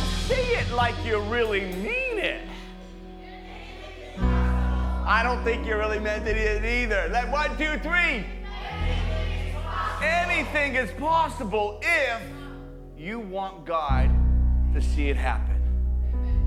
Now 0.00 0.06
say 0.26 0.56
it 0.56 0.70
like 0.72 0.94
you 1.04 1.20
really 1.20 1.60
mean 1.60 2.18
it. 2.18 2.40
I 4.18 5.22
don't 5.22 5.44
think 5.44 5.66
you 5.66 5.76
really 5.76 5.98
meant 5.98 6.26
it 6.26 6.64
either. 6.64 7.08
Like 7.12 7.30
one, 7.30 7.50
two, 7.58 7.78
three. 7.80 8.24
Anything 10.02 10.76
is 10.76 10.90
possible 10.92 11.80
if 11.82 12.22
you 12.96 13.18
want 13.20 13.66
God 13.66 14.10
to 14.72 14.80
see 14.80 15.08
it 15.08 15.16
happen. 15.16 15.60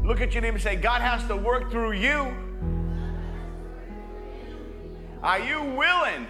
Look 0.04 0.20
at 0.22 0.34
your 0.34 0.42
neighbor 0.42 0.56
and 0.56 0.64
say, 0.64 0.76
God 0.76 1.02
has 1.02 1.26
to 1.28 1.36
work 1.36 1.70
through 1.70 1.92
you. 1.94 2.34
Are 5.22 5.40
you 5.40 5.62
willing? 5.62 6.28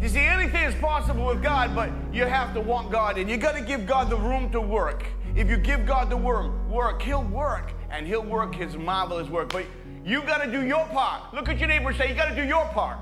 You 0.00 0.08
see, 0.08 0.20
anything 0.20 0.64
is 0.64 0.74
possible 0.76 1.26
with 1.26 1.42
God, 1.42 1.74
but 1.74 1.90
you 2.12 2.24
have 2.24 2.54
to 2.54 2.60
want 2.60 2.90
God, 2.90 3.18
and 3.18 3.28
you 3.28 3.36
got 3.36 3.54
to 3.56 3.60
give 3.60 3.86
God 3.86 4.08
the 4.08 4.16
room 4.16 4.50
to 4.52 4.60
work. 4.60 5.04
If 5.36 5.48
you 5.48 5.56
give 5.56 5.86
God 5.86 6.10
the 6.10 6.16
work, 6.16 6.52
work, 6.68 7.02
He'll 7.02 7.24
work, 7.24 7.72
and 7.90 8.06
He'll 8.06 8.24
work 8.24 8.54
His 8.54 8.76
marvelous 8.76 9.28
work. 9.28 9.52
But 9.52 9.66
you 10.04 10.22
got 10.22 10.42
to 10.42 10.50
do 10.50 10.66
your 10.66 10.86
part. 10.86 11.34
Look 11.34 11.48
at 11.48 11.58
your 11.58 11.68
neighbor 11.68 11.92
say, 11.92 12.08
You 12.08 12.14
got 12.14 12.30
to 12.30 12.34
do 12.34 12.46
your 12.46 12.64
part. 12.66 12.98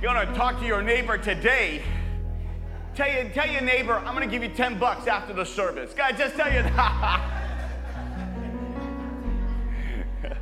You're 0.00 0.14
going 0.14 0.26
to 0.26 0.34
talk 0.34 0.60
to 0.60 0.66
your 0.66 0.82
neighbor 0.82 1.18
today. 1.18 1.82
Tell, 2.94 3.08
you, 3.08 3.28
tell 3.30 3.48
your 3.48 3.62
neighbor, 3.62 3.94
I'm 3.98 4.14
going 4.14 4.28
to 4.28 4.30
give 4.30 4.42
you 4.42 4.54
10 4.54 4.78
bucks 4.78 5.06
after 5.06 5.32
the 5.32 5.44
service. 5.44 5.92
God, 5.94 6.16
just 6.16 6.34
tell 6.36 6.52
you 6.52 6.62
that. 6.62 7.34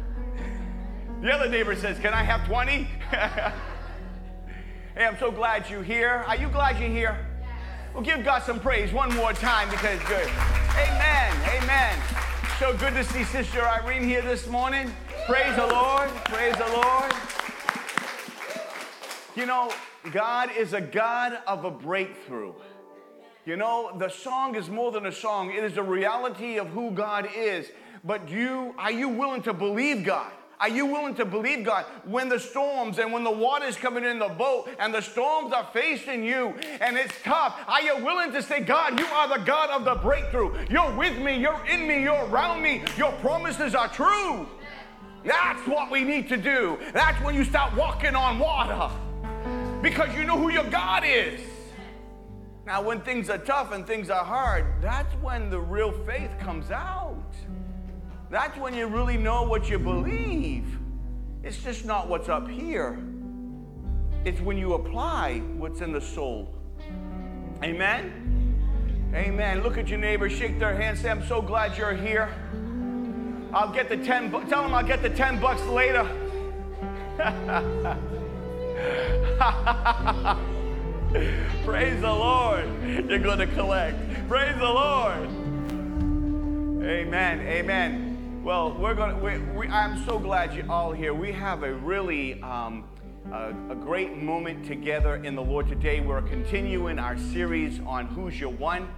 the 1.22 1.32
other 1.32 1.48
neighbor 1.48 1.74
says, 1.76 1.98
Can 1.98 2.14
I 2.14 2.22
have 2.22 2.46
20? 2.46 2.72
hey, 3.10 3.52
I'm 4.98 5.18
so 5.18 5.30
glad 5.30 5.68
you're 5.68 5.82
here. 5.82 6.24
Are 6.26 6.36
you 6.36 6.48
glad 6.48 6.78
you're 6.78 6.88
here? 6.88 7.26
Well, 7.96 8.04
give 8.04 8.22
God 8.22 8.42
some 8.42 8.60
praise 8.60 8.92
one 8.92 9.08
more 9.16 9.32
time 9.32 9.70
because 9.70 9.98
it's 9.98 10.06
good. 10.06 10.28
Amen. 10.76 11.34
Amen. 11.62 11.98
So 12.58 12.76
good 12.76 12.92
to 12.92 13.02
see 13.02 13.24
Sister 13.24 13.66
Irene 13.66 14.04
here 14.04 14.20
this 14.20 14.46
morning. 14.48 14.94
Praise 15.24 15.56
the 15.56 15.66
Lord. 15.66 16.10
Praise 16.26 16.54
the 16.56 16.66
Lord. 16.66 17.10
You 19.34 19.46
know, 19.46 19.72
God 20.12 20.50
is 20.54 20.74
a 20.74 20.80
God 20.82 21.38
of 21.46 21.64
a 21.64 21.70
breakthrough. 21.70 22.52
You 23.46 23.56
know, 23.56 23.96
the 23.98 24.10
song 24.10 24.56
is 24.56 24.68
more 24.68 24.92
than 24.92 25.06
a 25.06 25.12
song, 25.12 25.50
it 25.50 25.64
is 25.64 25.78
a 25.78 25.82
reality 25.82 26.58
of 26.58 26.68
who 26.68 26.90
God 26.90 27.26
is. 27.34 27.70
But 28.04 28.28
you 28.28 28.74
are 28.76 28.92
you 28.92 29.08
willing 29.08 29.40
to 29.44 29.54
believe 29.54 30.04
God? 30.04 30.32
Are 30.58 30.68
you 30.68 30.86
willing 30.86 31.14
to 31.16 31.24
believe 31.24 31.64
God 31.64 31.84
when 32.04 32.28
the 32.28 32.40
storms 32.40 32.98
and 32.98 33.12
when 33.12 33.24
the 33.24 33.30
water's 33.30 33.76
coming 33.76 34.04
in 34.04 34.18
the 34.18 34.28
boat 34.28 34.68
and 34.78 34.92
the 34.92 35.02
storms 35.02 35.52
are 35.52 35.68
facing 35.72 36.24
you 36.24 36.54
and 36.80 36.96
it's 36.96 37.14
tough? 37.22 37.58
Are 37.68 37.82
you 37.82 38.04
willing 38.04 38.32
to 38.32 38.42
say, 38.42 38.60
God, 38.60 38.98
you 38.98 39.06
are 39.06 39.38
the 39.38 39.44
God 39.44 39.70
of 39.70 39.84
the 39.84 39.96
breakthrough? 39.96 40.66
You're 40.70 40.96
with 40.96 41.18
me, 41.18 41.38
you're 41.38 41.64
in 41.66 41.86
me, 41.86 42.02
you're 42.02 42.24
around 42.26 42.62
me, 42.62 42.82
your 42.96 43.12
promises 43.14 43.74
are 43.74 43.88
true. 43.88 44.48
That's 45.24 45.66
what 45.66 45.90
we 45.90 46.04
need 46.04 46.28
to 46.28 46.36
do. 46.36 46.78
That's 46.92 47.22
when 47.22 47.34
you 47.34 47.44
start 47.44 47.76
walking 47.76 48.14
on 48.14 48.38
water 48.38 48.90
because 49.82 50.14
you 50.16 50.24
know 50.24 50.38
who 50.38 50.50
your 50.50 50.68
God 50.70 51.02
is. 51.04 51.40
Now, 52.64 52.82
when 52.82 53.00
things 53.02 53.30
are 53.30 53.38
tough 53.38 53.72
and 53.72 53.86
things 53.86 54.10
are 54.10 54.24
hard, 54.24 54.66
that's 54.80 55.14
when 55.22 55.50
the 55.50 55.60
real 55.60 55.92
faith 56.04 56.30
comes 56.40 56.70
out. 56.70 57.22
That's 58.30 58.56
when 58.58 58.74
you 58.74 58.86
really 58.86 59.16
know 59.16 59.44
what 59.44 59.70
you 59.70 59.78
believe. 59.78 60.64
It's 61.44 61.62
just 61.62 61.84
not 61.84 62.08
what's 62.08 62.28
up 62.28 62.48
here, 62.48 62.98
it's 64.24 64.40
when 64.40 64.58
you 64.58 64.74
apply 64.74 65.38
what's 65.56 65.80
in 65.80 65.92
the 65.92 66.00
soul. 66.00 66.52
Amen? 67.62 69.12
Amen. 69.14 69.62
Look 69.62 69.78
at 69.78 69.88
your 69.88 70.00
neighbor, 70.00 70.28
shake 70.28 70.58
their 70.58 70.74
hand, 70.74 70.98
say, 70.98 71.08
I'm 71.08 71.24
so 71.26 71.40
glad 71.40 71.78
you're 71.78 71.94
here. 71.94 72.28
I'll 73.54 73.72
get 73.72 73.88
the 73.88 73.96
10 73.96 74.30
bu- 74.30 74.44
tell 74.46 74.62
them 74.62 74.74
I'll 74.74 74.82
get 74.82 75.00
the 75.02 75.08
10 75.08 75.40
bucks 75.40 75.62
later. 75.66 76.04
Praise 81.64 82.00
the 82.00 82.12
Lord. 82.12 82.68
You're 83.08 83.20
going 83.20 83.38
to 83.38 83.46
collect. 83.46 83.96
Praise 84.28 84.56
the 84.58 84.64
Lord. 84.64 85.28
Amen. 86.84 87.40
Amen. 87.40 88.15
Well, 88.46 88.76
we're 88.78 88.94
to, 88.94 89.16
we, 89.16 89.38
we, 89.58 89.66
I'm 89.66 90.06
so 90.06 90.20
glad 90.20 90.54
you're 90.54 90.70
all 90.70 90.92
here. 90.92 91.12
We 91.12 91.32
have 91.32 91.64
a 91.64 91.74
really, 91.74 92.40
um, 92.44 92.84
a, 93.32 93.48
a 93.70 93.74
great 93.74 94.18
moment 94.18 94.64
together 94.64 95.16
in 95.16 95.34
the 95.34 95.42
Lord 95.42 95.66
today. 95.66 95.98
We're 95.98 96.22
continuing 96.22 97.00
our 97.00 97.18
series 97.18 97.80
on 97.80 98.06
Who's 98.06 98.38
Your 98.38 98.52
One. 98.52 98.88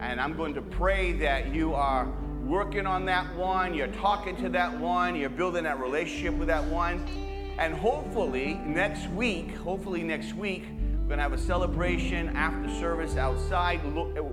And 0.00 0.18
I'm 0.18 0.34
going 0.34 0.54
to 0.54 0.62
pray 0.62 1.12
that 1.12 1.54
you 1.54 1.74
are 1.74 2.10
working 2.42 2.86
on 2.86 3.04
that 3.04 3.36
one, 3.36 3.74
you're 3.74 3.88
talking 3.88 4.34
to 4.36 4.48
that 4.48 4.80
one, 4.80 5.14
you're 5.14 5.28
building 5.28 5.64
that 5.64 5.78
relationship 5.78 6.32
with 6.32 6.48
that 6.48 6.64
one. 6.64 7.06
And 7.58 7.74
hopefully 7.74 8.54
next 8.64 9.10
week, 9.10 9.54
hopefully 9.56 10.04
next 10.04 10.32
week, 10.32 10.64
we're 11.02 11.08
going 11.08 11.18
to 11.18 11.22
have 11.22 11.34
a 11.34 11.38
celebration 11.38 12.34
after 12.34 12.70
service 12.80 13.18
outside, 13.18 13.78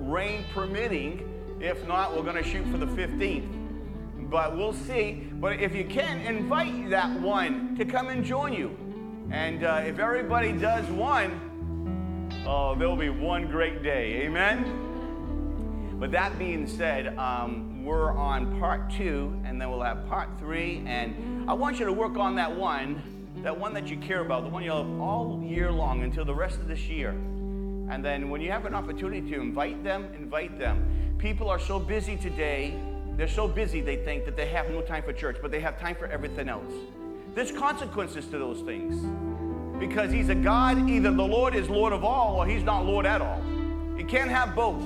rain 0.09 0.45
permitting. 0.53 1.57
If 1.59 1.85
not, 1.85 2.15
we're 2.15 2.23
going 2.23 2.41
to 2.41 2.49
shoot 2.49 2.65
for 2.67 2.77
the 2.77 2.87
15th. 2.87 3.62
But 4.33 4.57
we'll 4.57 4.73
see. 4.73 5.27
But 5.33 5.59
if 5.59 5.75
you 5.75 5.85
can, 5.85 6.19
invite 6.21 6.89
that 6.89 7.21
one 7.21 7.75
to 7.77 7.85
come 7.85 8.09
and 8.09 8.25
join 8.25 8.51
you. 8.51 8.75
And 9.29 9.63
uh, 9.63 9.83
if 9.85 9.99
everybody 9.99 10.51
does 10.53 10.89
one, 10.89 12.31
oh, 12.47 12.73
there'll 12.73 12.95
be 12.95 13.09
one 13.09 13.45
great 13.45 13.83
day. 13.83 14.23
Amen? 14.23 15.97
But 15.99 16.09
that 16.13 16.39
being 16.39 16.65
said, 16.65 17.15
um, 17.19 17.85
we're 17.85 18.11
on 18.11 18.59
part 18.59 18.89
two, 18.89 19.39
and 19.45 19.61
then 19.61 19.69
we'll 19.69 19.83
have 19.83 20.07
part 20.07 20.29
three. 20.39 20.83
And 20.87 21.47
I 21.47 21.53
want 21.53 21.77
you 21.79 21.85
to 21.85 21.93
work 21.93 22.17
on 22.17 22.33
that 22.33 22.57
one, 22.57 23.03
that 23.43 23.55
one 23.55 23.71
that 23.75 23.87
you 23.87 23.97
care 23.97 24.21
about, 24.21 24.45
the 24.45 24.49
one 24.49 24.63
you'll 24.63 24.83
have 24.83 24.99
all 24.99 25.43
year 25.45 25.71
long 25.71 26.01
until 26.01 26.25
the 26.25 26.33
rest 26.33 26.57
of 26.57 26.67
this 26.67 26.89
year. 26.89 27.11
And 27.11 28.03
then 28.03 28.31
when 28.31 28.41
you 28.41 28.49
have 28.49 28.65
an 28.65 28.73
opportunity 28.73 29.29
to 29.29 29.39
invite 29.39 29.83
them, 29.83 30.07
invite 30.17 30.57
them. 30.57 31.15
People 31.19 31.49
are 31.49 31.59
so 31.59 31.79
busy 31.79 32.17
today, 32.17 32.73
they're 33.17 33.27
so 33.27 33.47
busy 33.47 33.81
they 33.81 33.97
think 33.97 34.25
that 34.25 34.35
they 34.35 34.47
have 34.47 34.69
no 34.69 34.81
time 34.81 35.03
for 35.03 35.13
church, 35.13 35.37
but 35.41 35.51
they 35.51 35.59
have 35.59 35.79
time 35.79 35.95
for 35.95 36.07
everything 36.07 36.49
else. 36.49 36.71
There's 37.35 37.51
consequences 37.51 38.25
to 38.27 38.37
those 38.37 38.61
things. 38.61 39.05
Because 39.79 40.11
He's 40.11 40.29
a 40.29 40.35
God, 40.35 40.89
either 40.89 41.11
the 41.11 41.27
Lord 41.27 41.55
is 41.55 41.69
Lord 41.69 41.93
of 41.93 42.03
all 42.03 42.37
or 42.37 42.45
He's 42.45 42.63
not 42.63 42.85
Lord 42.85 43.05
at 43.05 43.21
all. 43.21 43.41
You 43.97 44.05
can't 44.05 44.29
have 44.29 44.55
both. 44.55 44.81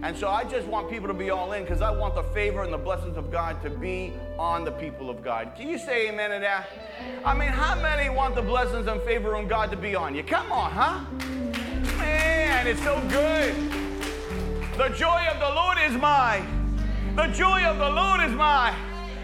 And 0.00 0.16
so 0.16 0.28
I 0.28 0.44
just 0.44 0.66
want 0.68 0.88
people 0.88 1.08
to 1.08 1.14
be 1.14 1.30
all 1.30 1.52
in 1.52 1.64
because 1.64 1.82
I 1.82 1.90
want 1.90 2.14
the 2.14 2.22
favor 2.22 2.62
and 2.62 2.72
the 2.72 2.78
blessings 2.78 3.16
of 3.16 3.32
God 3.32 3.60
to 3.62 3.70
be 3.70 4.12
on 4.38 4.64
the 4.64 4.70
people 4.70 5.10
of 5.10 5.24
God. 5.24 5.52
Can 5.56 5.68
you 5.68 5.78
say 5.78 6.08
amen 6.08 6.30
to 6.30 6.38
that? 6.38 6.68
I 7.24 7.34
mean, 7.34 7.48
how 7.48 7.74
many 7.80 8.08
want 8.08 8.34
the 8.36 8.42
blessings 8.42 8.86
and 8.86 9.02
favor 9.02 9.34
of 9.34 9.48
God 9.48 9.70
to 9.72 9.76
be 9.76 9.96
on 9.96 10.14
you? 10.14 10.22
Come 10.22 10.52
on, 10.52 10.70
huh? 10.70 11.00
Man, 11.96 12.66
it's 12.68 12.82
so 12.84 13.00
good. 13.08 13.54
The 14.76 14.88
joy 14.90 15.26
of 15.32 15.40
the 15.40 15.52
Lord 15.52 15.78
is 15.84 16.00
mine. 16.00 16.57
The 17.18 17.26
joy 17.26 17.64
of 17.64 17.78
the 17.78 17.90
Lord 17.90 18.20
is 18.20 18.30
my. 18.30 18.72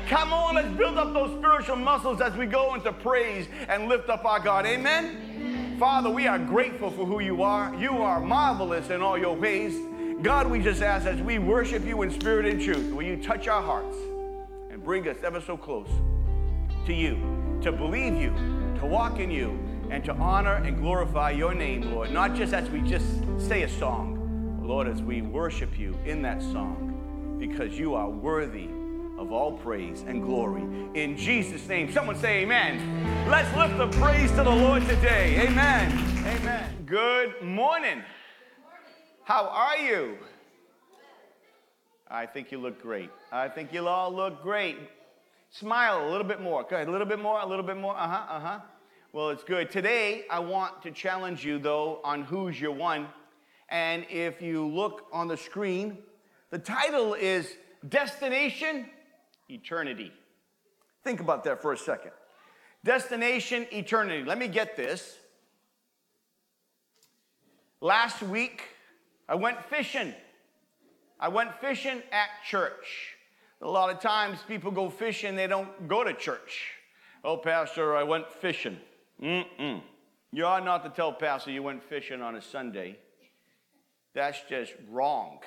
Come 0.09 0.33
on, 0.33 0.57
let's 0.57 0.67
build 0.77 0.99
up 0.99 1.15
those 1.15 1.31
spiritual 1.39 1.77
muscles 1.77 2.21
as 2.21 2.37
we 2.37 2.45
go 2.45 2.75
into 2.75 2.93
praise 2.93 3.47
and 3.69 3.87
lift 3.87 4.09
up 4.09 4.25
our 4.25 4.41
God. 4.41 4.67
Amen. 4.67 5.77
Father, 5.79 6.11
we 6.11 6.27
are 6.27 6.41
grateful 6.41 6.91
for 6.91 7.07
who 7.07 7.21
you 7.21 7.45
are. 7.45 7.73
You 7.77 8.03
are 8.03 8.19
marvelous 8.19 8.91
in 8.91 9.01
all 9.01 9.17
your 9.17 9.37
ways. 9.37 9.77
God, 10.23 10.51
we 10.51 10.59
just 10.59 10.83
ask 10.83 11.07
as 11.07 11.23
we 11.23 11.39
worship 11.39 11.85
you 11.85 12.03
in 12.03 12.11
spirit 12.11 12.47
and 12.47 12.61
truth, 12.61 12.93
will 12.93 13.05
you 13.05 13.17
touch 13.23 13.47
our 13.47 13.63
hearts 13.63 13.97
and 14.71 14.83
bring 14.83 15.07
us 15.07 15.19
ever 15.23 15.41
so 15.41 15.57
close 15.57 15.89
to 16.87 16.93
you, 16.93 17.61
to 17.63 17.71
believe 17.71 18.17
you, 18.17 18.31
to 18.81 18.87
walk 18.87 19.21
in 19.21 19.31
you, 19.31 19.57
and 19.91 20.05
to 20.05 20.13
honor 20.15 20.55
and 20.55 20.79
glorify 20.79 21.31
your 21.31 21.55
name, 21.55 21.83
Lord, 21.93 22.11
not 22.11 22.35
just 22.35 22.55
as 22.55 22.69
we 22.71 22.81
just 22.81 23.07
say 23.39 23.63
a 23.63 23.69
song, 23.69 24.61
Lord, 24.61 24.89
as 24.89 25.01
we 25.01 25.23
worship 25.23 25.79
you 25.79 25.97
in 26.05 26.23
that 26.23 26.43
song, 26.43 26.94
because 27.49 27.79
you 27.79 27.95
are 27.95 28.09
worthy 28.09 28.69
of 29.19 29.31
all 29.31 29.53
praise 29.53 30.03
and 30.09 30.23
glory. 30.23 30.63
In 30.95 31.15
Jesus' 31.15 31.69
name, 31.69 31.93
someone 31.93 32.17
say 32.17 32.41
amen. 32.43 33.29
Let's 33.29 33.55
lift 33.55 33.77
the 33.77 33.89
praise 34.01 34.31
to 34.31 34.37
the 34.39 34.51
Lord 34.51 34.83
today. 34.89 35.47
Amen. 35.47 35.93
Amen. 36.27 36.85
Good 36.87 37.43
morning. 37.43 38.03
How 39.25 39.47
are 39.49 39.77
you? 39.77 40.17
I 42.09 42.25
think 42.25 42.51
you 42.51 42.57
look 42.57 42.81
great. 42.81 43.11
I 43.31 43.49
think 43.49 43.75
you'll 43.75 43.89
all 43.89 44.11
look 44.11 44.43
great. 44.43 44.79
Smile 45.51 46.09
a 46.09 46.11
little 46.11 46.27
bit 46.27 46.41
more. 46.41 46.63
Go 46.63 46.77
ahead, 46.77 46.89
a 46.89 46.91
little 46.91 47.07
bit 47.07 47.21
more, 47.21 47.41
a 47.41 47.47
little 47.47 47.67
bit 47.67 47.77
more. 47.77 47.95
Uh 47.95 48.09
huh, 48.09 48.27
uh 48.37 48.41
huh. 48.41 48.61
Well, 49.13 49.29
it's 49.29 49.45
good. 49.45 49.71
Today, 49.71 50.25
I 50.31 50.39
want 50.39 50.83
to 50.83 50.91
challenge 50.91 51.45
you, 51.45 51.59
though, 51.59 52.01
on 52.05 52.23
who's 52.23 52.59
your 52.59 52.73
one. 52.73 53.07
And 53.69 54.07
if 54.09 54.41
you 54.41 54.67
look 54.67 55.09
on 55.13 55.29
the 55.29 55.37
screen, 55.37 55.99
the 56.55 56.61
title 56.61 57.15
is 57.15 57.53
Destination 57.89 58.87
Eternity. 59.49 60.13
Think 61.03 61.19
about 61.19 61.43
that 61.43 61.61
for 61.61 61.73
a 61.73 61.77
second. 61.77 62.13
Destination 62.85 63.67
Eternity. 63.73 64.23
Let 64.23 64.39
me 64.39 64.47
get 64.47 64.77
this. 64.77 65.17
Last 67.81 68.23
week, 68.23 68.63
I 69.29 69.35
went 69.35 69.65
fishing. 69.65 70.15
I 71.19 71.27
went 71.27 71.53
fishing 71.61 72.01
at 72.13 72.29
church. 72.49 73.17
A 73.61 73.69
lot 73.69 73.91
of 73.91 73.99
times 73.99 74.39
people 74.47 74.71
go 74.71 74.89
fishing, 74.89 75.35
they 75.35 75.49
don't 75.49 75.89
go 75.89 76.05
to 76.05 76.15
church. 76.15 76.71
Oh, 77.25 77.37
Pastor, 77.37 77.97
I 77.97 78.05
went 78.05 78.33
fishing. 78.33 78.79
Mm-mm. 79.21 79.83
You 80.31 80.45
ought 80.45 80.65
not 80.65 80.85
to 80.85 80.91
tell 80.91 81.13
Pastor 81.13 81.51
you 81.51 81.65
went 81.65 81.83
fishing 81.83 82.23
on 82.23 82.37
a 82.37 82.41
Sunday. 82.41 82.97
That's 84.15 84.39
just 84.49 84.73
wrong. 84.89 85.41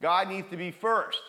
God 0.00 0.28
needs 0.28 0.48
to 0.50 0.56
be 0.56 0.70
first. 0.70 1.22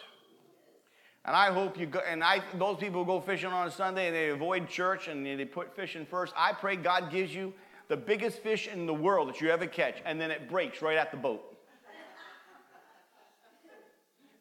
And 1.25 1.35
I 1.35 1.51
hope 1.51 1.77
you 1.77 1.85
go, 1.85 1.99
and 1.99 2.23
I, 2.23 2.41
those 2.55 2.77
people 2.77 3.03
who 3.03 3.05
go 3.05 3.21
fishing 3.21 3.49
on 3.49 3.67
a 3.67 3.71
Sunday 3.71 4.07
and 4.07 4.15
they 4.15 4.29
avoid 4.29 4.69
church 4.69 5.07
and 5.07 5.25
they 5.25 5.45
put 5.45 5.75
fishing 5.75 6.05
first. 6.05 6.33
I 6.37 6.53
pray 6.53 6.75
God 6.75 7.11
gives 7.11 7.33
you 7.33 7.53
the 7.87 7.97
biggest 7.97 8.41
fish 8.41 8.67
in 8.67 8.85
the 8.85 8.93
world 8.93 9.29
that 9.29 9.41
you 9.41 9.49
ever 9.49 9.65
catch, 9.65 9.97
and 10.05 10.21
then 10.21 10.29
it 10.31 10.47
breaks 10.47 10.81
right 10.81 10.97
at 10.97 11.11
the 11.11 11.17
boat. 11.17 11.57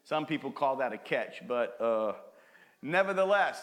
Some 0.04 0.24
people 0.24 0.50
call 0.50 0.76
that 0.76 0.92
a 0.92 0.98
catch, 0.98 1.46
but 1.46 1.78
uh, 1.80 2.12
nevertheless, 2.80 3.60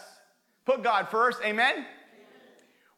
put 0.64 0.82
God 0.82 1.08
first. 1.08 1.40
Amen? 1.42 1.72
Amen? 1.74 1.86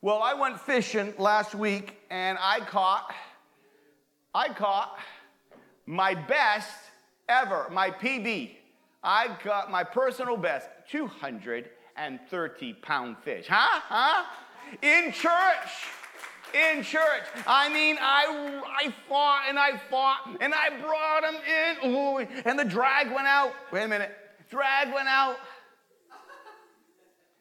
Well, 0.02 0.22
I 0.22 0.34
went 0.34 0.60
fishing 0.60 1.14
last 1.16 1.54
week 1.54 1.96
and 2.10 2.36
I 2.40 2.60
caught, 2.60 3.14
I 4.34 4.48
caught 4.50 4.98
my 5.86 6.14
best 6.14 6.68
ever, 7.28 7.68
my 7.70 7.90
PB. 7.90 8.56
I 9.02 9.36
got 9.44 9.70
my 9.70 9.84
personal 9.84 10.36
best, 10.36 10.68
230 10.90 12.72
pound 12.74 13.16
fish. 13.24 13.46
Huh? 13.48 13.80
Huh? 13.88 14.24
In 14.82 15.12
church 15.12 15.68
in 16.54 16.82
church. 16.82 17.24
I 17.46 17.68
mean, 17.68 17.96
I, 18.00 18.62
I 18.66 18.94
fought 19.08 19.44
and 19.48 19.58
I 19.58 19.76
fought 19.90 20.38
and 20.40 20.54
I 20.54 20.70
brought 20.80 21.24
him 21.24 21.40
in. 21.44 21.90
Ooh, 21.90 22.18
and 22.44 22.58
the 22.58 22.64
drag 22.64 23.12
went 23.12 23.26
out. 23.26 23.52
Wait 23.72 23.84
a 23.84 23.88
minute. 23.88 24.14
Drag 24.50 24.92
went 24.92 25.08
out. 25.08 25.36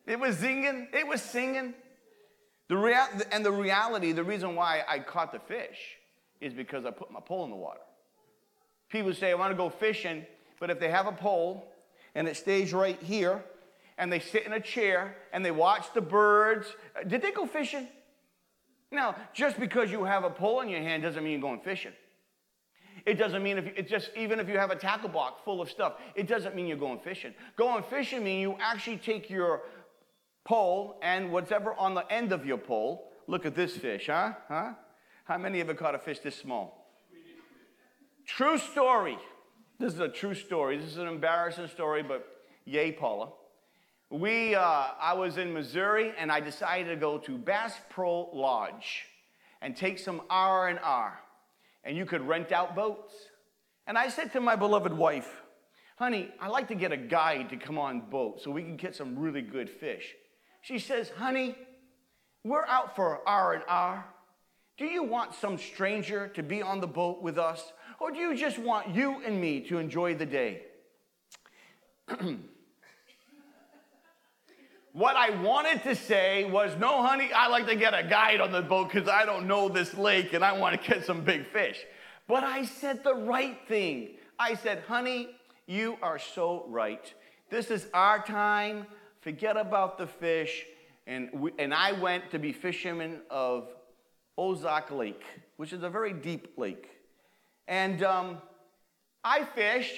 It 0.05 0.19
was 0.19 0.37
singing. 0.37 0.87
It 0.93 1.07
was 1.07 1.21
singing. 1.21 1.73
The 2.69 2.77
rea- 2.77 3.23
and 3.31 3.45
the 3.45 3.51
reality, 3.51 4.11
the 4.11 4.23
reason 4.23 4.55
why 4.55 4.83
I 4.87 4.99
caught 4.99 5.31
the 5.31 5.39
fish 5.39 5.77
is 6.41 6.53
because 6.53 6.85
I 6.85 6.91
put 6.91 7.11
my 7.11 7.19
pole 7.19 7.45
in 7.45 7.49
the 7.49 7.55
water. 7.55 7.79
People 8.89 9.13
say, 9.13 9.31
I 9.31 9.35
want 9.35 9.51
to 9.51 9.57
go 9.57 9.69
fishing, 9.69 10.25
but 10.59 10.69
if 10.69 10.79
they 10.79 10.89
have 10.89 11.07
a 11.07 11.11
pole 11.11 11.71
and 12.15 12.27
it 12.27 12.37
stays 12.37 12.73
right 12.73 13.01
here, 13.01 13.43
and 13.97 14.11
they 14.11 14.19
sit 14.19 14.45
in 14.45 14.53
a 14.53 14.59
chair 14.59 15.15
and 15.33 15.43
they 15.43 15.51
watch 15.51 15.93
the 15.93 16.01
birds, 16.01 16.67
uh, 16.95 17.03
did 17.03 17.21
they 17.21 17.31
go 17.31 17.45
fishing? 17.45 17.87
Now, 18.91 19.15
just 19.33 19.59
because 19.59 19.91
you 19.91 20.03
have 20.05 20.23
a 20.23 20.29
pole 20.29 20.61
in 20.61 20.69
your 20.69 20.81
hand 20.81 21.03
doesn't 21.03 21.23
mean 21.23 21.33
you're 21.33 21.41
going 21.41 21.59
fishing. 21.59 21.93
It 23.05 23.15
doesn't 23.15 23.43
mean 23.43 23.57
if 23.57 23.65
you, 23.65 23.73
it 23.75 23.87
just 23.87 24.11
even 24.15 24.39
if 24.39 24.47
you 24.47 24.57
have 24.57 24.71
a 24.71 24.75
tackle 24.75 25.09
box 25.09 25.41
full 25.43 25.61
of 25.61 25.69
stuff, 25.69 25.93
it 26.15 26.27
doesn't 26.27 26.55
mean 26.55 26.67
you're 26.67 26.77
going 26.77 26.99
fishing. 26.99 27.33
Going 27.55 27.83
fishing 27.83 28.23
means 28.23 28.41
you 28.41 28.57
actually 28.59 28.97
take 28.97 29.29
your 29.29 29.63
pole 30.45 30.99
and 31.01 31.31
whatever 31.31 31.73
on 31.73 31.93
the 31.93 32.11
end 32.11 32.31
of 32.31 32.45
your 32.45 32.57
pole. 32.57 33.11
Look 33.27 33.45
at 33.45 33.55
this 33.55 33.75
fish, 33.75 34.07
huh? 34.07 34.33
Huh? 34.47 34.73
How 35.25 35.37
many 35.37 35.59
ever 35.59 35.73
caught 35.73 35.95
a 35.95 35.99
fish 35.99 36.19
this 36.19 36.35
small? 36.35 36.76
True 38.27 38.57
story. 38.57 39.17
This 39.79 39.93
is 39.93 39.99
a 40.01 40.09
true 40.09 40.33
story. 40.33 40.77
This 40.77 40.87
is 40.87 40.97
an 40.97 41.07
embarrassing 41.07 41.69
story, 41.69 42.03
but 42.03 42.27
yay, 42.65 42.91
Paula. 42.91 43.29
We, 44.09 44.53
uh, 44.53 44.87
I 44.99 45.13
was 45.13 45.37
in 45.37 45.53
Missouri 45.53 46.13
and 46.17 46.29
I 46.29 46.41
decided 46.41 46.89
to 46.89 46.97
go 46.97 47.17
to 47.19 47.37
Bass 47.37 47.73
Pro 47.89 48.29
Lodge 48.33 49.05
and 49.61 49.75
take 49.75 49.97
some 49.97 50.21
R 50.29 50.67
and 50.67 50.77
R, 50.83 51.17
and 51.85 51.95
you 51.95 52.05
could 52.05 52.21
rent 52.21 52.51
out 52.51 52.75
boats. 52.75 53.13
And 53.87 53.97
I 53.97 54.09
said 54.09 54.33
to 54.33 54.41
my 54.41 54.57
beloved 54.57 54.93
wife, 54.93 55.41
"Honey, 55.97 56.29
I'd 56.39 56.51
like 56.51 56.67
to 56.67 56.75
get 56.75 56.91
a 56.91 56.97
guide 56.97 57.49
to 57.49 57.57
come 57.57 57.79
on 57.79 58.09
boat 58.09 58.41
so 58.41 58.51
we 58.51 58.61
can 58.61 58.75
get 58.75 58.93
some 58.93 59.17
really 59.17 59.41
good 59.41 59.69
fish." 59.69 60.13
She 60.61 60.79
says, 60.79 61.09
"Honey, 61.11 61.55
we're 62.43 62.65
out 62.65 62.95
for 62.95 63.27
R 63.27 63.53
and 63.53 63.63
R. 63.67 64.05
Do 64.77 64.85
you 64.85 65.03
want 65.03 65.33
some 65.33 65.57
stranger 65.57 66.27
to 66.29 66.43
be 66.43 66.61
on 66.61 66.81
the 66.81 66.87
boat 66.87 67.21
with 67.23 67.37
us, 67.39 67.73
or 67.99 68.11
do 68.11 68.19
you 68.19 68.35
just 68.35 68.57
want 68.57 68.89
you 68.89 69.21
and 69.25 69.39
me 69.39 69.61
to 69.61 69.77
enjoy 69.77 70.15
the 70.15 70.25
day?" 70.25 70.61
What 74.97 75.15
I 75.15 75.29
wanted 75.29 75.83
to 75.83 75.93
say 75.93 76.45
was, 76.45 76.75
no, 76.79 77.03
honey, 77.03 77.29
I 77.31 77.49
like 77.49 77.67
to 77.67 77.75
get 77.75 77.93
a 77.93 78.01
guide 78.01 78.41
on 78.41 78.51
the 78.51 78.63
boat 78.63 78.91
because 78.91 79.07
I 79.07 79.25
don't 79.25 79.45
know 79.45 79.69
this 79.69 79.93
lake 79.93 80.33
and 80.33 80.43
I 80.43 80.53
want 80.53 80.73
to 80.73 80.79
catch 80.79 81.05
some 81.05 81.21
big 81.21 81.45
fish. 81.45 81.77
But 82.27 82.43
I 82.43 82.65
said 82.65 83.03
the 83.03 83.13
right 83.13 83.59
thing. 83.67 84.15
I 84.39 84.55
said, 84.55 84.83
honey, 84.87 85.29
you 85.67 85.97
are 86.01 86.17
so 86.17 86.65
right. 86.67 87.13
This 87.51 87.69
is 87.69 87.85
our 87.93 88.25
time. 88.25 88.87
Forget 89.21 89.55
about 89.55 89.99
the 89.99 90.07
fish. 90.07 90.65
And, 91.05 91.29
we, 91.31 91.51
and 91.59 91.75
I 91.75 91.91
went 91.91 92.31
to 92.31 92.39
be 92.39 92.51
fisherman 92.51 93.21
of 93.29 93.69
Ozark 94.35 94.89
Lake, 94.89 95.23
which 95.57 95.73
is 95.73 95.83
a 95.83 95.89
very 95.91 96.11
deep 96.11 96.53
lake. 96.57 96.89
And 97.67 98.03
um, 98.03 98.37
I 99.23 99.43
fished. 99.43 99.95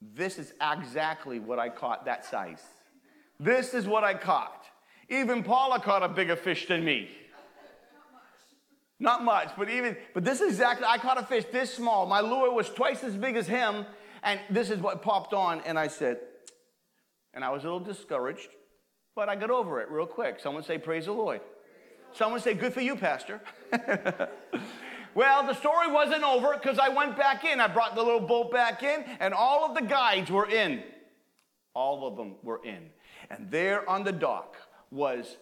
This 0.00 0.38
is 0.38 0.52
exactly 0.60 1.38
what 1.38 1.58
I 1.58 1.68
caught 1.68 2.04
that 2.04 2.24
size. 2.24 2.62
This 3.40 3.74
is 3.74 3.86
what 3.86 4.04
I 4.04 4.14
caught. 4.14 4.64
Even 5.08 5.42
Paula 5.42 5.80
caught 5.80 6.02
a 6.02 6.08
bigger 6.08 6.36
fish 6.36 6.66
than 6.66 6.84
me. 6.84 7.08
Not 8.98 9.24
much, 9.24 9.50
but 9.58 9.68
even, 9.68 9.96
but 10.14 10.24
this 10.24 10.40
is 10.40 10.52
exactly, 10.52 10.86
I 10.88 10.96
caught 10.96 11.18
a 11.20 11.22
fish 11.22 11.44
this 11.52 11.72
small. 11.72 12.06
My 12.06 12.20
lure 12.20 12.50
was 12.52 12.70
twice 12.70 13.04
as 13.04 13.14
big 13.14 13.36
as 13.36 13.46
him, 13.46 13.84
and 14.22 14.40
this 14.48 14.70
is 14.70 14.80
what 14.80 15.02
popped 15.02 15.34
on, 15.34 15.60
and 15.66 15.78
I 15.78 15.88
said, 15.88 16.18
and 17.34 17.44
I 17.44 17.50
was 17.50 17.62
a 17.62 17.66
little 17.66 17.80
discouraged, 17.80 18.48
but 19.14 19.28
I 19.28 19.36
got 19.36 19.50
over 19.50 19.82
it 19.82 19.90
real 19.90 20.06
quick. 20.06 20.40
Someone 20.40 20.62
say, 20.62 20.78
Praise 20.78 21.04
the 21.04 21.12
Lord. 21.12 21.42
Someone 22.14 22.40
say, 22.40 22.54
Good 22.54 22.72
for 22.72 22.80
you, 22.80 22.96
Pastor. 22.96 23.42
well, 25.16 25.46
the 25.46 25.54
story 25.54 25.90
wasn't 25.90 26.22
over 26.22 26.52
because 26.52 26.78
I 26.78 26.90
went 26.90 27.16
back 27.16 27.42
in. 27.42 27.58
I 27.58 27.68
brought 27.68 27.94
the 27.94 28.02
little 28.02 28.20
boat 28.20 28.52
back 28.52 28.82
in, 28.82 29.02
and 29.18 29.32
all 29.32 29.64
of 29.64 29.74
the 29.74 29.80
guides 29.80 30.30
were 30.30 30.46
in. 30.46 30.82
All 31.74 32.06
of 32.06 32.18
them 32.18 32.34
were 32.42 32.60
in. 32.62 32.90
And 33.30 33.50
there 33.50 33.88
on 33.88 34.04
the 34.04 34.12
dock 34.12 34.56
was 34.90 35.38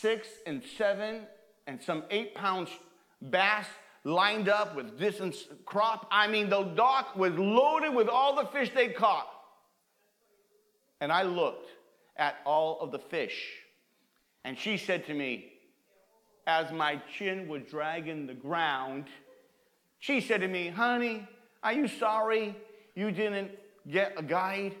six 0.00 0.26
and 0.46 0.62
seven 0.78 1.26
and 1.66 1.80
some 1.82 2.04
eight 2.10 2.34
pound 2.34 2.68
bass 3.20 3.66
lined 4.02 4.48
up 4.48 4.74
with 4.74 4.98
this 4.98 5.20
crop. 5.66 6.08
I 6.10 6.26
mean, 6.26 6.48
the 6.48 6.62
dock 6.62 7.14
was 7.14 7.34
loaded 7.34 7.94
with 7.94 8.08
all 8.08 8.34
the 8.34 8.46
fish 8.46 8.70
they 8.74 8.88
caught. 8.88 9.28
And 11.02 11.12
I 11.12 11.22
looked 11.22 11.68
at 12.16 12.36
all 12.46 12.80
of 12.80 12.92
the 12.92 12.98
fish. 12.98 13.44
And 14.42 14.58
she 14.58 14.78
said 14.78 15.04
to 15.06 15.12
me, 15.12 15.52
as 16.48 16.72
my 16.72 17.00
chin 17.16 17.46
was 17.46 17.62
dragging 17.70 18.26
the 18.26 18.32
ground, 18.32 19.04
she 19.98 20.20
said 20.22 20.40
to 20.40 20.48
me, 20.48 20.68
Honey, 20.68 21.28
are 21.62 21.74
you 21.74 21.86
sorry 21.86 22.56
you 22.94 23.12
didn't 23.12 23.50
get 23.88 24.14
a 24.16 24.22
guide? 24.22 24.74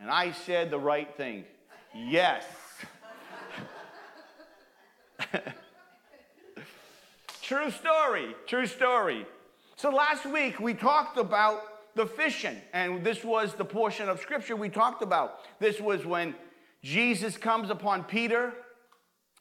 And 0.00 0.08
I 0.08 0.30
said 0.30 0.70
the 0.70 0.78
right 0.78 1.14
thing 1.16 1.44
yes. 1.94 2.44
true 7.42 7.70
story, 7.70 8.34
true 8.46 8.66
story. 8.66 9.26
So 9.76 9.90
last 9.90 10.24
week 10.24 10.60
we 10.60 10.72
talked 10.74 11.18
about 11.18 11.62
the 11.96 12.06
fishing, 12.06 12.56
and 12.72 13.04
this 13.04 13.24
was 13.24 13.54
the 13.54 13.64
portion 13.64 14.08
of 14.08 14.20
scripture 14.20 14.54
we 14.54 14.68
talked 14.68 15.02
about. 15.02 15.40
This 15.58 15.80
was 15.80 16.06
when 16.06 16.36
Jesus 16.82 17.36
comes 17.36 17.70
upon 17.70 18.04
Peter 18.04 18.52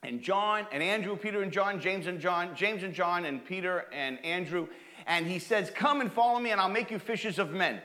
and 0.04 0.22
John 0.22 0.66
and 0.72 0.84
Andrew, 0.84 1.16
Peter 1.16 1.42
and 1.42 1.52
John, 1.52 1.80
James 1.80 2.08
and 2.08 2.20
John, 2.20 2.56
James 2.56 2.84
and 2.84 2.94
John, 2.94 3.26
and 3.26 3.44
Peter 3.44 3.86
and 3.92 4.24
Andrew, 4.26 4.68
and 5.08 5.26
he 5.26 5.40
says, 5.40 5.70
Come 5.70 6.02
and 6.02 6.12
follow 6.12 6.40
me, 6.40 6.52
and 6.52 6.60
I'll 6.60 6.70
make 6.70 6.92
you 6.92 7.00
fishers 7.00 7.40
of 7.40 7.52
men. 7.52 7.82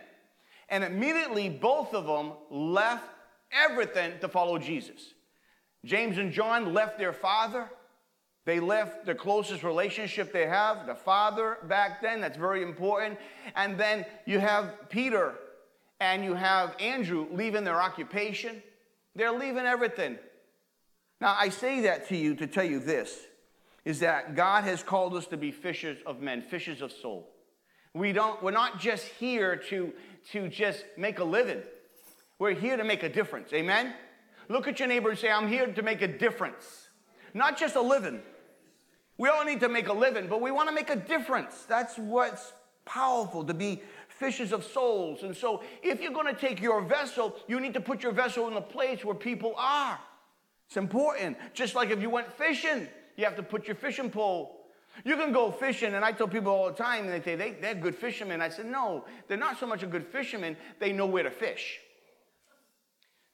And 0.69 0.85
immediately, 0.85 1.49
both 1.49 1.95
of 1.95 2.07
them 2.07 2.33
left 2.51 3.09
everything 3.53 4.13
to 4.21 4.29
follow 4.29 4.59
Jesus. 4.59 5.15
James 5.85 6.19
and 6.19 6.33
John 6.33 6.75
left 6.75 6.99
their 6.99 7.13
father. 7.13 7.71
They 8.45 8.61
left 8.61 9.07
the 9.07 9.15
closest 9.15 9.63
relationship 9.63 10.33
they 10.33 10.47
have, 10.47 10.87
the 10.87 10.95
father 10.95 11.59
back 11.65 12.01
then. 12.01 12.21
That's 12.21 12.37
very 12.37 12.63
important. 12.63 13.19
And 13.55 13.79
then 13.79 14.07
you 14.27 14.39
have 14.41 14.89
Peter 14.89 15.35
and 16.01 16.25
you 16.25 16.35
have 16.35 16.75
Andrew 16.81 17.27
leaving 17.31 17.65
their 17.65 17.81
occupation. 17.81 18.63
They're 19.15 19.33
leaving 19.33 19.67
everything. 19.67 20.19
Now, 21.21 21.37
I 21.39 21.49
say 21.49 21.81
that 21.83 22.09
to 22.09 22.17
you 22.17 22.35
to 22.37 22.47
tell 22.47 22.65
you 22.65 22.79
this 22.79 23.19
is 23.85 24.01
that 24.01 24.37
God 24.37 24.65
has 24.65 24.83
called 24.83 25.15
us 25.15 25.27
to 25.29 25.37
be 25.37 25.51
fishers 25.51 25.99
of 26.07 26.21
men, 26.21 26.43
fishers 26.43 26.83
of 26.83 26.93
soul. 26.93 27.29
We 27.95 28.13
don't, 28.13 28.43
we're 28.43 28.51
not 28.51 28.79
just 28.79 29.07
here 29.07 29.57
to, 29.71 29.93
to 30.33 30.49
just 30.49 30.85
make 30.97 31.19
a 31.19 31.25
living. 31.25 31.63
We're 32.39 32.55
here 32.55 32.77
to 32.77 32.85
make 32.85 33.03
a 33.03 33.09
difference. 33.09 33.53
Amen? 33.53 33.95
Look 34.49 34.69
at 34.69 34.79
your 34.79 34.89
neighbor 34.89 35.11
and 35.11 35.19
say, 35.19 35.31
I'm 35.31 35.49
here 35.49 35.67
to 35.67 35.83
make 35.83 36.03
a 36.03 36.09
difference. 36.09 36.89
Not 37.35 37.59
just 37.59 37.77
a 37.77 37.81
living. 37.81 38.21
We 39.17 39.29
all 39.29 39.45
need 39.45 39.61
to 39.61 39.69
make 39.69 39.89
a 39.89 39.93
living, 39.93 40.29
but 40.29 40.41
we 40.41 40.51
want 40.51 40.69
to 40.69 40.75
make 40.75 40.91
a 40.91 40.97
difference. 40.97 41.65
That's 41.69 41.99
what's 41.99 42.53
powerful 42.85 43.45
to 43.45 43.55
be 43.55 43.83
fishers 44.09 44.53
of 44.53 44.65
souls. 44.65 45.23
And 45.23 45.37
so, 45.37 45.63
if 45.83 46.01
you're 46.01 46.13
going 46.13 46.33
to 46.33 46.41
take 46.41 46.61
your 46.61 46.83
vessel, 46.83 47.37
you 47.49 47.59
need 47.59 47.75
to 47.75 47.81
put 47.81 48.03
your 48.03 48.13
vessel 48.13 48.49
in 48.49 48.55
a 48.55 48.61
place 48.61 49.05
where 49.05 49.15
people 49.15 49.55
are. 49.57 49.99
It's 50.69 50.77
important. 50.77 51.37
Just 51.55 51.75
like 51.75 51.91
if 51.91 52.01
you 52.01 52.11
went 52.11 52.31
fishing, 52.33 52.87
you 53.17 53.25
have 53.25 53.37
to 53.37 53.43
put 53.43 53.67
your 53.67 53.75
fishing 53.75 54.11
pole. 54.11 54.67
You 55.05 55.17
can 55.17 55.33
go 55.33 55.51
fishing, 55.51 55.95
and 55.95 56.05
I 56.05 56.13
tell 56.13 56.29
people 56.29 56.53
all 56.53 56.67
the 56.69 56.77
time, 56.77 57.05
and 57.05 57.13
they 57.13 57.23
say 57.23 57.37
they, 57.37 57.53
they're 57.53 57.75
good 57.75 57.95
fishermen. 57.95 58.41
I 58.41 58.49
said, 58.49 58.67
no, 58.67 59.05
they're 59.29 59.39
not 59.39 59.59
so 59.59 59.67
much 59.67 59.83
a 59.83 59.87
good 59.87 60.07
fisherman, 60.07 60.57
they 60.79 60.93
know 60.93 61.07
where 61.07 61.23
to 61.23 61.31
fish. 61.31 61.79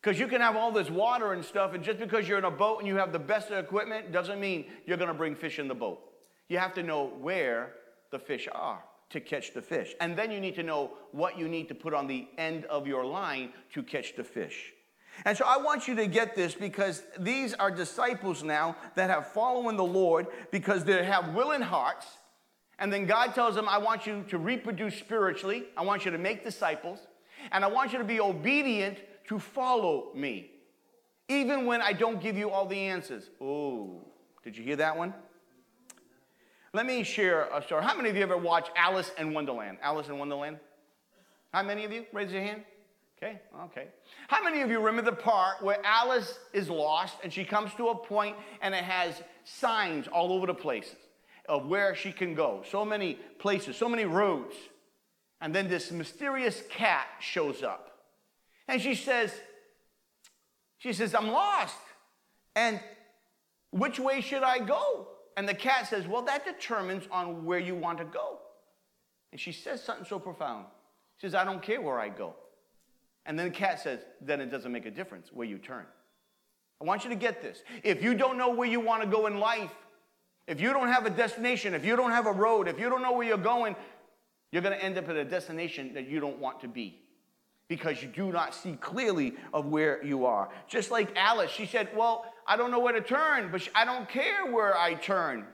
Because 0.00 0.20
you 0.20 0.28
can 0.28 0.42
have 0.42 0.56
all 0.56 0.70
this 0.70 0.90
water 0.90 1.32
and 1.32 1.44
stuff, 1.44 1.72
and 1.72 1.82
just 1.82 1.98
because 1.98 2.28
you're 2.28 2.38
in 2.38 2.44
a 2.44 2.50
boat 2.50 2.78
and 2.78 2.86
you 2.86 2.96
have 2.96 3.12
the 3.12 3.18
best 3.18 3.50
of 3.50 3.64
equipment 3.64 4.12
doesn't 4.12 4.38
mean 4.38 4.66
you're 4.86 4.98
going 4.98 5.08
to 5.08 5.14
bring 5.14 5.34
fish 5.34 5.58
in 5.58 5.66
the 5.66 5.74
boat. 5.74 6.00
You 6.48 6.58
have 6.58 6.74
to 6.74 6.82
know 6.82 7.06
where 7.20 7.72
the 8.10 8.18
fish 8.18 8.46
are 8.52 8.84
to 9.10 9.20
catch 9.20 9.54
the 9.54 9.62
fish. 9.62 9.94
And 10.00 10.16
then 10.16 10.30
you 10.30 10.40
need 10.40 10.54
to 10.56 10.62
know 10.62 10.92
what 11.12 11.38
you 11.38 11.48
need 11.48 11.68
to 11.68 11.74
put 11.74 11.94
on 11.94 12.06
the 12.06 12.28
end 12.36 12.66
of 12.66 12.86
your 12.86 13.06
line 13.06 13.52
to 13.72 13.82
catch 13.82 14.14
the 14.14 14.24
fish. 14.24 14.72
And 15.25 15.37
so 15.37 15.44
I 15.47 15.56
want 15.56 15.87
you 15.87 15.94
to 15.97 16.06
get 16.06 16.35
this 16.35 16.54
because 16.54 17.02
these 17.18 17.54
are 17.54 17.71
disciples 17.71 18.42
now 18.42 18.76
that 18.94 19.11
have 19.11 19.28
followed 19.28 19.76
the 19.76 19.85
Lord 19.85 20.26
because 20.50 20.85
they 20.85 21.04
have 21.04 21.35
willing 21.35 21.62
hearts. 21.62 22.06
And 22.78 22.92
then 22.92 23.06
God 23.06 23.35
tells 23.35 23.54
them, 23.54 23.68
I 23.68 23.78
want 23.78 24.06
you 24.06 24.25
to 24.28 24.38
reproduce 24.38 24.99
spiritually. 24.99 25.64
I 25.76 25.83
want 25.83 26.04
you 26.04 26.11
to 26.11 26.18
make 26.18 26.44
disciples. 26.44 26.99
And 27.52 27.64
I 27.64 27.68
want 27.68 27.92
you 27.92 27.99
to 27.99 28.04
be 28.04 28.21
obedient 28.21 28.99
to 29.28 29.38
follow 29.38 30.11
me. 30.14 30.50
Even 31.28 31.66
when 31.66 31.80
I 31.80 31.92
don't 31.92 32.21
give 32.21 32.37
you 32.37 32.50
all 32.50 32.66
the 32.66 32.78
answers. 32.78 33.30
Oh, 33.40 34.02
did 34.42 34.56
you 34.56 34.64
hear 34.64 34.76
that 34.76 34.97
one? 34.97 35.14
Let 36.73 36.87
me 36.87 37.04
share 37.04 37.49
a 37.54 37.62
story. 37.62 37.85
How 37.85 37.97
many 37.97 38.11
of 38.11 38.16
you 38.16 38.23
ever 38.23 38.37
watched 38.37 38.73
Alice 38.76 39.12
in 39.16 39.33
Wonderland? 39.33 39.78
Alice 39.80 40.09
in 40.09 40.18
Wonderland? 40.18 40.59
How 41.52 41.62
many 41.62 41.85
of 41.85 41.92
you? 41.92 42.04
Raise 42.12 42.33
your 42.33 42.42
hand. 42.42 42.64
Okay, 43.16 43.40
okay. 43.64 43.88
How 44.28 44.42
many 44.42 44.61
of 44.61 44.71
you 44.71 44.80
remember 44.80 45.11
the 45.11 45.16
part 45.16 45.62
where 45.62 45.78
Alice 45.85 46.38
is 46.52 46.68
lost 46.68 47.16
and 47.23 47.33
she 47.33 47.44
comes 47.44 47.73
to 47.75 47.88
a 47.88 47.94
point 47.94 48.37
and 48.61 48.75
it 48.75 48.85
has 48.85 49.23
signs 49.44 50.09
all 50.09 50.33
over 50.33 50.47
the 50.47 50.54
place 50.54 50.94
of 51.49 51.66
where 51.66 51.94
she 51.94 52.12
can 52.12 52.35
go? 52.35 52.62
So 52.68 52.85
many 52.85 53.14
places, 53.38 53.76
so 53.76 53.88
many 53.88 54.04
roads. 54.04 54.56
And 55.40 55.54
then 55.54 55.68
this 55.68 55.92
mysterious 55.92 56.62
cat 56.68 57.06
shows 57.21 57.62
up. 57.62 57.99
And 58.66 58.80
she 58.80 58.94
says, 58.94 59.33
she 60.78 60.92
says, 60.92 61.14
I'm 61.14 61.28
lost. 61.28 61.76
And 62.56 62.80
which 63.71 63.99
way 63.99 64.21
should 64.21 64.42
I 64.42 64.59
go? 64.59 65.09
And 65.37 65.49
the 65.49 65.54
cat 65.54 65.88
says, 65.88 66.06
Well, 66.06 66.23
that 66.23 66.44
determines 66.44 67.04
on 67.11 67.44
where 67.44 67.59
you 67.59 67.75
want 67.75 67.99
to 67.99 68.04
go. 68.04 68.38
And 69.33 69.40
she 69.40 69.52
says 69.52 69.83
something 69.83 70.06
so 70.06 70.18
profound. 70.18 70.66
She 71.18 71.26
says, 71.26 71.35
I 71.35 71.44
don't 71.44 71.62
care 71.62 71.80
where 71.80 71.99
I 71.99 72.09
go. 72.09 72.35
And 73.26 73.38
then 73.38 73.47
the 73.49 73.54
cat 73.54 73.81
says, 73.81 74.00
Then 74.21 74.40
it 74.40 74.50
doesn't 74.50 74.71
make 74.71 74.87
a 74.87 74.90
difference 74.90 75.31
where 75.33 75.47
you 75.47 75.59
turn. 75.59 75.87
I 76.81 76.85
want 76.85 77.04
you 77.04 77.11
to 77.11 77.16
get 77.16 77.40
this. 77.40 77.62
If 77.83 78.02
you 78.02 78.14
don't 78.14 78.37
know 78.37 78.50
where 78.50 78.69
you 78.69 78.81
want 78.81 79.02
to 79.02 79.09
go 79.09 79.26
in 79.26 79.38
life, 79.38 79.73
if 80.47 80.61
you 80.61 80.73
don't 80.73 80.88
have 80.88 81.07
a 81.07 81.11
destination, 81.11 81.73
if 81.75 81.85
you 81.85 81.97
don't 81.97 82.11
have 82.11 82.26
a 82.26 82.33
road, 82.33 82.69
if 82.69 82.78
you 82.78 82.90
don't 82.90 83.00
know 83.00 83.12
where 83.12 83.26
you're 83.26 83.38
going, 83.38 83.75
you're 84.52 84.62
going 84.62 84.76
to 84.76 84.85
end 84.85 84.99
up 84.99 85.09
at 85.09 85.16
a 85.16 85.25
destination 85.25 85.95
that 85.95 86.09
you 86.09 86.21
don't 86.21 86.38
want 86.38 86.61
to 86.61 86.69
be 86.69 87.00
because 87.69 88.02
you 88.02 88.09
do 88.09 88.31
not 88.31 88.54
see 88.54 88.76
clearly 88.76 89.35
of 89.54 89.66
where 89.66 90.04
you 90.04 90.26
are. 90.26 90.50
Just 90.69 90.90
like 90.90 91.16
Alice, 91.16 91.50
she 91.50 91.64
said, 91.66 91.88
Well, 91.97 92.26
I 92.47 92.57
don't 92.57 92.71
know 92.71 92.78
where 92.78 92.93
to 92.93 93.00
turn, 93.00 93.50
but 93.50 93.66
I 93.75 93.85
don't 93.85 94.09
care 94.09 94.47
where 94.52 94.76
I 94.76 94.95
turn. 94.95 95.47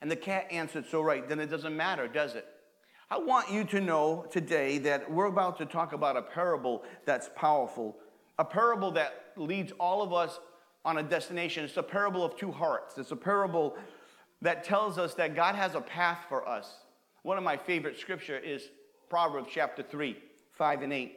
And 0.00 0.10
the 0.10 0.16
cat 0.16 0.48
answered 0.50 0.84
so 0.90 1.00
right, 1.00 1.26
then 1.26 1.40
it 1.40 1.46
doesn't 1.46 1.74
matter, 1.74 2.08
does 2.08 2.34
it? 2.34 2.46
I 3.14 3.18
want 3.18 3.48
you 3.48 3.62
to 3.66 3.80
know 3.80 4.26
today 4.28 4.78
that 4.78 5.08
we're 5.08 5.26
about 5.26 5.56
to 5.58 5.66
talk 5.66 5.92
about 5.92 6.16
a 6.16 6.22
parable 6.22 6.82
that's 7.04 7.30
powerful, 7.36 7.96
a 8.40 8.44
parable 8.44 8.90
that 8.90 9.26
leads 9.36 9.70
all 9.78 10.02
of 10.02 10.12
us 10.12 10.40
on 10.84 10.98
a 10.98 11.02
destination. 11.04 11.64
It's 11.64 11.76
a 11.76 11.82
parable 11.84 12.24
of 12.24 12.36
two 12.36 12.50
hearts. 12.50 12.98
It's 12.98 13.12
a 13.12 13.16
parable 13.16 13.76
that 14.42 14.64
tells 14.64 14.98
us 14.98 15.14
that 15.14 15.36
God 15.36 15.54
has 15.54 15.76
a 15.76 15.80
path 15.80 16.22
for 16.28 16.48
us. 16.48 16.78
One 17.22 17.38
of 17.38 17.44
my 17.44 17.56
favorite 17.56 18.00
scripture 18.00 18.36
is 18.36 18.64
Proverbs 19.08 19.50
chapter 19.54 19.84
3, 19.84 20.16
5 20.50 20.82
and 20.82 20.92
8. 20.92 21.16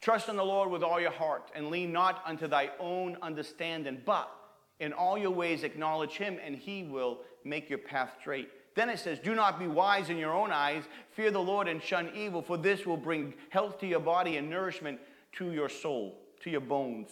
Trust 0.00 0.28
in 0.28 0.36
the 0.36 0.44
Lord 0.44 0.70
with 0.70 0.84
all 0.84 1.00
your 1.00 1.10
heart 1.10 1.50
and 1.56 1.70
lean 1.70 1.90
not 1.90 2.22
unto 2.24 2.46
thy 2.46 2.70
own 2.78 3.16
understanding, 3.20 4.00
but 4.06 4.32
in 4.78 4.92
all 4.92 5.18
your 5.18 5.32
ways 5.32 5.64
acknowledge 5.64 6.12
him 6.12 6.38
and 6.46 6.54
he 6.54 6.84
will 6.84 7.18
make 7.44 7.68
your 7.68 7.80
path 7.80 8.12
straight. 8.20 8.48
Then 8.74 8.88
it 8.88 8.98
says, 8.98 9.18
Do 9.18 9.34
not 9.34 9.58
be 9.58 9.66
wise 9.66 10.10
in 10.10 10.16
your 10.16 10.32
own 10.32 10.50
eyes, 10.50 10.84
fear 11.10 11.30
the 11.30 11.40
Lord 11.40 11.68
and 11.68 11.82
shun 11.82 12.10
evil, 12.14 12.42
for 12.42 12.56
this 12.56 12.86
will 12.86 12.96
bring 12.96 13.34
health 13.50 13.78
to 13.80 13.86
your 13.86 14.00
body 14.00 14.36
and 14.36 14.48
nourishment 14.48 14.98
to 15.32 15.52
your 15.52 15.68
soul, 15.68 16.18
to 16.42 16.50
your 16.50 16.60
bones. 16.60 17.10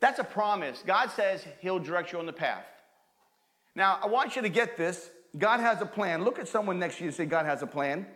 That's 0.00 0.18
a 0.18 0.24
promise. 0.24 0.82
God 0.86 1.10
says 1.10 1.44
he'll 1.60 1.78
direct 1.78 2.12
you 2.12 2.18
on 2.18 2.26
the 2.26 2.32
path. 2.32 2.64
Now, 3.74 3.98
I 4.02 4.06
want 4.06 4.36
you 4.36 4.42
to 4.42 4.48
get 4.48 4.76
this. 4.76 5.10
God 5.36 5.60
has 5.60 5.82
a 5.82 5.86
plan. 5.86 6.24
Look 6.24 6.38
at 6.38 6.48
someone 6.48 6.78
next 6.78 6.96
to 6.96 7.04
you 7.04 7.08
and 7.08 7.16
say, 7.16 7.26
God 7.26 7.46
has 7.46 7.62
a 7.62 7.66
plan. 7.66 8.06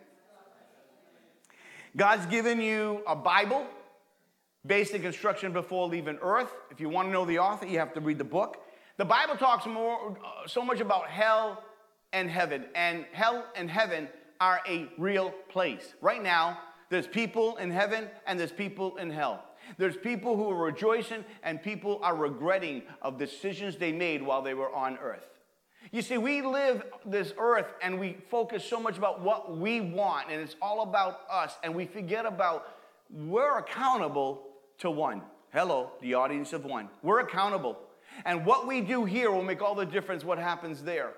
God's 1.97 2.25
given 2.27 2.61
you 2.61 3.03
a 3.07 3.17
Bible, 3.17 3.67
basic 4.65 5.05
instruction 5.05 5.53
before 5.53 5.89
leaving 5.89 6.19
earth. 6.23 6.53
If 6.71 6.81
you 6.81 6.89
want 6.89 7.09
to 7.09 7.13
know 7.13 7.25
the 7.25 7.39
author, 7.39 7.67
you 7.67 7.79
have 7.79 7.93
to 7.95 8.01
read 8.01 8.19
the 8.19 8.25
book. 8.25 8.59
The 8.97 9.05
Bible 9.05 9.37
talks 9.37 9.67
more, 9.67 10.17
uh, 10.25 10.47
so 10.47 10.65
much 10.65 10.81
about 10.81 11.09
hell 11.09 11.63
and 12.13 12.31
heaven, 12.31 12.65
and 12.75 13.05
hell 13.13 13.47
and 13.55 13.71
heaven 13.71 14.09
are 14.41 14.61
a 14.67 14.89
real 14.99 15.31
place. 15.49 15.95
Right 16.01 16.23
now, 16.23 16.59
there's 16.89 17.07
people 17.07 17.57
in 17.57 17.71
heaven 17.71 18.09
and 18.27 18.39
there's 18.39 18.53
people 18.53 18.97
in 18.97 19.11
hell. 19.11 19.45
There's 19.79 19.97
people 19.97 20.37
who 20.37 20.51
are 20.51 20.65
rejoicing 20.65 21.25
and 21.43 21.63
people 21.63 22.01
are 22.03 22.17
regretting 22.17 22.83
of 23.03 23.19
decisions 23.19 23.77
they 23.77 23.93
made 23.93 24.23
while 24.23 24.43
they 24.43 24.55
were 24.55 24.75
on 24.75 24.99
earth. 24.99 25.27
You 25.93 26.03
see, 26.03 26.19
we 26.19 26.43
live 26.43 26.85
this 27.07 27.33
earth 27.39 27.67
and 27.83 27.99
we 27.99 28.19
focus 28.31 28.65
so 28.65 28.81
much 28.81 28.99
about 28.99 29.21
what 29.21 29.57
we 29.57 29.81
want, 29.81 30.31
and 30.31 30.41
it's 30.41 30.57
all 30.61 30.83
about 30.83 31.21
us, 31.31 31.57
and 31.65 31.75
we 31.75 31.87
forget 31.87 32.27
about 32.27 32.67
we're 33.11 33.59
accountable 33.59 34.43
to 34.79 34.91
one. 34.91 35.23
Hello, 35.53 35.91
the 36.01 36.15
audience 36.15 36.53
of 36.53 36.65
one. 36.65 36.89
We're 37.03 37.21
accountable. 37.21 37.79
And 38.25 38.45
what 38.45 38.67
we 38.67 38.81
do 38.81 39.05
here 39.05 39.33
will 39.33 39.43
make 39.43 39.63
all 39.63 39.75
the 39.75 39.87
difference 39.87 40.25
what 40.25 40.39
happens 40.39 40.83
there. 40.83 41.15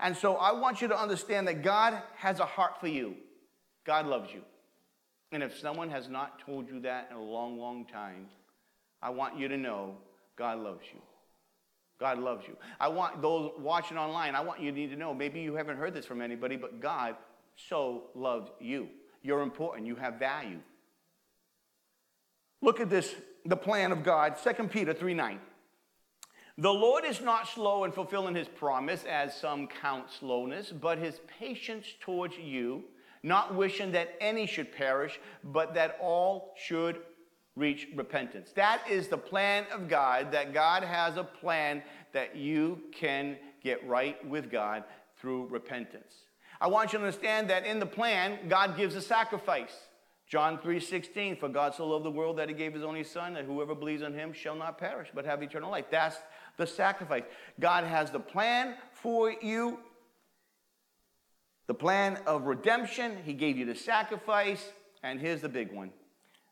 And 0.00 0.16
so 0.16 0.36
I 0.36 0.52
want 0.52 0.80
you 0.80 0.88
to 0.88 0.98
understand 0.98 1.46
that 1.48 1.62
God 1.62 2.00
has 2.16 2.40
a 2.40 2.46
heart 2.46 2.80
for 2.80 2.88
you. 2.88 3.14
God 3.84 4.06
loves 4.06 4.32
you. 4.32 4.42
And 5.32 5.42
if 5.42 5.58
someone 5.58 5.90
has 5.90 6.08
not 6.08 6.40
told 6.44 6.68
you 6.68 6.80
that 6.80 7.08
in 7.10 7.16
a 7.16 7.22
long, 7.22 7.58
long 7.58 7.84
time, 7.84 8.26
I 9.02 9.10
want 9.10 9.38
you 9.38 9.48
to 9.48 9.56
know 9.56 9.96
God 10.36 10.58
loves 10.58 10.84
you. 10.92 11.00
God 11.98 12.18
loves 12.18 12.48
you. 12.48 12.56
I 12.80 12.88
want 12.88 13.20
those 13.20 13.52
watching 13.58 13.98
online, 13.98 14.34
I 14.34 14.40
want 14.40 14.60
you 14.60 14.70
to 14.70 14.76
need 14.76 14.90
to 14.90 14.96
know 14.96 15.12
maybe 15.12 15.40
you 15.40 15.54
haven't 15.54 15.76
heard 15.76 15.92
this 15.92 16.06
from 16.06 16.22
anybody, 16.22 16.56
but 16.56 16.80
God 16.80 17.14
so 17.68 18.04
loved 18.14 18.50
you. 18.58 18.88
You're 19.22 19.42
important, 19.42 19.86
you 19.86 19.96
have 19.96 20.14
value. 20.14 20.60
Look 22.62 22.80
at 22.80 22.88
this, 22.88 23.14
the 23.44 23.56
plan 23.56 23.92
of 23.92 24.02
God, 24.02 24.36
2 24.42 24.64
Peter 24.68 24.94
3 24.94 25.12
9. 25.12 25.40
The 26.60 26.72
Lord 26.72 27.06
is 27.06 27.22
not 27.22 27.48
slow 27.48 27.84
in 27.84 27.92
fulfilling 27.92 28.34
his 28.34 28.46
promise, 28.46 29.04
as 29.04 29.34
some 29.34 29.66
count 29.66 30.10
slowness, 30.10 30.70
but 30.70 30.98
his 30.98 31.18
patience 31.38 31.86
towards 32.00 32.36
you, 32.36 32.84
not 33.22 33.54
wishing 33.54 33.92
that 33.92 34.14
any 34.20 34.46
should 34.46 34.70
perish, 34.70 35.18
but 35.42 35.72
that 35.72 35.96
all 36.02 36.52
should 36.58 37.00
reach 37.56 37.88
repentance. 37.96 38.52
That 38.52 38.82
is 38.90 39.08
the 39.08 39.16
plan 39.16 39.64
of 39.72 39.88
God, 39.88 40.32
that 40.32 40.52
God 40.52 40.82
has 40.82 41.16
a 41.16 41.24
plan 41.24 41.82
that 42.12 42.36
you 42.36 42.82
can 42.92 43.38
get 43.64 43.88
right 43.88 44.22
with 44.28 44.50
God 44.50 44.84
through 45.18 45.46
repentance. 45.46 46.12
I 46.60 46.66
want 46.66 46.92
you 46.92 46.98
to 46.98 47.06
understand 47.06 47.48
that 47.48 47.64
in 47.64 47.78
the 47.78 47.86
plan, 47.86 48.50
God 48.50 48.76
gives 48.76 48.94
a 48.96 49.00
sacrifice. 49.00 49.88
John 50.26 50.58
3:16, 50.58 51.36
for 51.36 51.48
God 51.48 51.74
so 51.74 51.88
loved 51.88 52.04
the 52.04 52.10
world 52.10 52.36
that 52.36 52.48
he 52.48 52.54
gave 52.54 52.72
his 52.72 52.84
only 52.84 53.02
son, 53.02 53.34
that 53.34 53.46
whoever 53.46 53.74
believes 53.74 54.02
in 54.02 54.14
him 54.14 54.32
shall 54.32 54.54
not 54.54 54.78
perish, 54.78 55.08
but 55.12 55.24
have 55.24 55.42
eternal 55.42 55.72
life. 55.72 55.86
That's 55.90 56.18
the 56.56 56.66
sacrifice. 56.66 57.24
God 57.58 57.84
has 57.84 58.10
the 58.10 58.20
plan 58.20 58.74
for 58.92 59.30
you, 59.30 59.78
the 61.66 61.74
plan 61.74 62.18
of 62.26 62.44
redemption. 62.44 63.16
He 63.24 63.32
gave 63.32 63.56
you 63.56 63.64
the 63.64 63.74
sacrifice, 63.74 64.72
and 65.02 65.20
here's 65.20 65.40
the 65.40 65.48
big 65.48 65.72
one 65.72 65.90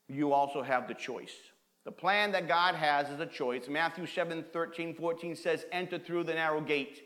you 0.08 0.32
also 0.32 0.62
have 0.62 0.88
the 0.88 0.94
choice. 0.94 1.34
The 1.84 1.92
plan 1.92 2.32
that 2.32 2.48
God 2.48 2.74
has 2.74 3.08
is 3.08 3.20
a 3.20 3.26
choice. 3.26 3.68
Matthew 3.68 4.06
7 4.06 4.44
13, 4.52 4.94
14 4.94 5.36
says, 5.36 5.66
Enter 5.72 5.98
through 5.98 6.24
the 6.24 6.34
narrow 6.34 6.60
gate. 6.60 7.04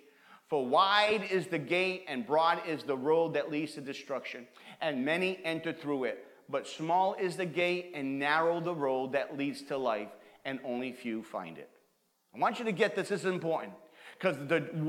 For 0.48 0.66
wide 0.66 1.28
is 1.30 1.46
the 1.46 1.58
gate 1.58 2.04
and 2.08 2.26
broad 2.26 2.60
is 2.66 2.82
the 2.82 2.96
road 2.96 3.34
that 3.34 3.50
leads 3.50 3.74
to 3.74 3.80
destruction, 3.80 4.46
and 4.80 5.04
many 5.04 5.38
enter 5.44 5.72
through 5.72 6.04
it. 6.04 6.26
But 6.48 6.68
small 6.68 7.14
is 7.14 7.36
the 7.36 7.46
gate 7.46 7.92
and 7.94 8.18
narrow 8.18 8.60
the 8.60 8.74
road 8.74 9.12
that 9.12 9.38
leads 9.38 9.62
to 9.62 9.78
life, 9.78 10.10
and 10.44 10.60
only 10.64 10.92
few 10.92 11.22
find 11.22 11.56
it. 11.56 11.70
I 12.34 12.38
want 12.38 12.58
you 12.58 12.64
to 12.64 12.72
get 12.72 12.96
this, 12.96 13.08
this 13.08 13.20
is 13.20 13.26
important. 13.26 13.72
because 14.18 14.36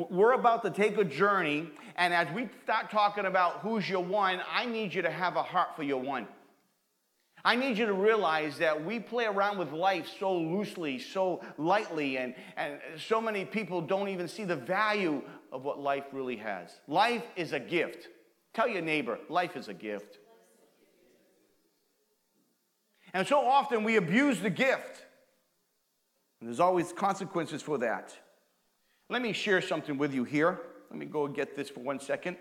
we're 0.09 0.33
about 0.33 0.63
to 0.63 0.69
take 0.69 0.97
a 0.97 1.03
journey. 1.03 1.69
And 1.97 2.13
as 2.13 2.27
we 2.33 2.49
start 2.63 2.91
talking 2.91 3.25
about 3.25 3.59
who's 3.59 3.89
your 3.89 4.03
one, 4.03 4.41
I 4.51 4.65
need 4.65 4.93
you 4.93 5.01
to 5.01 5.11
have 5.11 5.35
a 5.35 5.43
heart 5.43 5.75
for 5.75 5.83
your 5.83 6.01
one. 6.01 6.27
I 7.45 7.55
need 7.55 7.77
you 7.77 7.85
to 7.85 7.93
realize 7.93 8.57
that 8.59 8.85
we 8.85 8.99
play 9.01 9.25
around 9.25 9.57
with 9.57 9.73
life 9.73 10.07
so 10.17 10.33
loosely, 10.33 10.97
so 10.97 11.41
lightly, 11.57 12.17
and, 12.17 12.35
and 12.55 12.79
so 12.97 13.19
many 13.19 13.43
people 13.43 13.81
don't 13.81 14.07
even 14.07 14.29
see 14.29 14.45
the 14.45 14.55
value 14.55 15.21
of 15.51 15.65
what 15.65 15.77
life 15.77 16.05
really 16.13 16.37
has. 16.37 16.79
Life 16.87 17.23
is 17.35 17.51
a 17.51 17.59
gift. 17.59 18.07
Tell 18.53 18.67
your 18.67 18.81
neighbor, 18.81 19.19
life 19.27 19.57
is 19.57 19.67
a 19.67 19.73
gift. 19.73 20.19
And 23.13 23.27
so 23.27 23.45
often 23.45 23.83
we 23.83 23.97
abuse 23.97 24.39
the 24.39 24.49
gift. 24.49 25.05
And 26.43 26.49
there's 26.49 26.59
always 26.59 26.91
consequences 26.91 27.61
for 27.61 27.77
that. 27.77 28.13
Let 29.07 29.21
me 29.21 29.31
share 29.31 29.61
something 29.61 29.97
with 29.97 30.13
you 30.13 30.25
here. 30.25 30.59
Let 30.89 30.99
me 30.99 31.05
go 31.05 31.25
get 31.25 31.55
this 31.55 31.69
for 31.69 31.79
one 31.79 32.01
second. 32.01 32.35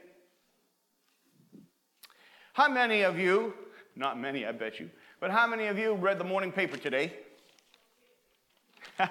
How 2.53 2.69
many 2.69 3.03
of 3.03 3.17
you 3.17 3.55
not 3.95 4.19
many, 4.19 4.47
I 4.47 4.53
bet 4.53 4.81
you. 4.81 4.91
But 5.21 5.31
how 5.31 5.47
many 5.47 5.67
of 5.67 5.79
you 5.79 5.95
read 5.95 6.19
the 6.19 6.25
morning 6.25 6.53
paper 6.53 6.77
today? 6.77 7.13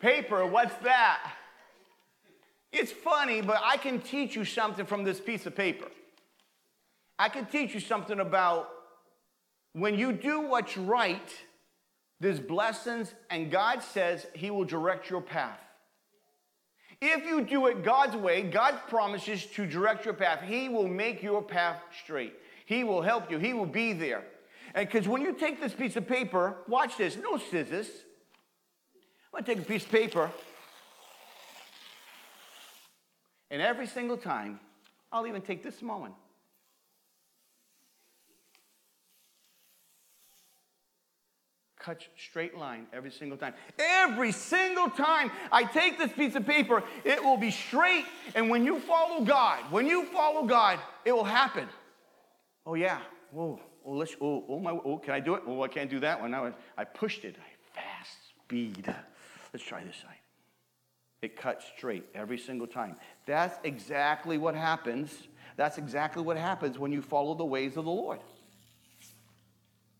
paper, 0.00 0.46
what's 0.46 0.74
that? 0.82 1.32
It's 2.72 2.92
funny, 2.92 3.40
but 3.40 3.60
I 3.62 3.76
can 3.76 4.00
teach 4.00 4.34
you 4.34 4.44
something 4.44 4.84
from 4.84 5.04
this 5.04 5.20
piece 5.20 5.46
of 5.46 5.54
paper. 5.54 5.86
I 7.18 7.28
can 7.28 7.46
teach 7.46 7.72
you 7.72 7.80
something 7.80 8.20
about 8.20 8.68
when 9.72 9.98
you 9.98 10.12
do 10.12 10.40
what's 10.40 10.76
right, 10.76 11.32
there's 12.20 12.40
blessings, 12.40 13.14
and 13.30 13.50
God 13.50 13.82
says 13.82 14.26
He 14.34 14.50
will 14.50 14.64
direct 14.64 15.10
your 15.10 15.20
path. 15.20 15.60
If 17.00 17.26
you 17.26 17.42
do 17.42 17.66
it 17.66 17.84
God's 17.84 18.16
way, 18.16 18.42
God 18.42 18.78
promises 18.88 19.44
to 19.46 19.66
direct 19.66 20.04
your 20.06 20.14
path. 20.14 20.40
He 20.42 20.68
will 20.68 20.88
make 20.88 21.22
your 21.22 21.42
path 21.42 21.82
straight. 22.02 22.32
He 22.64 22.84
will 22.84 23.02
help 23.02 23.30
you. 23.30 23.38
He 23.38 23.52
will 23.52 23.66
be 23.66 23.92
there. 23.92 24.24
And 24.74 24.88
because 24.88 25.06
when 25.06 25.20
you 25.20 25.34
take 25.34 25.60
this 25.60 25.74
piece 25.74 25.96
of 25.96 26.08
paper, 26.08 26.56
watch 26.66 26.96
this, 26.96 27.16
no 27.16 27.38
scissors. 27.38 27.88
I'm 29.34 29.44
to 29.44 29.54
take 29.54 29.62
a 29.62 29.66
piece 29.66 29.84
of 29.84 29.90
paper, 29.90 30.30
and 33.50 33.60
every 33.60 33.86
single 33.86 34.16
time, 34.16 34.58
I'll 35.12 35.26
even 35.26 35.42
take 35.42 35.62
this 35.62 35.78
small 35.78 36.00
one. 36.00 36.12
Cut 41.86 42.02
straight 42.18 42.58
line 42.58 42.88
every 42.92 43.12
single 43.12 43.38
time. 43.38 43.54
Every 43.78 44.32
single 44.32 44.90
time 44.90 45.30
I 45.52 45.62
take 45.62 45.98
this 45.98 46.10
piece 46.10 46.34
of 46.34 46.44
paper, 46.44 46.82
it 47.04 47.22
will 47.22 47.36
be 47.36 47.52
straight. 47.52 48.04
And 48.34 48.50
when 48.50 48.64
you 48.64 48.80
follow 48.80 49.24
God, 49.24 49.60
when 49.70 49.86
you 49.86 50.04
follow 50.06 50.44
God, 50.44 50.80
it 51.04 51.12
will 51.12 51.22
happen. 51.22 51.68
Oh, 52.66 52.74
yeah. 52.74 52.98
Whoa. 53.30 53.60
Oh, 53.84 53.92
let's, 53.92 54.16
oh, 54.20 54.44
oh, 54.48 54.58
my, 54.58 54.72
oh, 54.72 54.98
can 54.98 55.14
I 55.14 55.20
do 55.20 55.36
it? 55.36 55.44
Oh, 55.46 55.62
I 55.62 55.68
can't 55.68 55.88
do 55.88 56.00
that 56.00 56.20
one. 56.20 56.32
Now 56.32 56.52
I 56.76 56.82
pushed 56.82 57.24
it. 57.24 57.36
I 57.38 57.78
fast 57.78 58.18
speed. 58.44 58.92
Let's 59.52 59.64
try 59.64 59.84
this 59.84 59.94
side. 59.94 60.18
It 61.22 61.36
cuts 61.36 61.66
straight 61.76 62.02
every 62.16 62.38
single 62.38 62.66
time. 62.66 62.96
That's 63.26 63.60
exactly 63.62 64.38
what 64.38 64.56
happens. 64.56 65.28
That's 65.56 65.78
exactly 65.78 66.24
what 66.24 66.36
happens 66.36 66.80
when 66.80 66.90
you 66.90 67.00
follow 67.00 67.36
the 67.36 67.44
ways 67.44 67.76
of 67.76 67.84
the 67.84 67.92
Lord. 67.92 68.18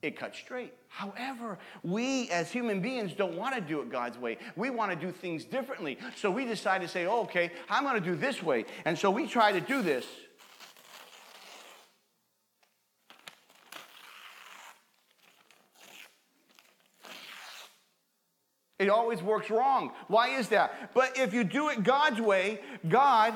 It 0.03 0.17
cuts 0.17 0.39
straight. 0.39 0.73
However, 0.89 1.59
we 1.83 2.31
as 2.31 2.51
human 2.51 2.81
beings 2.81 3.13
don't 3.13 3.37
want 3.37 3.55
to 3.55 3.61
do 3.61 3.81
it 3.81 3.91
God's 3.91 4.19
way. 4.19 4.39
We 4.55 4.71
want 4.71 4.93
to 4.93 4.97
do 4.97 5.11
things 5.11 5.45
differently. 5.45 5.99
So 6.17 6.31
we 6.31 6.45
decide 6.45 6.83
to 6.83 6.89
say, 6.89 7.07
oh, 7.07 7.23
okay, 7.23 7.51
I'm 7.69 7.83
going 7.83 8.01
to 8.01 8.07
do 8.07 8.15
this 8.15 8.43
way. 8.43 8.67
And 8.85 8.99
so 8.99 9.11
we 9.11 9.27
try 9.27 9.53
to 9.53 9.61
do 9.61 9.83
this. 9.83 10.07
It 18.79 18.91
always 18.91 19.23
works 19.23 19.49
wrong. 19.49 19.93
Why 20.09 20.39
is 20.39 20.49
that? 20.51 20.93
But 20.95 21.19
if 21.19 21.33
you 21.33 21.45
do 21.45 21.71
it 21.71 21.83
God's 21.83 22.21
way, 22.21 22.61
God 22.87 23.35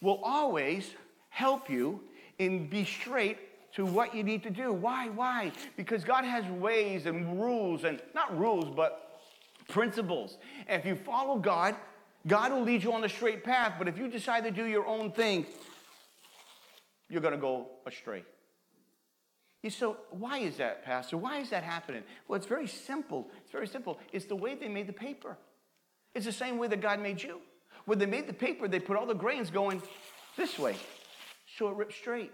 will 0.00 0.20
always 0.24 0.90
help 1.28 1.68
you 1.68 2.00
and 2.38 2.70
be 2.70 2.84
straight 2.86 3.38
to 3.74 3.86
what 3.86 4.14
you 4.14 4.22
need 4.22 4.42
to 4.42 4.50
do. 4.50 4.72
Why? 4.72 5.08
Why? 5.08 5.52
Because 5.76 6.04
God 6.04 6.24
has 6.24 6.44
ways 6.46 7.06
and 7.06 7.40
rules, 7.40 7.84
and 7.84 8.00
not 8.14 8.36
rules, 8.38 8.66
but 8.74 9.20
principles. 9.68 10.38
And 10.66 10.80
if 10.80 10.86
you 10.86 10.94
follow 10.94 11.38
God, 11.38 11.74
God 12.26 12.52
will 12.52 12.62
lead 12.62 12.82
you 12.82 12.92
on 12.92 13.00
the 13.00 13.08
straight 13.08 13.42
path. 13.42 13.74
But 13.78 13.88
if 13.88 13.98
you 13.98 14.08
decide 14.08 14.44
to 14.44 14.50
do 14.50 14.66
your 14.66 14.86
own 14.86 15.10
thing, 15.12 15.46
you're 17.08 17.22
going 17.22 17.34
to 17.34 17.40
go 17.40 17.68
astray. 17.86 18.24
You 19.62 19.70
so 19.70 19.96
why 20.10 20.38
is 20.38 20.56
that, 20.56 20.84
Pastor? 20.84 21.16
Why 21.16 21.38
is 21.38 21.50
that 21.50 21.62
happening? 21.62 22.02
Well, 22.26 22.36
it's 22.36 22.46
very 22.46 22.66
simple. 22.66 23.30
It's 23.42 23.52
very 23.52 23.68
simple. 23.68 23.98
It's 24.12 24.24
the 24.24 24.36
way 24.36 24.54
they 24.54 24.68
made 24.68 24.88
the 24.88 24.92
paper. 24.92 25.36
It's 26.14 26.26
the 26.26 26.32
same 26.32 26.58
way 26.58 26.68
that 26.68 26.80
God 26.80 27.00
made 27.00 27.22
you. 27.22 27.40
When 27.84 27.98
they 27.98 28.06
made 28.06 28.26
the 28.26 28.32
paper, 28.32 28.68
they 28.68 28.80
put 28.80 28.96
all 28.96 29.06
the 29.06 29.14
grains 29.14 29.50
going 29.50 29.82
this 30.36 30.58
way, 30.58 30.76
so 31.58 31.68
it 31.68 31.76
rips 31.76 31.94
straight. 31.96 32.30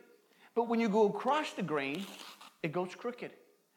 But 0.59 0.67
when 0.67 0.81
you 0.81 0.89
go 0.89 1.07
across 1.07 1.53
the 1.53 1.63
grain, 1.63 2.05
it 2.65 2.73
goes 2.73 2.93
crooked 2.93 3.31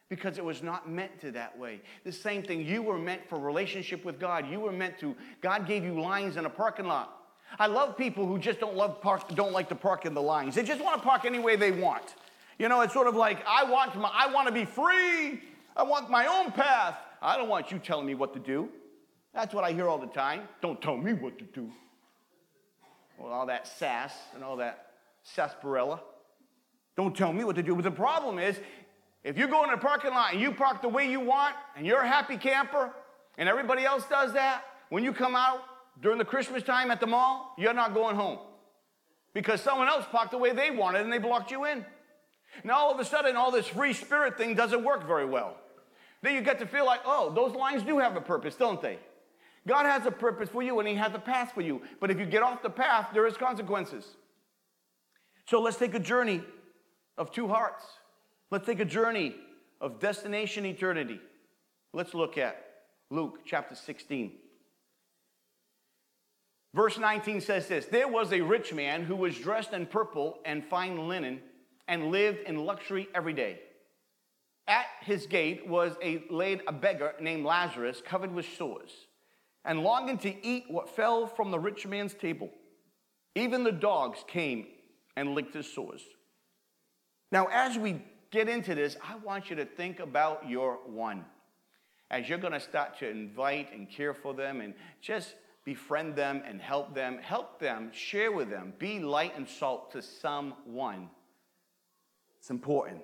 because 0.09 0.39
it 0.39 0.43
was 0.43 0.63
not 0.63 0.89
meant 0.89 1.21
to 1.21 1.29
that 1.33 1.55
way. 1.55 1.79
The 2.03 2.11
same 2.11 2.41
thing, 2.41 2.65
you 2.65 2.81
were 2.81 2.97
meant 2.97 3.21
for 3.29 3.37
relationship 3.37 4.03
with 4.03 4.19
God. 4.19 4.49
You 4.49 4.59
were 4.59 4.71
meant 4.71 4.97
to, 5.01 5.15
God 5.41 5.67
gave 5.67 5.83
you 5.83 6.01
lines 6.01 6.37
in 6.37 6.45
a 6.45 6.49
parking 6.49 6.87
lot. 6.87 7.15
I 7.59 7.67
love 7.67 7.95
people 7.99 8.25
who 8.25 8.39
just 8.39 8.59
don't 8.59 8.75
love 8.75 8.99
park, 8.99 9.29
don't 9.35 9.51
like 9.51 9.69
to 9.69 9.75
park 9.75 10.07
in 10.07 10.15
the 10.15 10.23
lines. 10.23 10.55
They 10.55 10.63
just 10.63 10.83
want 10.83 10.99
to 10.99 11.07
park 11.07 11.23
any 11.23 11.37
way 11.37 11.55
they 11.55 11.71
want. 11.71 12.15
You 12.57 12.67
know, 12.67 12.81
it's 12.81 12.93
sort 12.93 13.05
of 13.05 13.15
like 13.15 13.45
I 13.47 13.63
want 13.63 13.95
my, 13.95 14.09
I 14.11 14.33
want 14.33 14.47
to 14.47 14.51
be 14.51 14.65
free. 14.65 15.39
I 15.77 15.83
want 15.83 16.09
my 16.09 16.25
own 16.25 16.51
path. 16.51 16.97
I 17.21 17.37
don't 17.37 17.47
want 17.47 17.71
you 17.71 17.77
telling 17.77 18.07
me 18.07 18.15
what 18.15 18.33
to 18.33 18.39
do. 18.39 18.69
That's 19.35 19.53
what 19.53 19.63
I 19.63 19.71
hear 19.71 19.87
all 19.87 19.99
the 19.99 20.07
time. 20.07 20.47
Don't 20.63 20.81
tell 20.81 20.97
me 20.97 21.13
what 21.13 21.37
to 21.37 21.45
do. 21.45 21.69
Well, 23.19 23.31
all 23.31 23.45
that 23.45 23.67
sass 23.67 24.15
and 24.33 24.43
all 24.43 24.57
that 24.57 24.93
sarsaparilla. 25.21 26.01
Don't 27.01 27.17
tell 27.17 27.33
me 27.33 27.43
what 27.43 27.55
to 27.55 27.63
do. 27.63 27.73
But 27.73 27.83
the 27.83 27.89
problem 27.89 28.37
is, 28.37 28.59
if 29.23 29.35
you 29.35 29.47
go 29.47 29.63
in 29.63 29.71
a 29.71 29.77
parking 29.77 30.11
lot 30.11 30.33
and 30.33 30.39
you 30.39 30.51
park 30.51 30.83
the 30.83 30.87
way 30.87 31.09
you 31.09 31.19
want, 31.19 31.55
and 31.75 31.83
you're 31.83 32.01
a 32.01 32.07
happy 32.07 32.37
camper, 32.37 32.93
and 33.39 33.49
everybody 33.49 33.83
else 33.83 34.03
does 34.07 34.33
that, 34.33 34.61
when 34.89 35.03
you 35.03 35.11
come 35.11 35.35
out 35.35 35.63
during 35.99 36.19
the 36.19 36.25
Christmas 36.25 36.61
time 36.61 36.91
at 36.91 36.99
the 36.99 37.07
mall, 37.07 37.55
you're 37.57 37.73
not 37.73 37.95
going 37.95 38.15
home. 38.15 38.37
Because 39.33 39.61
someone 39.61 39.87
else 39.87 40.05
parked 40.11 40.29
the 40.29 40.37
way 40.37 40.51
they 40.51 40.69
wanted 40.69 41.01
and 41.01 41.11
they 41.11 41.17
blocked 41.17 41.49
you 41.49 41.65
in. 41.65 41.83
Now, 42.63 42.75
all 42.75 42.93
of 42.93 42.99
a 42.99 43.05
sudden, 43.05 43.35
all 43.35 43.49
this 43.49 43.65
free 43.65 43.93
spirit 43.93 44.37
thing 44.37 44.53
doesn't 44.53 44.83
work 44.83 45.07
very 45.07 45.25
well. 45.25 45.57
Then 46.21 46.35
you 46.35 46.41
get 46.41 46.59
to 46.59 46.67
feel 46.67 46.85
like, 46.85 46.99
oh, 47.03 47.33
those 47.33 47.55
lines 47.55 47.81
do 47.81 47.97
have 47.97 48.15
a 48.15 48.21
purpose, 48.21 48.53
don't 48.53 48.79
they? 48.79 48.99
God 49.67 49.87
has 49.87 50.05
a 50.05 50.11
purpose 50.11 50.49
for 50.49 50.61
you 50.61 50.77
and 50.77 50.87
He 50.87 50.93
has 50.93 51.15
a 51.15 51.19
path 51.19 51.53
for 51.55 51.61
you. 51.61 51.81
But 51.99 52.11
if 52.11 52.19
you 52.19 52.27
get 52.27 52.43
off 52.43 52.61
the 52.61 52.69
path, 52.69 53.07
there 53.11 53.25
is 53.25 53.37
consequences. 53.37 54.05
So 55.47 55.59
let's 55.59 55.77
take 55.77 55.95
a 55.95 55.99
journey 55.99 56.43
of 57.21 57.31
two 57.31 57.47
hearts. 57.47 57.85
Let's 58.49 58.65
take 58.65 58.79
a 58.79 58.85
journey 58.85 59.35
of 59.79 59.99
destination 59.99 60.65
eternity. 60.65 61.21
Let's 61.93 62.15
look 62.15 62.35
at 62.39 62.65
Luke 63.11 63.41
chapter 63.45 63.75
16. 63.75 64.31
Verse 66.73 66.97
19 66.97 67.41
says 67.41 67.67
this 67.67 67.85
There 67.85 68.07
was 68.07 68.33
a 68.33 68.41
rich 68.41 68.73
man 68.73 69.03
who 69.03 69.15
was 69.15 69.37
dressed 69.37 69.71
in 69.71 69.85
purple 69.85 70.39
and 70.45 70.65
fine 70.65 71.07
linen 71.07 71.41
and 71.87 72.09
lived 72.09 72.39
in 72.47 72.65
luxury 72.65 73.07
every 73.13 73.33
day. 73.33 73.59
At 74.67 74.87
his 75.01 75.27
gate 75.27 75.67
was 75.67 75.93
a, 76.01 76.23
laid 76.31 76.61
a 76.67 76.71
beggar 76.71 77.13
named 77.21 77.45
Lazarus, 77.45 78.01
covered 78.03 78.33
with 78.33 78.47
sores, 78.57 78.91
and 79.63 79.83
longing 79.83 80.17
to 80.19 80.45
eat 80.45 80.63
what 80.69 80.89
fell 80.95 81.27
from 81.27 81.51
the 81.51 81.59
rich 81.59 81.85
man's 81.85 82.15
table. 82.15 82.49
Even 83.35 83.63
the 83.63 83.71
dogs 83.71 84.23
came 84.27 84.65
and 85.15 85.35
licked 85.35 85.53
his 85.53 85.71
sores. 85.71 86.01
Now, 87.31 87.47
as 87.51 87.77
we 87.77 88.01
get 88.31 88.49
into 88.49 88.75
this, 88.75 88.97
I 89.01 89.15
want 89.17 89.49
you 89.49 89.55
to 89.57 89.65
think 89.65 89.99
about 89.99 90.47
your 90.47 90.79
one. 90.85 91.25
As 92.09 92.27
you're 92.27 92.37
going 92.37 92.53
to 92.53 92.59
start 92.59 92.99
to 92.99 93.09
invite 93.09 93.73
and 93.73 93.89
care 93.89 94.13
for 94.13 94.33
them 94.33 94.61
and 94.61 94.73
just 95.01 95.35
befriend 95.63 96.15
them 96.15 96.41
and 96.45 96.61
help 96.61 96.93
them, 96.93 97.19
help 97.19 97.59
them, 97.59 97.91
share 97.93 98.31
with 98.31 98.49
them, 98.49 98.73
be 98.79 98.99
light 98.99 99.33
and 99.37 99.47
salt 99.47 99.91
to 99.91 100.01
someone 100.01 101.09
it's 102.41 102.49
important. 102.49 103.01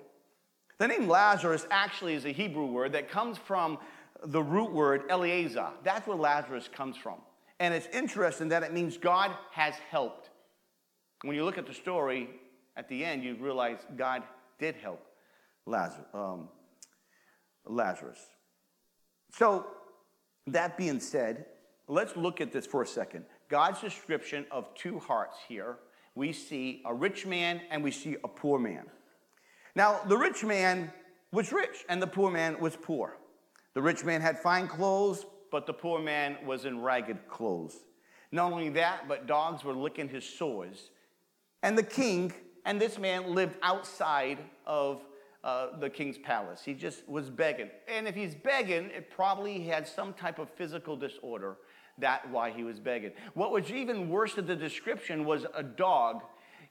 The 0.78 0.88
name 0.88 1.06
Lazarus 1.08 1.64
actually 1.70 2.14
is 2.14 2.24
a 2.24 2.32
Hebrew 2.32 2.66
word 2.66 2.92
that 2.92 3.08
comes 3.08 3.38
from 3.38 3.78
the 4.24 4.42
root 4.42 4.72
word 4.72 5.04
Eleazar. 5.08 5.68
That's 5.84 6.08
where 6.08 6.16
Lazarus 6.16 6.68
comes 6.72 6.96
from. 6.96 7.18
And 7.60 7.72
it's 7.72 7.86
interesting 7.92 8.48
that 8.48 8.64
it 8.64 8.72
means 8.72 8.96
God 8.96 9.30
has 9.52 9.74
helped. 9.90 10.30
When 11.22 11.36
you 11.36 11.44
look 11.44 11.56
at 11.56 11.68
the 11.68 11.74
story 11.74 12.30
at 12.78 12.88
the 12.88 13.04
end, 13.04 13.24
you 13.24 13.34
realize 13.34 13.78
God 13.96 14.22
did 14.60 14.76
help 14.76 15.04
Lazarus. 15.66 16.06
Um, 16.14 16.48
Lazarus. 17.66 18.20
So, 19.32 19.66
that 20.46 20.78
being 20.78 21.00
said, 21.00 21.46
let's 21.88 22.16
look 22.16 22.40
at 22.40 22.52
this 22.52 22.64
for 22.64 22.82
a 22.82 22.86
second. 22.86 23.24
God's 23.50 23.80
description 23.80 24.46
of 24.50 24.72
two 24.74 25.00
hearts 25.00 25.36
here. 25.48 25.78
We 26.14 26.32
see 26.32 26.82
a 26.86 26.94
rich 26.94 27.26
man 27.26 27.60
and 27.70 27.82
we 27.82 27.90
see 27.90 28.16
a 28.24 28.28
poor 28.28 28.58
man. 28.58 28.84
Now, 29.74 30.00
the 30.06 30.16
rich 30.16 30.44
man 30.44 30.92
was 31.32 31.52
rich 31.52 31.84
and 31.88 32.00
the 32.00 32.06
poor 32.06 32.30
man 32.30 32.58
was 32.60 32.76
poor. 32.76 33.18
The 33.74 33.82
rich 33.82 34.04
man 34.04 34.20
had 34.20 34.38
fine 34.38 34.68
clothes, 34.68 35.26
but 35.50 35.66
the 35.66 35.74
poor 35.74 36.00
man 36.00 36.38
was 36.46 36.64
in 36.64 36.80
ragged 36.80 37.28
clothes. 37.28 37.76
Not 38.30 38.52
only 38.52 38.70
that, 38.70 39.08
but 39.08 39.26
dogs 39.26 39.64
were 39.64 39.74
licking 39.74 40.08
his 40.08 40.24
sores. 40.24 40.90
And 41.62 41.76
the 41.76 41.82
king 41.82 42.32
and 42.68 42.78
this 42.78 42.98
man 42.98 43.34
lived 43.34 43.56
outside 43.62 44.36
of 44.66 45.00
uh, 45.42 45.78
the 45.78 45.88
king's 45.88 46.18
palace. 46.18 46.60
He 46.62 46.74
just 46.74 47.08
was 47.08 47.30
begging. 47.30 47.70
And 47.88 48.06
if 48.06 48.14
he's 48.14 48.34
begging, 48.34 48.90
it 48.90 49.10
probably 49.10 49.62
had 49.62 49.88
some 49.88 50.12
type 50.12 50.38
of 50.38 50.50
physical 50.50 50.94
disorder. 50.94 51.56
That 51.96 52.30
why 52.30 52.50
he 52.50 52.64
was 52.64 52.78
begging. 52.78 53.12
What 53.32 53.52
was 53.52 53.70
even 53.70 54.10
worse 54.10 54.34
than 54.34 54.46
the 54.46 54.54
description 54.54 55.24
was 55.24 55.46
a 55.54 55.62
dog. 55.62 56.20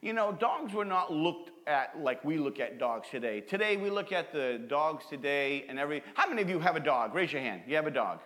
You 0.01 0.13
know, 0.13 0.31
dogs 0.31 0.71
were 0.71 0.85
not 0.85 1.11
looked 1.11 1.49
at 1.67 1.99
like 1.99 2.23
we 2.23 2.37
look 2.37 2.59
at 2.59 2.77
dogs 2.77 3.07
today. 3.09 3.41
Today 3.41 3.75
we 3.75 3.89
look 3.89 4.11
at 4.11 4.31
the 4.31 4.61
dogs 4.69 5.03
today 5.09 5.65
and 5.67 5.79
every. 5.79 6.03
How 6.13 6.29
many 6.29 6.43
of 6.43 6.49
you 6.49 6.59
have 6.59 6.75
a 6.75 6.79
dog? 6.79 7.15
Raise 7.15 7.33
your 7.33 7.41
hand. 7.41 7.63
You 7.65 7.75
have 7.75 7.87
a 7.87 7.91
dog. 7.91 8.19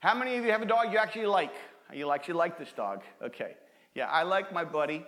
How 0.00 0.14
many 0.14 0.38
of 0.38 0.44
you 0.46 0.50
have 0.50 0.62
a 0.62 0.66
dog 0.66 0.90
you 0.90 0.98
actually 0.98 1.26
like? 1.26 1.52
You 1.92 2.10
actually 2.10 2.34
like 2.34 2.58
this 2.58 2.72
dog? 2.72 3.02
Okay. 3.22 3.56
Yeah, 3.94 4.06
I 4.06 4.22
like 4.22 4.50
my 4.50 4.64
buddy. 4.64 5.04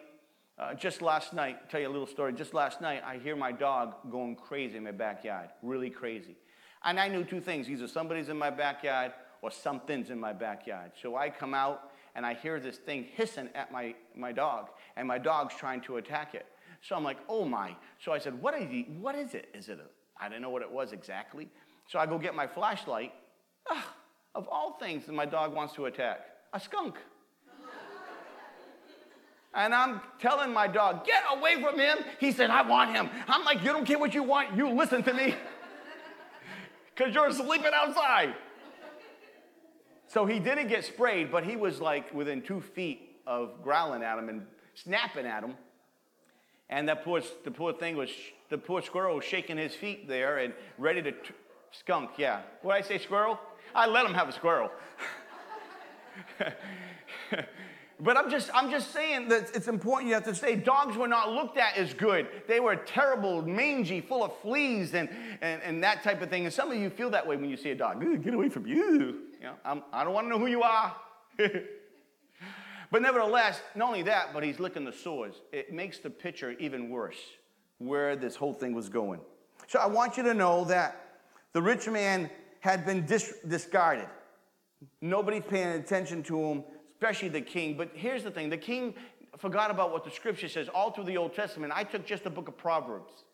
Uh, 0.58 0.74
just 0.74 1.02
last 1.02 1.32
night, 1.32 1.70
tell 1.70 1.80
you 1.80 1.88
a 1.88 1.90
little 1.90 2.06
story. 2.06 2.32
Just 2.32 2.54
last 2.54 2.80
night, 2.80 3.02
I 3.04 3.18
hear 3.18 3.34
my 3.34 3.52
dog 3.52 3.94
going 4.10 4.36
crazy 4.36 4.76
in 4.76 4.84
my 4.84 4.92
backyard, 4.92 5.48
really 5.62 5.90
crazy. 5.90 6.36
And 6.84 7.00
I 7.00 7.08
knew 7.08 7.24
two 7.24 7.40
things 7.40 7.70
either 7.70 7.88
somebody's 7.88 8.28
in 8.28 8.36
my 8.36 8.50
backyard 8.50 9.12
or 9.40 9.50
something's 9.50 10.10
in 10.10 10.20
my 10.20 10.32
backyard. 10.32 10.92
So 11.00 11.16
I 11.16 11.30
come 11.30 11.54
out 11.54 11.90
and 12.14 12.26
I 12.26 12.34
hear 12.34 12.60
this 12.60 12.76
thing 12.76 13.06
hissing 13.14 13.48
at 13.54 13.72
my, 13.72 13.94
my 14.14 14.32
dog, 14.32 14.68
and 14.96 15.08
my 15.08 15.18
dog's 15.18 15.54
trying 15.54 15.80
to 15.82 15.96
attack 15.96 16.34
it. 16.34 16.46
So 16.82 16.94
I'm 16.96 17.04
like, 17.04 17.18
oh 17.28 17.44
my. 17.44 17.74
So 17.98 18.12
I 18.12 18.18
said, 18.18 18.40
what 18.40 18.54
is, 18.54 18.68
he, 18.68 18.82
what 19.00 19.14
is 19.14 19.34
it? 19.34 19.48
Is 19.54 19.68
it 19.68 19.78
a, 19.78 20.22
I 20.22 20.28
didn't 20.28 20.42
know 20.42 20.50
what 20.50 20.62
it 20.62 20.70
was 20.70 20.92
exactly. 20.92 21.48
So 21.88 21.98
I 21.98 22.06
go 22.06 22.18
get 22.18 22.34
my 22.34 22.46
flashlight. 22.46 23.12
Of 24.34 24.48
all 24.50 24.78
things 24.80 25.04
that 25.04 25.12
my 25.12 25.26
dog 25.26 25.54
wants 25.54 25.74
to 25.74 25.84
attack, 25.84 26.20
a 26.54 26.58
skunk. 26.58 26.96
And 29.54 29.74
I'm 29.74 30.00
telling 30.18 30.52
my 30.52 30.66
dog, 30.66 31.04
get 31.04 31.22
away 31.30 31.62
from 31.62 31.78
him. 31.78 31.98
He 32.18 32.32
said, 32.32 32.50
I 32.50 32.62
want 32.62 32.94
him. 32.94 33.10
I'm 33.28 33.44
like, 33.44 33.62
you 33.62 33.72
don't 33.72 33.84
care 33.84 33.98
what 33.98 34.14
you 34.14 34.22
want. 34.22 34.56
You 34.56 34.70
listen 34.70 35.02
to 35.04 35.12
me. 35.12 35.34
Because 36.94 37.14
you're 37.14 37.32
sleeping 37.32 37.70
outside. 37.74 38.34
So 40.08 40.26
he 40.26 40.38
didn't 40.38 40.68
get 40.68 40.84
sprayed, 40.84 41.32
but 41.32 41.42
he 41.42 41.56
was 41.56 41.80
like 41.80 42.12
within 42.12 42.42
two 42.42 42.60
feet 42.60 43.16
of 43.26 43.62
growling 43.62 44.02
at 44.02 44.18
him 44.18 44.28
and 44.28 44.42
snapping 44.74 45.24
at 45.24 45.42
him. 45.42 45.54
And 46.68 46.86
that 46.90 47.02
poor, 47.02 47.22
the 47.44 47.50
poor 47.50 47.72
thing 47.72 47.96
was, 47.96 48.10
the 48.50 48.58
poor 48.58 48.82
squirrel 48.82 49.16
was 49.16 49.24
shaking 49.24 49.56
his 49.56 49.74
feet 49.74 50.06
there 50.06 50.36
and 50.36 50.52
ready 50.76 51.00
to, 51.00 51.12
t- 51.12 51.18
skunk, 51.70 52.10
yeah. 52.18 52.42
What 52.60 52.76
I 52.76 52.82
say, 52.82 52.98
squirrel? 52.98 53.38
I 53.74 53.86
let 53.86 54.04
him 54.04 54.12
have 54.12 54.28
a 54.28 54.32
squirrel. 54.32 54.70
But 58.02 58.16
I'm 58.16 58.28
just, 58.28 58.50
I'm 58.52 58.68
just 58.68 58.92
saying 58.92 59.28
that 59.28 59.52
it's 59.54 59.68
important 59.68 60.08
you 60.08 60.14
have 60.14 60.24
to 60.24 60.34
say 60.34 60.56
dogs 60.56 60.96
were 60.96 61.06
not 61.06 61.30
looked 61.30 61.56
at 61.56 61.76
as 61.76 61.94
good. 61.94 62.26
They 62.48 62.58
were 62.58 62.74
terrible, 62.74 63.42
mangy, 63.42 64.00
full 64.00 64.24
of 64.24 64.36
fleas 64.38 64.92
and, 64.94 65.08
and, 65.40 65.62
and 65.62 65.84
that 65.84 66.02
type 66.02 66.20
of 66.20 66.28
thing. 66.28 66.44
And 66.44 66.52
some 66.52 66.72
of 66.72 66.76
you 66.76 66.90
feel 66.90 67.10
that 67.10 67.24
way 67.24 67.36
when 67.36 67.48
you 67.48 67.56
see 67.56 67.70
a 67.70 67.76
dog. 67.76 68.00
Get 68.24 68.34
away 68.34 68.48
from 68.48 68.66
you. 68.66 69.20
you 69.38 69.44
know, 69.44 69.54
I'm, 69.64 69.84
I 69.92 70.00
do 70.00 70.06
not 70.06 70.14
want 70.14 70.24
to 70.24 70.30
know 70.30 70.38
who 70.40 70.48
you 70.48 70.64
are. 70.64 70.96
but 72.90 73.02
nevertheless, 73.02 73.60
not 73.76 73.86
only 73.86 74.02
that, 74.02 74.34
but 74.34 74.42
he's 74.42 74.58
licking 74.58 74.84
the 74.84 74.92
sores. 74.92 75.36
It 75.52 75.72
makes 75.72 75.98
the 75.98 76.10
picture 76.10 76.56
even 76.58 76.90
worse 76.90 77.20
where 77.78 78.16
this 78.16 78.34
whole 78.34 78.52
thing 78.52 78.74
was 78.74 78.88
going. 78.88 79.20
So 79.68 79.78
I 79.78 79.86
want 79.86 80.16
you 80.16 80.24
to 80.24 80.34
know 80.34 80.64
that 80.64 81.20
the 81.52 81.62
rich 81.62 81.88
man 81.88 82.28
had 82.58 82.84
been 82.84 83.06
dis- 83.06 83.34
discarded. 83.46 84.08
Nobody's 85.00 85.44
paying 85.48 85.78
attention 85.78 86.24
to 86.24 86.36
him 86.36 86.64
especially 87.02 87.28
the 87.28 87.40
king. 87.40 87.76
But 87.76 87.90
here's 87.94 88.22
the 88.22 88.30
thing 88.30 88.48
the 88.48 88.56
king 88.56 88.94
forgot 89.38 89.72
about 89.72 89.90
what 89.90 90.04
the 90.04 90.10
scripture 90.10 90.48
says 90.48 90.68
all 90.68 90.92
through 90.92 91.04
the 91.04 91.16
Old 91.16 91.34
Testament. 91.34 91.72
I 91.74 91.82
took 91.82 92.06
just 92.06 92.22
the 92.22 92.30
book 92.30 92.46
of 92.46 92.56
Proverbs. 92.56 93.24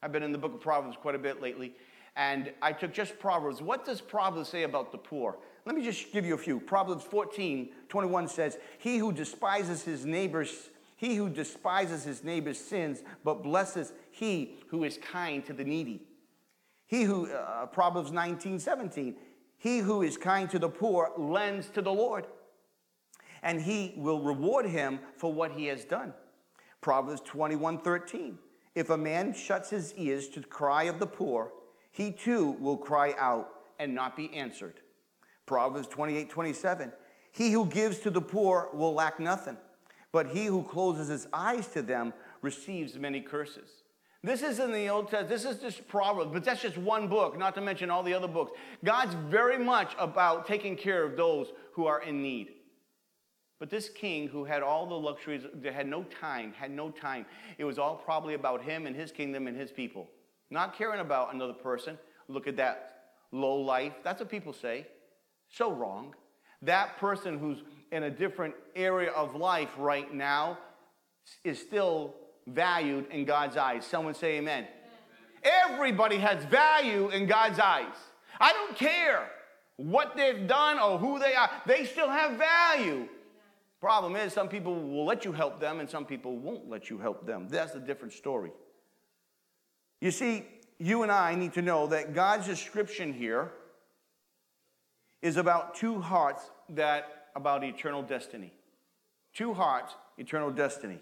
I've 0.00 0.12
been 0.12 0.22
in 0.22 0.30
the 0.30 0.38
book 0.38 0.54
of 0.54 0.60
Proverbs 0.60 0.96
quite 0.96 1.16
a 1.16 1.18
bit 1.18 1.42
lately. 1.42 1.74
And 2.14 2.52
I 2.62 2.72
took 2.72 2.94
just 2.94 3.18
Proverbs. 3.18 3.60
What 3.60 3.84
does 3.84 4.00
Proverbs 4.00 4.48
say 4.48 4.62
about 4.62 4.92
the 4.92 4.98
poor? 4.98 5.38
Let 5.64 5.74
me 5.74 5.82
just 5.82 6.12
give 6.12 6.24
you 6.24 6.34
a 6.34 6.38
few. 6.38 6.60
Proverbs 6.60 7.02
14, 7.02 7.70
21 7.88 8.28
says, 8.28 8.58
He 8.78 8.98
who 8.98 9.12
despises 9.12 9.82
his 9.82 10.06
neighbor's 10.06 10.70
he 10.98 11.14
who 11.16 11.28
despises 11.28 12.04
his 12.04 12.24
neighbor's 12.24 12.58
sins, 12.58 13.02
but 13.22 13.42
blesses 13.42 13.92
he 14.12 14.54
who 14.68 14.82
is 14.82 14.96
kind 14.96 15.44
to 15.44 15.52
the 15.52 15.62
needy. 15.62 16.00
He 16.86 17.02
who, 17.02 17.30
uh, 17.30 17.66
Proverbs 17.66 18.12
19, 18.12 18.58
17, 18.58 19.14
he 19.58 19.80
who 19.80 20.00
is 20.00 20.16
kind 20.16 20.48
to 20.48 20.58
the 20.58 20.70
poor 20.70 21.12
lends 21.18 21.68
to 21.70 21.82
the 21.82 21.92
Lord, 21.92 22.26
and 23.42 23.60
he 23.60 23.94
will 23.96 24.20
reward 24.20 24.66
him 24.66 25.00
for 25.16 25.32
what 25.32 25.52
he 25.52 25.66
has 25.66 25.84
done. 25.84 26.12
Proverbs 26.80 27.22
21 27.24 27.78
13. 27.78 28.38
If 28.74 28.90
a 28.90 28.96
man 28.96 29.32
shuts 29.32 29.70
his 29.70 29.94
ears 29.94 30.28
to 30.28 30.40
the 30.40 30.46
cry 30.46 30.84
of 30.84 30.98
the 30.98 31.06
poor, 31.06 31.52
he 31.90 32.12
too 32.12 32.52
will 32.60 32.76
cry 32.76 33.14
out 33.18 33.48
and 33.78 33.94
not 33.94 34.16
be 34.16 34.32
answered. 34.34 34.80
Proverbs 35.46 35.88
28 35.88 36.28
27. 36.28 36.92
He 37.32 37.52
who 37.52 37.66
gives 37.66 37.98
to 38.00 38.10
the 38.10 38.20
poor 38.20 38.70
will 38.72 38.94
lack 38.94 39.20
nothing, 39.20 39.56
but 40.12 40.28
he 40.28 40.46
who 40.46 40.62
closes 40.62 41.08
his 41.08 41.26
eyes 41.32 41.66
to 41.68 41.82
them 41.82 42.12
receives 42.42 42.98
many 42.98 43.20
curses. 43.20 43.82
This 44.22 44.42
is 44.42 44.58
in 44.58 44.72
the 44.72 44.88
Old 44.88 45.10
Testament. 45.10 45.28
This 45.28 45.44
is 45.44 45.60
just 45.60 45.86
Proverbs, 45.86 46.30
but 46.32 46.44
that's 46.44 46.62
just 46.62 46.76
one 46.76 47.06
book, 47.06 47.38
not 47.38 47.54
to 47.54 47.60
mention 47.60 47.90
all 47.90 48.02
the 48.02 48.14
other 48.14 48.26
books. 48.26 48.58
God's 48.84 49.14
very 49.28 49.58
much 49.58 49.94
about 49.98 50.46
taking 50.46 50.76
care 50.76 51.04
of 51.04 51.16
those 51.16 51.52
who 51.72 51.86
are 51.86 52.02
in 52.02 52.22
need. 52.22 52.48
But 53.58 53.70
this 53.70 53.88
king 53.88 54.28
who 54.28 54.44
had 54.44 54.62
all 54.62 54.86
the 54.86 54.94
luxuries, 54.94 55.42
had 55.64 55.88
no 55.88 56.02
time, 56.04 56.52
had 56.52 56.70
no 56.70 56.90
time. 56.90 57.24
It 57.56 57.64
was 57.64 57.78
all 57.78 57.96
probably 57.96 58.34
about 58.34 58.62
him 58.62 58.86
and 58.86 58.94
his 58.94 59.10
kingdom 59.10 59.46
and 59.46 59.56
his 59.56 59.70
people. 59.70 60.08
Not 60.50 60.76
caring 60.76 61.00
about 61.00 61.34
another 61.34 61.54
person. 61.54 61.98
Look 62.28 62.46
at 62.46 62.56
that 62.56 63.04
low 63.32 63.56
life. 63.56 63.94
That's 64.04 64.20
what 64.20 64.30
people 64.30 64.52
say. 64.52 64.86
So 65.48 65.72
wrong. 65.72 66.14
That 66.62 66.98
person 66.98 67.38
who's 67.38 67.62
in 67.92 68.02
a 68.02 68.10
different 68.10 68.54
area 68.74 69.10
of 69.12 69.34
life 69.34 69.70
right 69.78 70.12
now 70.12 70.58
is 71.42 71.58
still 71.58 72.14
valued 72.46 73.10
in 73.10 73.24
God's 73.24 73.56
eyes. 73.56 73.86
Someone 73.86 74.14
say 74.14 74.36
amen. 74.36 74.66
amen. 75.44 75.54
Everybody 75.70 76.18
has 76.18 76.44
value 76.44 77.08
in 77.08 77.26
God's 77.26 77.58
eyes. 77.58 77.94
I 78.38 78.52
don't 78.52 78.76
care 78.76 79.30
what 79.76 80.16
they've 80.16 80.46
done 80.46 80.78
or 80.78 80.98
who 80.98 81.18
they 81.18 81.34
are, 81.34 81.50
they 81.66 81.84
still 81.84 82.08
have 82.08 82.38
value 82.38 83.08
Problem 83.86 84.16
is, 84.16 84.32
some 84.32 84.48
people 84.48 84.74
will 84.74 85.04
let 85.04 85.24
you 85.24 85.30
help 85.30 85.60
them 85.60 85.78
and 85.78 85.88
some 85.88 86.04
people 86.04 86.36
won't 86.38 86.68
let 86.68 86.90
you 86.90 86.98
help 86.98 87.24
them. 87.24 87.46
That's 87.48 87.76
a 87.76 87.78
different 87.78 88.14
story. 88.14 88.50
You 90.00 90.10
see, 90.10 90.44
you 90.80 91.04
and 91.04 91.12
I 91.12 91.36
need 91.36 91.52
to 91.52 91.62
know 91.62 91.86
that 91.86 92.12
God's 92.12 92.48
description 92.48 93.12
here 93.12 93.52
is 95.22 95.36
about 95.36 95.76
two 95.76 96.00
hearts 96.00 96.42
that 96.70 97.28
about 97.36 97.62
eternal 97.62 98.02
destiny. 98.02 98.52
Two 99.32 99.54
hearts, 99.54 99.94
eternal 100.18 100.50
destiny. 100.50 100.98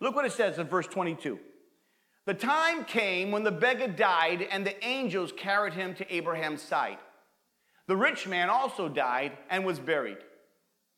Look 0.00 0.16
what 0.16 0.24
it 0.24 0.32
says 0.32 0.58
in 0.58 0.66
verse 0.66 0.88
22. 0.88 1.38
The 2.26 2.34
time 2.34 2.84
came 2.84 3.30
when 3.30 3.44
the 3.44 3.52
beggar 3.52 3.86
died 3.86 4.44
and 4.50 4.66
the 4.66 4.84
angels 4.84 5.32
carried 5.36 5.74
him 5.74 5.94
to 5.94 6.12
Abraham's 6.12 6.62
side. 6.62 6.98
The 7.86 7.96
rich 7.96 8.26
man 8.26 8.50
also 8.50 8.88
died 8.88 9.38
and 9.50 9.64
was 9.64 9.78
buried. 9.78 10.18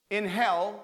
In 0.08 0.24
hell, 0.24 0.82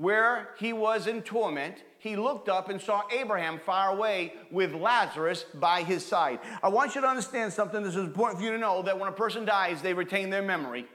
where 0.00 0.48
he 0.58 0.72
was 0.72 1.06
in 1.06 1.20
torment, 1.20 1.74
he 1.98 2.16
looked 2.16 2.48
up 2.48 2.70
and 2.70 2.80
saw 2.80 3.02
Abraham 3.12 3.58
far 3.58 3.90
away 3.90 4.32
with 4.50 4.72
Lazarus 4.72 5.44
by 5.52 5.82
his 5.82 6.04
side. 6.04 6.38
I 6.62 6.70
want 6.70 6.94
you 6.94 7.02
to 7.02 7.06
understand 7.06 7.52
something. 7.52 7.82
This 7.82 7.96
is 7.96 8.06
important 8.06 8.38
for 8.38 8.46
you 8.46 8.52
to 8.52 8.58
know 8.58 8.80
that 8.80 8.98
when 8.98 9.10
a 9.10 9.12
person 9.12 9.44
dies, 9.44 9.82
they 9.82 9.92
retain 9.92 10.30
their 10.30 10.40
memory. 10.40 10.86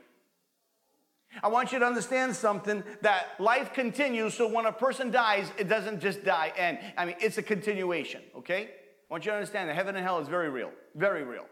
I 1.44 1.50
want 1.50 1.72
you 1.72 1.78
to 1.78 1.86
understand 1.86 2.36
something 2.36 2.84
that 3.02 3.40
life 3.40 3.74
continues, 3.74 4.34
so 4.34 4.48
when 4.48 4.66
a 4.66 4.72
person 4.72 5.12
dies, 5.12 5.52
it 5.60 5.70
doesn't 5.70 6.00
just 6.00 6.26
die 6.26 6.52
and 6.58 6.80
I 6.98 7.06
mean, 7.06 7.16
it's 7.20 7.38
a 7.38 7.44
continuation, 7.44 8.24
okay? 8.36 8.64
I 8.64 9.14
want 9.14 9.24
you 9.24 9.32
to 9.32 9.38
understand 9.38 9.70
that 9.70 9.76
heaven 9.76 9.96
and 9.96 10.04
hell 10.04 10.18
is 10.18 10.28
very 10.28 10.50
real, 10.50 10.72
very 10.96 11.24
real. 11.24 11.46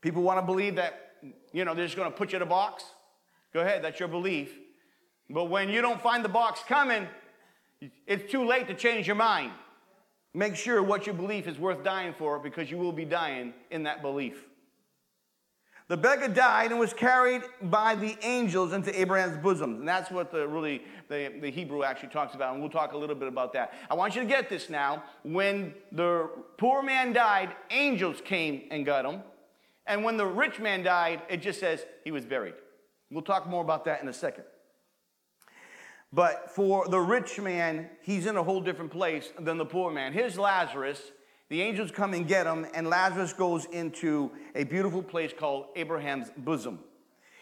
People 0.00 0.22
want 0.22 0.40
to 0.40 0.46
believe 0.46 0.76
that, 0.76 1.16
you 1.52 1.66
know, 1.66 1.74
they're 1.74 1.84
just 1.84 1.96
going 1.96 2.10
to 2.10 2.16
put 2.16 2.32
you 2.32 2.36
in 2.36 2.42
a 2.42 2.46
box. 2.46 2.82
Go 3.52 3.60
ahead, 3.60 3.84
that's 3.84 4.00
your 4.00 4.08
belief. 4.08 4.56
But 5.30 5.44
when 5.44 5.68
you 5.68 5.80
don't 5.80 6.00
find 6.00 6.24
the 6.24 6.28
box 6.28 6.60
coming, 6.66 7.06
it's 8.06 8.30
too 8.30 8.44
late 8.44 8.68
to 8.68 8.74
change 8.74 9.06
your 9.06 9.16
mind. 9.16 9.52
Make 10.34 10.56
sure 10.56 10.82
what 10.82 11.06
you 11.06 11.12
believe 11.12 11.46
is 11.46 11.58
worth 11.58 11.84
dying 11.84 12.14
for 12.16 12.38
because 12.38 12.70
you 12.70 12.78
will 12.78 12.92
be 12.92 13.04
dying 13.04 13.52
in 13.70 13.82
that 13.82 14.02
belief. 14.02 14.46
The 15.88 15.96
beggar 15.98 16.28
died 16.28 16.70
and 16.70 16.80
was 16.80 16.94
carried 16.94 17.42
by 17.60 17.94
the 17.94 18.16
angels 18.22 18.72
into 18.72 18.98
Abraham's 18.98 19.36
bosom. 19.36 19.80
And 19.80 19.88
that's 19.88 20.10
what 20.10 20.30
the 20.30 20.48
really 20.48 20.82
the, 21.10 21.32
the 21.40 21.50
Hebrew 21.50 21.82
actually 21.82 22.08
talks 22.08 22.34
about. 22.34 22.54
And 22.54 22.62
we'll 22.62 22.70
talk 22.70 22.92
a 22.92 22.96
little 22.96 23.16
bit 23.16 23.28
about 23.28 23.52
that. 23.52 23.74
I 23.90 23.94
want 23.94 24.14
you 24.14 24.22
to 24.22 24.26
get 24.26 24.48
this 24.48 24.70
now. 24.70 25.02
When 25.22 25.74
the 25.90 26.30
poor 26.56 26.82
man 26.82 27.12
died, 27.12 27.54
angels 27.70 28.22
came 28.24 28.62
and 28.70 28.86
got 28.86 29.04
him. 29.04 29.20
And 29.86 30.02
when 30.02 30.16
the 30.16 30.24
rich 30.24 30.60
man 30.60 30.82
died, 30.82 31.22
it 31.28 31.42
just 31.42 31.60
says 31.60 31.84
he 32.04 32.10
was 32.10 32.24
buried. 32.24 32.54
We'll 33.10 33.20
talk 33.20 33.46
more 33.46 33.62
about 33.62 33.84
that 33.84 34.00
in 34.00 34.08
a 34.08 34.14
second. 34.14 34.44
But 36.12 36.50
for 36.50 36.86
the 36.88 37.00
rich 37.00 37.40
man, 37.40 37.88
he's 38.02 38.26
in 38.26 38.36
a 38.36 38.42
whole 38.42 38.60
different 38.60 38.90
place 38.90 39.30
than 39.38 39.56
the 39.56 39.64
poor 39.64 39.90
man. 39.90 40.12
Here's 40.12 40.38
Lazarus. 40.38 41.00
The 41.48 41.62
angels 41.62 41.90
come 41.90 42.14
and 42.14 42.26
get 42.26 42.46
him, 42.46 42.66
and 42.74 42.88
Lazarus 42.88 43.32
goes 43.32 43.66
into 43.66 44.30
a 44.54 44.64
beautiful 44.64 45.02
place 45.02 45.32
called 45.38 45.66
Abraham's 45.76 46.30
bosom. 46.38 46.78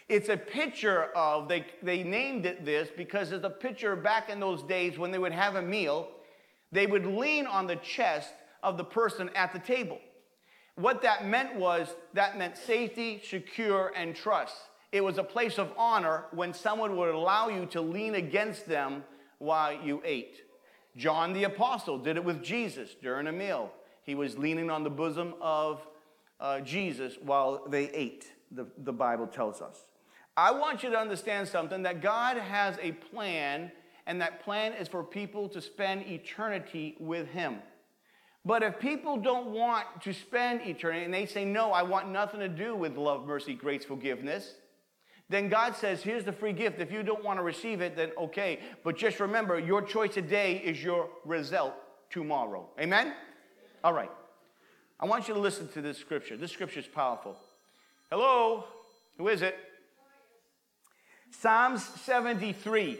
It's 0.09 0.27
a 0.27 0.35
picture 0.35 1.05
of, 1.15 1.47
they, 1.47 1.65
they 1.81 2.03
named 2.03 2.45
it 2.45 2.65
this 2.65 2.89
because 2.95 3.31
it's 3.31 3.45
a 3.45 3.49
picture 3.49 3.95
back 3.95 4.29
in 4.29 4.41
those 4.41 4.63
days 4.63 4.97
when 4.97 5.11
they 5.11 5.19
would 5.19 5.31
have 5.31 5.55
a 5.55 5.61
meal, 5.61 6.09
they 6.73 6.87
would 6.87 7.05
lean 7.05 7.45
on 7.45 7.67
the 7.67 7.77
chest 7.77 8.33
of 8.63 8.77
the 8.77 8.83
person 8.83 9.29
at 9.35 9.53
the 9.53 9.59
table. 9.59 9.99
What 10.75 11.01
that 11.03 11.25
meant 11.25 11.55
was 11.55 11.95
that 12.13 12.37
meant 12.37 12.57
safety, 12.57 13.21
secure, 13.23 13.93
and 13.95 14.15
trust. 14.15 14.55
It 14.91 15.03
was 15.03 15.17
a 15.17 15.23
place 15.23 15.57
of 15.57 15.71
honor 15.77 16.25
when 16.31 16.53
someone 16.53 16.97
would 16.97 17.13
allow 17.13 17.47
you 17.47 17.65
to 17.67 17.81
lean 17.81 18.15
against 18.15 18.67
them 18.67 19.03
while 19.37 19.73
you 19.73 20.01
ate. 20.03 20.41
John 20.97 21.33
the 21.33 21.45
Apostle 21.45 21.97
did 21.97 22.17
it 22.17 22.23
with 22.23 22.43
Jesus 22.43 22.95
during 23.01 23.27
a 23.27 23.31
meal. 23.31 23.71
He 24.03 24.15
was 24.15 24.37
leaning 24.37 24.69
on 24.69 24.83
the 24.83 24.89
bosom 24.89 25.35
of 25.39 25.87
uh, 26.39 26.59
Jesus 26.59 27.17
while 27.21 27.63
they 27.69 27.89
ate, 27.91 28.25
the, 28.51 28.67
the 28.79 28.91
Bible 28.91 29.27
tells 29.27 29.61
us. 29.61 29.77
I 30.35 30.51
want 30.51 30.83
you 30.83 30.89
to 30.89 30.97
understand 30.97 31.47
something 31.47 31.83
that 31.83 32.01
God 32.01 32.37
has 32.37 32.77
a 32.81 32.93
plan, 32.93 33.71
and 34.07 34.19
that 34.21 34.43
plan 34.43 34.73
is 34.73 34.87
for 34.87 35.03
people 35.03 35.47
to 35.49 35.61
spend 35.61 36.07
eternity 36.07 36.95
with 36.99 37.27
Him. 37.29 37.59
But 38.43 38.63
if 38.63 38.79
people 38.79 39.17
don't 39.17 39.51
want 39.51 39.85
to 40.01 40.13
spend 40.13 40.61
eternity 40.61 41.05
and 41.05 41.13
they 41.13 41.27
say, 41.27 41.45
No, 41.45 41.71
I 41.71 41.83
want 41.83 42.09
nothing 42.09 42.39
to 42.39 42.49
do 42.49 42.75
with 42.75 42.97
love, 42.97 43.27
mercy, 43.27 43.53
grace, 43.53 43.85
forgiveness, 43.85 44.55
then 45.31 45.49
God 45.49 45.75
says, 45.75 46.03
Here's 46.03 46.23
the 46.23 46.31
free 46.31 46.53
gift. 46.53 46.79
If 46.79 46.91
you 46.91 47.03
don't 47.03 47.23
want 47.23 47.39
to 47.39 47.43
receive 47.43 47.81
it, 47.81 47.95
then 47.95 48.11
okay. 48.17 48.59
But 48.83 48.97
just 48.97 49.19
remember, 49.19 49.57
your 49.59 49.81
choice 49.81 50.13
today 50.13 50.57
is 50.57 50.83
your 50.83 51.09
result 51.25 51.73
tomorrow. 52.09 52.67
Amen? 52.79 53.13
All 53.83 53.93
right. 53.93 54.11
I 54.99 55.05
want 55.05 55.27
you 55.27 55.33
to 55.33 55.39
listen 55.39 55.67
to 55.69 55.81
this 55.81 55.97
scripture. 55.97 56.37
This 56.37 56.51
scripture 56.51 56.79
is 56.79 56.87
powerful. 56.87 57.35
Hello? 58.11 58.65
Who 59.17 59.27
is 59.29 59.41
it? 59.41 59.57
Psalms 61.31 61.83
73. 61.83 62.97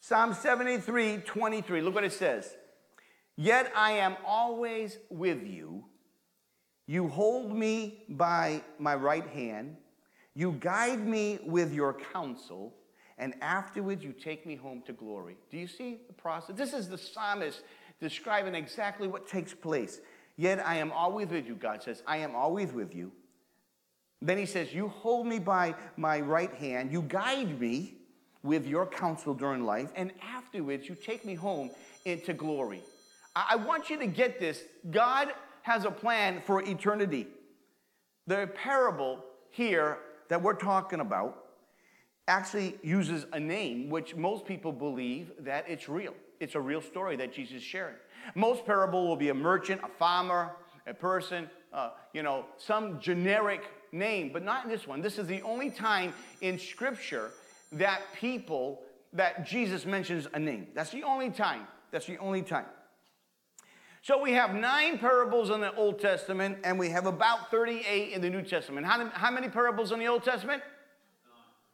Psalm 0.00 0.34
73, 0.34 1.18
23. 1.26 1.80
Look 1.80 1.94
what 1.94 2.04
it 2.04 2.12
says. 2.12 2.54
Yet 3.36 3.72
I 3.74 3.92
am 3.92 4.16
always 4.24 4.96
with 5.10 5.44
you. 5.44 5.84
You 6.86 7.08
hold 7.08 7.54
me 7.54 8.04
by 8.08 8.62
my 8.78 8.94
right 8.94 9.26
hand. 9.26 9.76
You 10.36 10.52
guide 10.60 11.06
me 11.06 11.38
with 11.46 11.72
your 11.72 11.94
counsel, 11.94 12.74
and 13.16 13.34
afterwards 13.40 14.04
you 14.04 14.12
take 14.12 14.44
me 14.44 14.54
home 14.54 14.82
to 14.86 14.92
glory. 14.92 15.38
Do 15.50 15.56
you 15.56 15.66
see 15.66 16.00
the 16.06 16.12
process? 16.12 16.54
This 16.54 16.74
is 16.74 16.90
the 16.90 16.98
psalmist 16.98 17.62
describing 18.02 18.54
exactly 18.54 19.08
what 19.08 19.26
takes 19.26 19.54
place. 19.54 19.98
Yet 20.36 20.64
I 20.64 20.76
am 20.76 20.92
always 20.92 21.28
with 21.28 21.46
you, 21.46 21.54
God 21.54 21.82
says. 21.82 22.02
I 22.06 22.18
am 22.18 22.36
always 22.36 22.70
with 22.70 22.94
you. 22.94 23.12
Then 24.20 24.36
he 24.36 24.44
says, 24.44 24.74
You 24.74 24.88
hold 24.88 25.26
me 25.26 25.38
by 25.38 25.74
my 25.96 26.20
right 26.20 26.52
hand, 26.52 26.92
you 26.92 27.00
guide 27.00 27.58
me 27.58 27.94
with 28.42 28.66
your 28.66 28.84
counsel 28.84 29.32
during 29.32 29.64
life, 29.64 29.90
and 29.96 30.12
afterwards 30.22 30.86
you 30.86 30.96
take 30.96 31.24
me 31.24 31.34
home 31.34 31.70
into 32.04 32.34
glory. 32.34 32.82
I 33.34 33.56
want 33.56 33.88
you 33.88 33.98
to 34.00 34.06
get 34.06 34.38
this. 34.38 34.62
God 34.90 35.32
has 35.62 35.86
a 35.86 35.90
plan 35.90 36.42
for 36.44 36.62
eternity. 36.62 37.26
The 38.26 38.50
parable 38.54 39.24
here 39.50 39.98
that 40.28 40.42
we're 40.42 40.54
talking 40.54 41.00
about 41.00 41.44
actually 42.28 42.76
uses 42.82 43.26
a 43.32 43.40
name 43.40 43.88
which 43.88 44.16
most 44.16 44.44
people 44.44 44.72
believe 44.72 45.30
that 45.40 45.64
it's 45.68 45.88
real. 45.88 46.14
It's 46.40 46.54
a 46.54 46.60
real 46.60 46.82
story 46.82 47.16
that 47.16 47.32
Jesus 47.32 47.62
sharing. 47.62 47.94
Most 48.34 48.66
parable 48.66 49.06
will 49.06 49.16
be 49.16 49.28
a 49.28 49.34
merchant, 49.34 49.80
a 49.84 49.88
farmer, 49.88 50.52
a 50.86 50.94
person, 50.94 51.48
uh, 51.72 51.90
you 52.12 52.22
know, 52.22 52.44
some 52.56 53.00
generic 53.00 53.62
name, 53.92 54.30
but 54.32 54.42
not 54.42 54.64
in 54.64 54.70
this 54.70 54.86
one. 54.86 55.00
This 55.00 55.18
is 55.18 55.26
the 55.26 55.42
only 55.42 55.70
time 55.70 56.12
in 56.40 56.58
Scripture 56.58 57.30
that 57.72 58.02
people, 58.18 58.82
that 59.12 59.46
Jesus 59.46 59.86
mentions 59.86 60.26
a 60.34 60.38
name. 60.38 60.68
That's 60.74 60.90
the 60.90 61.04
only 61.04 61.30
time. 61.30 61.66
That's 61.90 62.06
the 62.06 62.18
only 62.18 62.42
time. 62.42 62.66
So 64.06 64.22
we 64.22 64.34
have 64.34 64.54
nine 64.54 65.00
parables 65.00 65.50
in 65.50 65.60
the 65.60 65.74
Old 65.74 65.98
Testament, 65.98 66.58
and 66.62 66.78
we 66.78 66.90
have 66.90 67.06
about 67.06 67.50
38 67.50 68.12
in 68.12 68.20
the 68.20 68.30
New 68.30 68.42
Testament. 68.42 68.86
How, 68.86 69.04
how 69.08 69.32
many 69.32 69.48
parables 69.48 69.90
in 69.90 69.98
the 69.98 70.06
Old 70.06 70.22
Testament? 70.22 70.62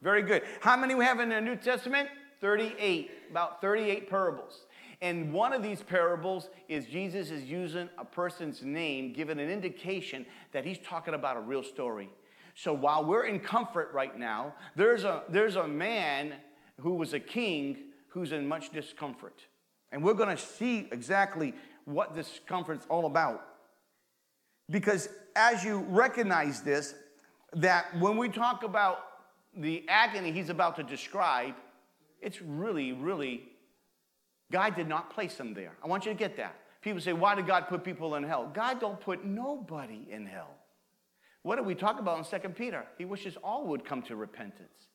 Very 0.01 0.23
good. 0.23 0.43
How 0.63 0.75
many 0.75 0.95
we 0.95 1.05
have 1.05 1.21
in 1.21 1.29
the 1.29 1.43
New 1.43 1.57
Testament? 1.57 2.09
38. 2.41 3.11
About 3.31 3.61
38 3.61 4.09
parables. 4.09 4.65
And 5.03 5.31
one 5.31 5.53
of 5.53 5.63
these 5.63 5.83
parables 5.83 6.49
is 6.71 6.87
Jesus 6.87 7.31
is 7.31 7.45
using 7.45 7.91
a 7.99 8.05
person's 8.07 8.63
name, 8.63 9.13
giving 9.13 9.39
an 9.39 9.51
indication 9.51 10.25
that 10.53 10.65
he's 10.65 10.79
talking 10.79 11.13
about 11.13 11.37
a 11.37 11.41
real 11.41 11.63
story. 11.63 12.09
So 12.55 12.73
while 12.73 13.05
we're 13.05 13.27
in 13.27 13.41
comfort 13.41 13.91
right 13.93 14.19
now, 14.19 14.55
there's 14.75 15.05
a, 15.05 15.25
there's 15.29 15.57
a 15.57 15.69
man 15.69 16.33
who 16.81 16.95
was 16.95 17.13
a 17.13 17.21
king 17.21 17.77
who's 18.09 18.33
in 18.33 18.49
much 18.49 18.71
discomfort. 18.71 19.43
And 19.93 20.03
we're 20.03 20.15
going 20.15 20.35
to 20.35 20.43
see 20.43 20.89
exactly 20.91 21.53
what 21.85 22.15
this 22.15 22.41
conference 22.47 22.85
all 22.89 23.07
about. 23.07 23.45
Because 24.71 25.09
as 25.37 25.65
you 25.65 25.79
recognize 25.89 26.63
this, 26.63 26.95
that 27.55 27.99
when 27.99 28.17
we 28.17 28.29
talk 28.29 28.63
about 28.63 28.99
the 29.57 29.85
agony 29.89 30.33
he's 30.33 30.49
about 30.49 30.77
to 30.77 30.83
describe, 30.83 31.55
it's 32.21 32.41
really, 32.41 32.93
really, 32.93 33.43
God 34.51 34.75
did 34.77 34.89
not 34.89 35.11
place 35.11 35.39
him 35.39 35.53
there. 35.55 35.73
I 35.85 35.89
want 35.89 36.07
you 36.07 36.13
to 36.13 36.19
get 36.19 36.37
that. 36.37 36.57
People 36.81 37.01
say, 37.01 37.13
why 37.13 37.35
did 37.35 37.47
God 37.47 37.69
put 37.69 37.85
people 37.85 38.15
in 38.17 38.23
hell? 38.23 38.51
God 38.53 38.81
don't 38.81 39.01
put 39.01 39.25
nobody 39.25 40.07
in 40.11 40.27
hell. 40.27 40.51
What 41.43 41.57
did 41.57 41.67
we 41.67 41.75
talk 41.75 42.01
about 42.01 42.19
in 42.19 42.41
2 42.41 42.49
Peter? 42.51 42.85
He 42.99 43.05
wishes 43.05 43.37
all 43.43 43.67
would 43.67 43.85
come 43.85 44.03
to 44.03 44.17
repentance. 44.17 44.89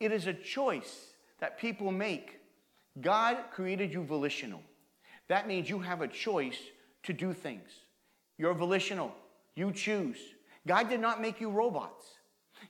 It 0.00 0.12
is 0.12 0.26
a 0.26 0.34
choice 0.34 1.08
that 1.40 1.58
people 1.58 1.92
make. 1.92 2.40
God 3.00 3.36
created 3.52 3.92
you 3.92 4.02
volitional. 4.02 4.62
That 5.28 5.46
means 5.46 5.68
you 5.68 5.78
have 5.78 6.00
a 6.00 6.08
choice 6.08 6.58
to 7.04 7.12
do 7.12 7.32
things. 7.32 7.70
You're 8.38 8.54
volitional. 8.54 9.12
You 9.54 9.72
choose. 9.72 10.18
God 10.66 10.88
did 10.88 11.00
not 11.00 11.20
make 11.20 11.40
you 11.40 11.50
robots. 11.50 12.06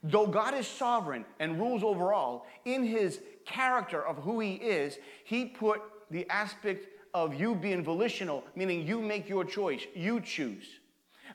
Though 0.02 0.26
God 0.26 0.54
is 0.54 0.66
sovereign 0.66 1.24
and 1.40 1.58
rules 1.58 1.82
over 1.82 2.12
all, 2.12 2.46
in 2.64 2.84
his 2.84 3.20
character 3.46 4.04
of 4.04 4.18
who 4.18 4.40
he 4.40 4.54
is, 4.54 4.98
he 5.24 5.46
put 5.46 5.80
the 6.10 6.28
aspect 6.28 6.86
of 7.14 7.34
you 7.34 7.54
being 7.54 7.82
volitional, 7.82 8.44
meaning 8.54 8.86
you 8.86 9.00
make 9.00 9.28
your 9.28 9.44
choice, 9.44 9.82
you 9.94 10.20
choose. 10.20 10.64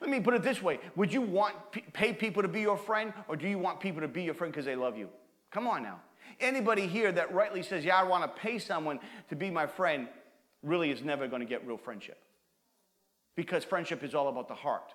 Let 0.02 0.10
me 0.10 0.20
put 0.20 0.34
it 0.34 0.44
this 0.44 0.62
way 0.62 0.80
Would 0.96 1.14
you 1.14 1.22
want 1.22 1.56
pay 1.94 2.14
people 2.14 2.42
to 2.42 2.48
be 2.48 2.62
your 2.62 2.78
friend, 2.78 3.14
or 3.28 3.36
do 3.36 3.48
you 3.48 3.60
want 3.60 3.80
people 3.80 4.02
to 4.02 4.08
be 4.08 4.24
your 4.24 4.34
friend 4.34 4.52
because 4.52 4.66
they 4.66 4.76
love 4.76 4.98
you? 4.98 5.10
Come 5.52 5.68
on 5.68 5.84
now. 5.84 6.00
Anybody 6.40 6.88
here 6.88 7.12
that 7.12 7.34
rightly 7.34 7.62
says, 7.62 7.86
Yeah, 7.86 7.98
I 7.98 8.04
want 8.04 8.24
to 8.24 8.42
pay 8.42 8.60
someone 8.60 9.00
to 9.30 9.36
be 9.36 9.50
my 9.50 9.68
friend, 9.68 10.08
really 10.64 10.92
is 10.92 11.04
never 11.04 11.28
going 11.28 11.42
to 11.42 11.48
get 11.48 11.66
real 11.68 11.78
friendship. 11.78 12.18
Because 13.36 13.64
friendship 13.64 14.04
is 14.04 14.16
all 14.16 14.30
about 14.30 14.48
the 14.48 14.56
heart. 14.56 14.94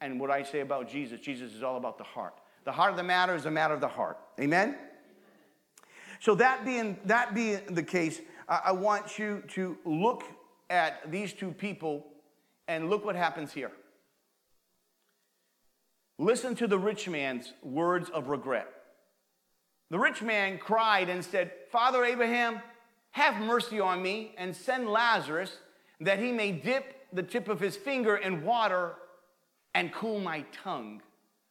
And 0.00 0.20
what 0.20 0.30
I 0.30 0.42
say 0.42 0.60
about 0.60 0.88
Jesus, 0.88 1.20
Jesus 1.20 1.54
is 1.54 1.62
all 1.62 1.76
about 1.76 1.98
the 1.98 2.04
heart. 2.04 2.34
The 2.64 2.72
heart 2.72 2.90
of 2.90 2.96
the 2.96 3.02
matter 3.02 3.34
is 3.34 3.46
a 3.46 3.50
matter 3.50 3.74
of 3.74 3.80
the 3.80 3.88
heart. 3.88 4.18
Amen? 4.38 4.76
So 6.20 6.34
that 6.36 6.64
being 6.64 6.98
that 7.04 7.34
being 7.34 7.60
the 7.70 7.82
case, 7.82 8.20
I, 8.48 8.60
I 8.66 8.72
want 8.72 9.18
you 9.18 9.42
to 9.48 9.78
look 9.84 10.24
at 10.68 11.10
these 11.10 11.32
two 11.32 11.52
people 11.52 12.06
and 12.66 12.90
look 12.90 13.04
what 13.04 13.16
happens 13.16 13.52
here. 13.52 13.72
Listen 16.18 16.54
to 16.56 16.66
the 16.66 16.78
rich 16.78 17.08
man's 17.08 17.52
words 17.62 18.10
of 18.10 18.28
regret. 18.28 18.66
The 19.90 19.98
rich 19.98 20.20
man 20.20 20.58
cried 20.58 21.08
and 21.08 21.24
said, 21.24 21.52
Father 21.70 22.04
Abraham, 22.04 22.60
have 23.12 23.40
mercy 23.40 23.80
on 23.80 24.02
me 24.02 24.34
and 24.36 24.54
send 24.54 24.88
Lazarus 24.88 25.56
that 26.00 26.18
he 26.18 26.32
may 26.32 26.52
dip 26.52 27.06
the 27.12 27.22
tip 27.22 27.48
of 27.48 27.58
his 27.60 27.76
finger 27.76 28.16
in 28.16 28.44
water 28.44 28.94
and 29.74 29.92
cool 29.92 30.20
my 30.20 30.44
tongue, 30.52 31.02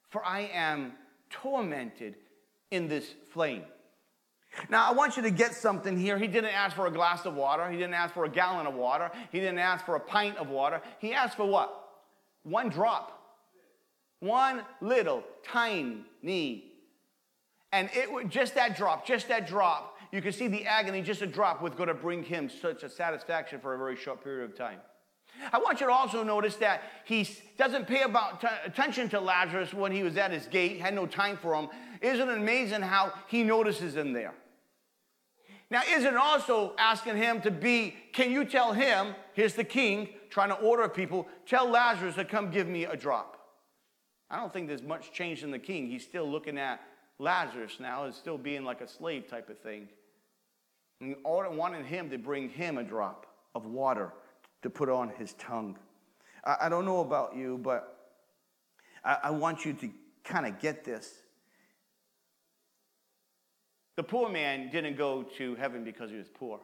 for 0.10 0.24
I 0.24 0.50
am 0.54 0.94
tormented 1.30 2.16
in 2.72 2.88
this 2.88 3.14
flame. 3.32 3.64
Now, 4.70 4.90
I 4.90 4.94
want 4.94 5.18
you 5.18 5.24
to 5.24 5.30
get 5.30 5.54
something 5.54 5.98
here. 5.98 6.18
He 6.18 6.28
didn't 6.28 6.54
ask 6.54 6.76
for 6.76 6.88
a 6.88 6.92
glass 6.92 7.26
of 7.26 7.36
water. 7.36 7.70
He 7.70 7.78
didn't 7.78 7.94
ask 7.94 8.14
for 8.14 8.26
a 8.26 8.30
gallon 8.30 8.66
of 8.66 8.74
water. 8.74 9.12
He 9.32 9.40
didn't 9.40 9.60
ask 9.60 9.86
for 9.86 9.96
a 9.96 10.00
pint 10.00 10.38
of 10.38 10.50
water. 10.50 10.82
He 11.00 11.14
asked 11.14 11.38
for 11.38 11.46
what? 11.46 11.90
One 12.44 12.70
drop. 12.70 13.22
One 14.20 14.64
little 14.82 15.24
tiny. 15.44 16.66
And 17.72 17.90
it 17.94 18.12
would 18.12 18.32
just 18.32 18.56
that 18.56 18.76
drop, 18.78 19.06
just 19.06 19.28
that 19.28 19.48
drop, 19.48 19.97
you 20.12 20.22
can 20.22 20.32
see 20.32 20.48
the 20.48 20.66
agony, 20.66 21.02
just 21.02 21.22
a 21.22 21.28
drop 21.28 21.62
was 21.62 21.74
going 21.74 21.90
to 21.90 21.94
bring 21.94 22.24
him 22.24 22.50
such 22.50 22.84
a 22.84 22.90
satisfaction 22.90 23.60
for 23.60 23.74
a 23.74 23.78
very 23.78 23.96
short 23.96 24.24
period 24.24 24.50
of 24.50 24.56
time. 24.56 24.80
I 25.52 25.60
want 25.60 25.80
you 25.80 25.88
to 25.88 25.92
also 25.92 26.24
notice 26.24 26.56
that 26.58 26.82
he 27.06 27.28
doesn't 27.58 27.88
pay 27.88 28.04
about 28.04 28.42
t- 28.42 28.48
attention 28.66 29.10
to 29.10 29.20
Lazarus 29.20 29.74
when 29.74 29.92
he 29.92 30.04
was 30.04 30.18
at 30.18 30.32
his 30.32 30.48
gate, 30.48 30.80
had 30.80 30.96
no 30.96 31.06
time 31.06 31.38
for 31.38 31.54
him. 31.54 31.70
Isn't 32.02 32.30
it 32.30 32.38
amazing 32.38 32.82
how 32.82 33.14
he 33.28 33.44
notices 33.44 33.96
him 33.96 34.14
there? 34.14 34.34
Now, 35.70 35.82
isn't 35.88 36.16
also 36.16 36.74
asking 36.78 37.18
him 37.18 37.42
to 37.42 37.52
be, 37.52 37.96
can 38.14 38.32
you 38.32 38.46
tell 38.46 38.72
him, 38.72 39.14
here's 39.34 39.54
the 39.54 39.66
king 39.66 40.10
trying 40.30 40.50
to 40.50 40.56
order 40.56 40.88
people, 40.88 41.28
tell 41.46 41.70
Lazarus 41.70 42.16
to 42.16 42.26
come 42.26 42.50
give 42.50 42.68
me 42.68 42.86
a 42.86 42.96
drop? 42.96 43.38
I 44.30 44.38
don't 44.38 44.52
think 44.52 44.68
there's 44.68 44.84
much 44.84 45.12
change 45.12 45.44
in 45.44 45.52
the 45.52 45.60
king. 45.60 45.88
He's 45.88 46.04
still 46.04 46.30
looking 46.30 46.58
at 46.58 46.82
Lazarus 47.20 47.78
now 47.80 48.06
as 48.06 48.16
still 48.16 48.38
being 48.38 48.64
like 48.64 48.82
a 48.82 48.88
slave 48.88 49.28
type 49.28 49.50
of 49.50 49.60
thing. 49.60 49.88
And 51.02 51.16
wanted 51.24 51.86
him 51.86 52.10
to 52.10 52.18
bring 52.18 52.50
him 52.50 52.78
a 52.78 52.84
drop 52.84 53.26
of 53.56 53.66
water 53.66 54.14
to 54.64 54.70
put 54.70 54.90
on 54.90 55.10
his 55.10 55.34
tongue. 55.34 55.78
I, 56.44 56.58
I 56.62 56.70
don't 56.70 56.86
know 56.86 57.02
about 57.02 57.36
you, 57.36 57.60
but 57.62 57.98
I, 59.04 59.18
I 59.24 59.32
want 59.32 59.66
you 59.66 59.74
to 59.74 59.90
kind 60.24 60.46
of 60.46 60.60
get 60.60 60.84
this. 60.84 61.14
The 63.96 64.04
poor 64.04 64.30
man 64.30 64.70
didn't 64.70 64.96
go 64.96 65.24
to 65.38 65.56
heaven 65.56 65.84
because 65.84 66.12
he 66.12 66.18
was 66.18 66.28
poor, 66.32 66.60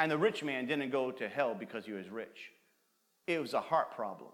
and 0.00 0.10
the 0.10 0.18
rich 0.18 0.42
man 0.42 0.66
didn't 0.66 0.90
go 0.90 1.12
to 1.12 1.28
hell 1.28 1.54
because 1.54 1.86
he 1.86 1.92
was 1.92 2.08
rich. 2.08 2.50
It 3.28 3.40
was 3.40 3.54
a 3.54 3.60
heart 3.60 3.94
problem. 3.94 4.30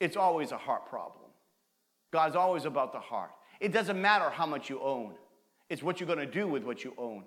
It's 0.00 0.16
always 0.16 0.50
a 0.50 0.58
heart 0.58 0.88
problem. 0.88 1.30
God's 2.12 2.34
always 2.34 2.64
about 2.64 2.92
the 2.92 2.98
heart. 2.98 3.30
It 3.60 3.72
doesn't 3.72 4.00
matter 4.00 4.30
how 4.30 4.46
much 4.46 4.68
you 4.70 4.80
own, 4.80 5.14
it's 5.68 5.82
what 5.82 6.00
you're 6.00 6.06
going 6.06 6.18
to 6.18 6.26
do 6.26 6.46
with 6.46 6.62
what 6.62 6.84
you 6.84 6.94
own. 6.98 7.24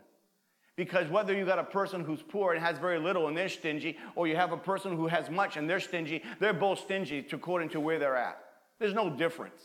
Because 0.75 1.09
whether 1.09 1.35
you 1.35 1.45
got 1.45 1.59
a 1.59 1.63
person 1.65 2.05
who's 2.05 2.21
poor 2.21 2.53
and 2.53 2.63
has 2.63 2.77
very 2.77 2.99
little 2.99 3.27
and 3.27 3.35
they're 3.35 3.49
stingy, 3.49 3.97
or 4.15 4.27
you 4.27 4.37
have 4.37 4.53
a 4.53 4.57
person 4.57 4.95
who 4.95 5.07
has 5.07 5.29
much 5.29 5.57
and 5.57 5.69
they're 5.69 5.81
stingy, 5.81 6.23
they're 6.39 6.53
both 6.53 6.79
stingy 6.79 7.25
according 7.33 7.67
to 7.69 7.81
where 7.81 7.99
they're 7.99 8.15
at. 8.15 8.41
There's 8.79 8.93
no 8.93 9.09
difference 9.09 9.61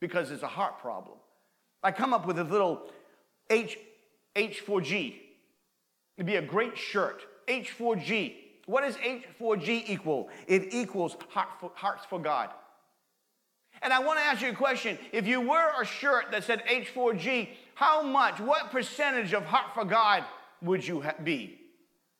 because 0.00 0.32
it's 0.32 0.42
a 0.42 0.48
heart 0.48 0.80
problem. 0.80 1.18
I 1.84 1.92
come 1.92 2.12
up 2.12 2.26
with 2.26 2.40
a 2.40 2.44
little 2.44 2.90
H, 3.48 3.78
H4G. 4.34 5.14
It'd 6.16 6.26
be 6.26 6.34
a 6.34 6.42
great 6.42 6.76
shirt. 6.76 7.22
H4G. 7.46 8.34
What 8.66 8.82
does 8.82 8.96
H4G 8.96 9.84
equal? 9.86 10.28
It 10.48 10.74
equals 10.74 11.16
heart 11.28 11.50
for, 11.60 11.70
hearts 11.76 12.04
for 12.04 12.18
God. 12.18 12.50
And 13.82 13.92
I 13.92 14.00
want 14.00 14.18
to 14.18 14.24
ask 14.24 14.42
you 14.42 14.50
a 14.50 14.54
question. 14.54 14.98
If 15.12 15.26
you 15.26 15.40
wear 15.40 15.80
a 15.80 15.84
shirt 15.84 16.30
that 16.32 16.44
said 16.44 16.64
H4G, 16.66 17.48
how 17.74 18.02
much, 18.02 18.40
what 18.40 18.70
percentage 18.70 19.32
of 19.32 19.44
Heart 19.44 19.74
for 19.74 19.84
God 19.84 20.24
would 20.62 20.86
you 20.86 21.04
be? 21.22 21.60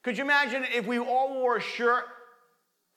Could 0.02 0.18
you 0.18 0.24
imagine 0.24 0.64
if 0.72 0.86
we 0.86 0.98
all 0.98 1.34
wore 1.34 1.56
a 1.56 1.60
shirt, 1.60 2.04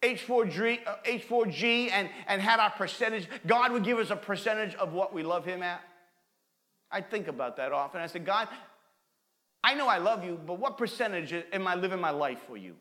H4G, 0.04 0.80
uh, 0.86 0.96
H4G 1.06 1.92
and, 1.92 2.10
and 2.28 2.42
had 2.42 2.60
our 2.60 2.70
percentage? 2.70 3.28
God 3.48 3.72
would 3.72 3.84
give 3.84 3.98
us 3.98 4.12
a 4.12 4.16
percentage 4.16 4.76
of 4.76 4.94
what 4.94 5.14
we 5.14 5.24
love 5.24 5.46
Him 5.46 5.64
at? 5.64 5.82
I 6.92 7.02
think 7.02 7.28
about 7.28 7.58
that 7.58 7.72
often. 7.72 8.02
I 8.02 8.08
said, 8.08 8.26
God, 8.26 8.48
I 9.64 9.74
know 9.74 9.88
I 9.88 9.98
love 9.98 10.24
you, 10.24 10.40
but 10.46 10.60
what 10.60 10.78
percentage 10.78 11.34
am 11.52 11.68
I 11.68 11.76
living 11.76 12.00
my 12.00 12.12
life 12.12 12.40
for 12.48 12.58
you? 12.58 12.76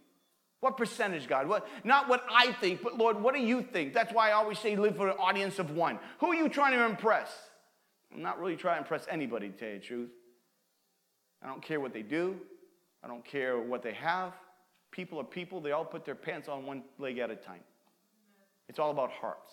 What 0.61 0.77
percentage, 0.77 1.29
God? 1.29 1.49
What, 1.49 1.69
not 1.85 2.09
what 2.09 2.25
I 2.31 2.53
think, 2.53 2.83
but 2.83 2.99
Lord, 2.99 3.21
what 3.21 3.35
do 3.35 3.41
you 3.41 3.63
think? 3.63 3.95
That's 3.95 4.13
why 4.13 4.31
I 4.31 4.33
always 4.33 4.59
say 4.59 4.75
live 4.77 4.97
for 4.97 5.09
an 5.09 5.17
audience 5.19 5.59
of 5.59 5.71
one. 5.71 5.99
Who 6.19 6.29
are 6.29 6.35
you 6.35 6.49
trying 6.49 6.73
to 6.73 6.85
impress? 6.85 7.31
I'm 8.13 8.23
not 8.23 8.41
really 8.41 8.57
trying 8.57 8.77
to 8.77 8.81
impress 8.81 9.07
anybody, 9.09 9.51
to 9.51 9.57
tell 9.57 9.69
you 9.69 9.79
the 9.79 9.85
truth. 9.85 10.11
I 11.43 11.47
don't 11.47 11.63
care 11.63 11.79
what 11.79 11.93
they 11.93 12.03
do. 12.03 12.37
I 13.05 13.09
don't 13.09 13.25
care 13.25 13.59
what 13.59 13.83
they 13.83 13.93
have. 13.93 14.33
People 14.91 15.21
are 15.21 15.25
people. 15.25 15.61
They 15.61 15.73
all 15.73 15.85
put 15.85 16.05
their 16.05 16.17
pants 16.17 16.49
on 16.49 16.67
one 16.67 16.83
leg 16.99 17.19
at 17.19 17.31
a 17.31 17.37
time. 17.37 17.61
It's 18.69 18.79
all 18.79 18.91
about 18.91 19.11
hearts. 19.13 19.53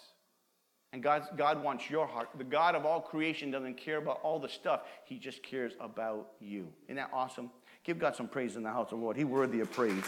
And 0.94 1.04
God, 1.04 1.28
God 1.36 1.62
wants 1.62 1.90
your 1.90 2.08
heart. 2.08 2.30
The 2.38 2.44
God 2.44 2.74
of 2.74 2.86
all 2.86 3.02
creation 3.02 3.52
doesn't 3.52 3.76
care 3.76 3.98
about 3.98 4.22
all 4.24 4.40
the 4.40 4.50
stuff. 4.50 4.82
He 5.04 5.20
just 5.20 5.44
cares 5.44 5.74
about 5.80 6.32
you. 6.40 6.68
Isn't 6.86 6.96
that 6.96 7.10
awesome? 7.14 7.52
Give 7.84 8.00
God 8.00 8.16
some 8.16 8.28
praise 8.28 8.56
in 8.56 8.64
the 8.64 8.70
house 8.70 8.92
of 8.92 9.00
the 9.00 9.04
Lord. 9.04 9.18
He's 9.18 9.26
worthy 9.26 9.60
of 9.60 9.72
praise. 9.72 10.04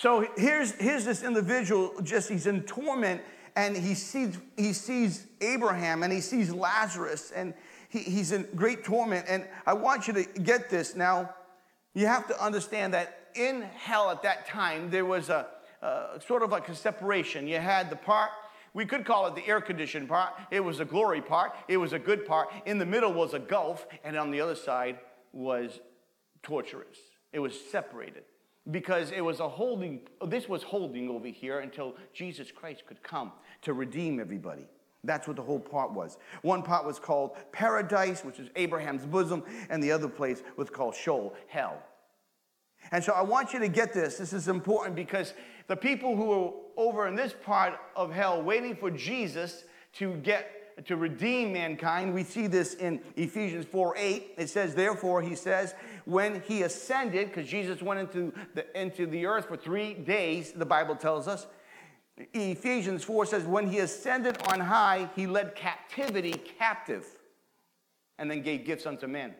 So 0.00 0.26
here's, 0.38 0.72
here's 0.76 1.04
this 1.04 1.22
individual, 1.22 1.92
just 2.02 2.30
he's 2.30 2.46
in 2.46 2.62
torment, 2.62 3.20
and 3.54 3.76
he 3.76 3.92
sees, 3.92 4.38
he 4.56 4.72
sees 4.72 5.26
Abraham 5.42 6.02
and 6.02 6.10
he 6.10 6.22
sees 6.22 6.50
Lazarus, 6.50 7.32
and 7.36 7.52
he, 7.90 7.98
he's 7.98 8.32
in 8.32 8.48
great 8.54 8.82
torment. 8.82 9.26
And 9.28 9.46
I 9.66 9.74
want 9.74 10.08
you 10.08 10.14
to 10.14 10.24
get 10.24 10.70
this. 10.70 10.96
Now, 10.96 11.34
you 11.92 12.06
have 12.06 12.26
to 12.28 12.42
understand 12.42 12.94
that 12.94 13.28
in 13.34 13.60
hell 13.60 14.08
at 14.08 14.22
that 14.22 14.46
time, 14.46 14.88
there 14.88 15.04
was 15.04 15.28
a, 15.28 15.48
a 15.82 16.18
sort 16.26 16.42
of 16.42 16.50
like 16.50 16.70
a 16.70 16.74
separation. 16.74 17.46
You 17.46 17.58
had 17.58 17.90
the 17.90 17.96
part 17.96 18.30
we 18.72 18.86
could 18.86 19.04
call 19.04 19.26
it 19.26 19.34
the 19.34 19.46
air 19.46 19.60
conditioned 19.60 20.08
part. 20.08 20.32
It 20.50 20.60
was 20.60 20.80
a 20.80 20.86
glory 20.86 21.20
part. 21.20 21.52
It 21.68 21.76
was 21.76 21.92
a 21.92 21.98
good 21.98 22.24
part. 22.24 22.48
In 22.64 22.78
the 22.78 22.86
middle 22.86 23.12
was 23.12 23.34
a 23.34 23.38
gulf, 23.38 23.86
and 24.02 24.16
on 24.16 24.30
the 24.30 24.40
other 24.40 24.54
side 24.54 24.98
was 25.34 25.78
torturous. 26.42 26.96
It 27.34 27.40
was 27.40 27.52
separated 27.70 28.22
because 28.70 29.10
it 29.10 29.22
was 29.22 29.40
a 29.40 29.48
holding, 29.48 30.00
this 30.26 30.48
was 30.48 30.62
holding 30.62 31.08
over 31.08 31.28
here 31.28 31.60
until 31.60 31.94
Jesus 32.12 32.50
Christ 32.52 32.84
could 32.86 33.02
come 33.02 33.32
to 33.62 33.72
redeem 33.72 34.20
everybody. 34.20 34.66
That's 35.02 35.26
what 35.26 35.36
the 35.36 35.42
whole 35.42 35.58
part 35.58 35.92
was. 35.92 36.18
One 36.42 36.62
part 36.62 36.84
was 36.84 36.98
called 36.98 37.36
paradise, 37.52 38.22
which 38.22 38.38
is 38.38 38.50
Abraham's 38.56 39.06
bosom, 39.06 39.42
and 39.70 39.82
the 39.82 39.90
other 39.90 40.08
place 40.08 40.42
was 40.56 40.68
called 40.68 40.94
Sheol, 40.94 41.34
hell. 41.46 41.82
And 42.92 43.02
so 43.02 43.12
I 43.12 43.22
want 43.22 43.52
you 43.52 43.58
to 43.60 43.68
get 43.68 43.92
this. 43.92 44.18
This 44.18 44.32
is 44.32 44.48
important 44.48 44.96
because 44.96 45.32
the 45.68 45.76
people 45.76 46.16
who 46.16 46.32
are 46.32 46.52
over 46.76 47.06
in 47.06 47.14
this 47.14 47.34
part 47.44 47.74
of 47.96 48.12
hell 48.12 48.42
waiting 48.42 48.76
for 48.76 48.90
Jesus 48.90 49.64
to 49.94 50.14
get 50.18 50.59
to 50.84 50.96
redeem 50.96 51.52
mankind. 51.52 52.14
We 52.14 52.24
see 52.24 52.46
this 52.46 52.74
in 52.74 53.00
Ephesians 53.16 53.66
4 53.66 53.94
8. 53.96 54.34
It 54.36 54.48
says, 54.48 54.74
Therefore, 54.74 55.22
he 55.22 55.34
says, 55.34 55.74
when 56.04 56.42
he 56.42 56.62
ascended, 56.62 57.28
because 57.28 57.48
Jesus 57.48 57.82
went 57.82 58.00
into 58.00 58.32
the, 58.54 58.80
into 58.80 59.06
the 59.06 59.26
earth 59.26 59.46
for 59.48 59.56
three 59.56 59.94
days, 59.94 60.52
the 60.52 60.66
Bible 60.66 60.96
tells 60.96 61.28
us. 61.28 61.46
Ephesians 62.34 63.04
4 63.04 63.26
says, 63.26 63.44
When 63.44 63.68
he 63.68 63.78
ascended 63.78 64.38
on 64.48 64.60
high, 64.60 65.08
he 65.16 65.26
led 65.26 65.54
captivity 65.54 66.32
captive 66.58 67.06
and 68.18 68.30
then 68.30 68.42
gave 68.42 68.64
gifts 68.64 68.86
unto 68.86 69.06
men. 69.06 69.34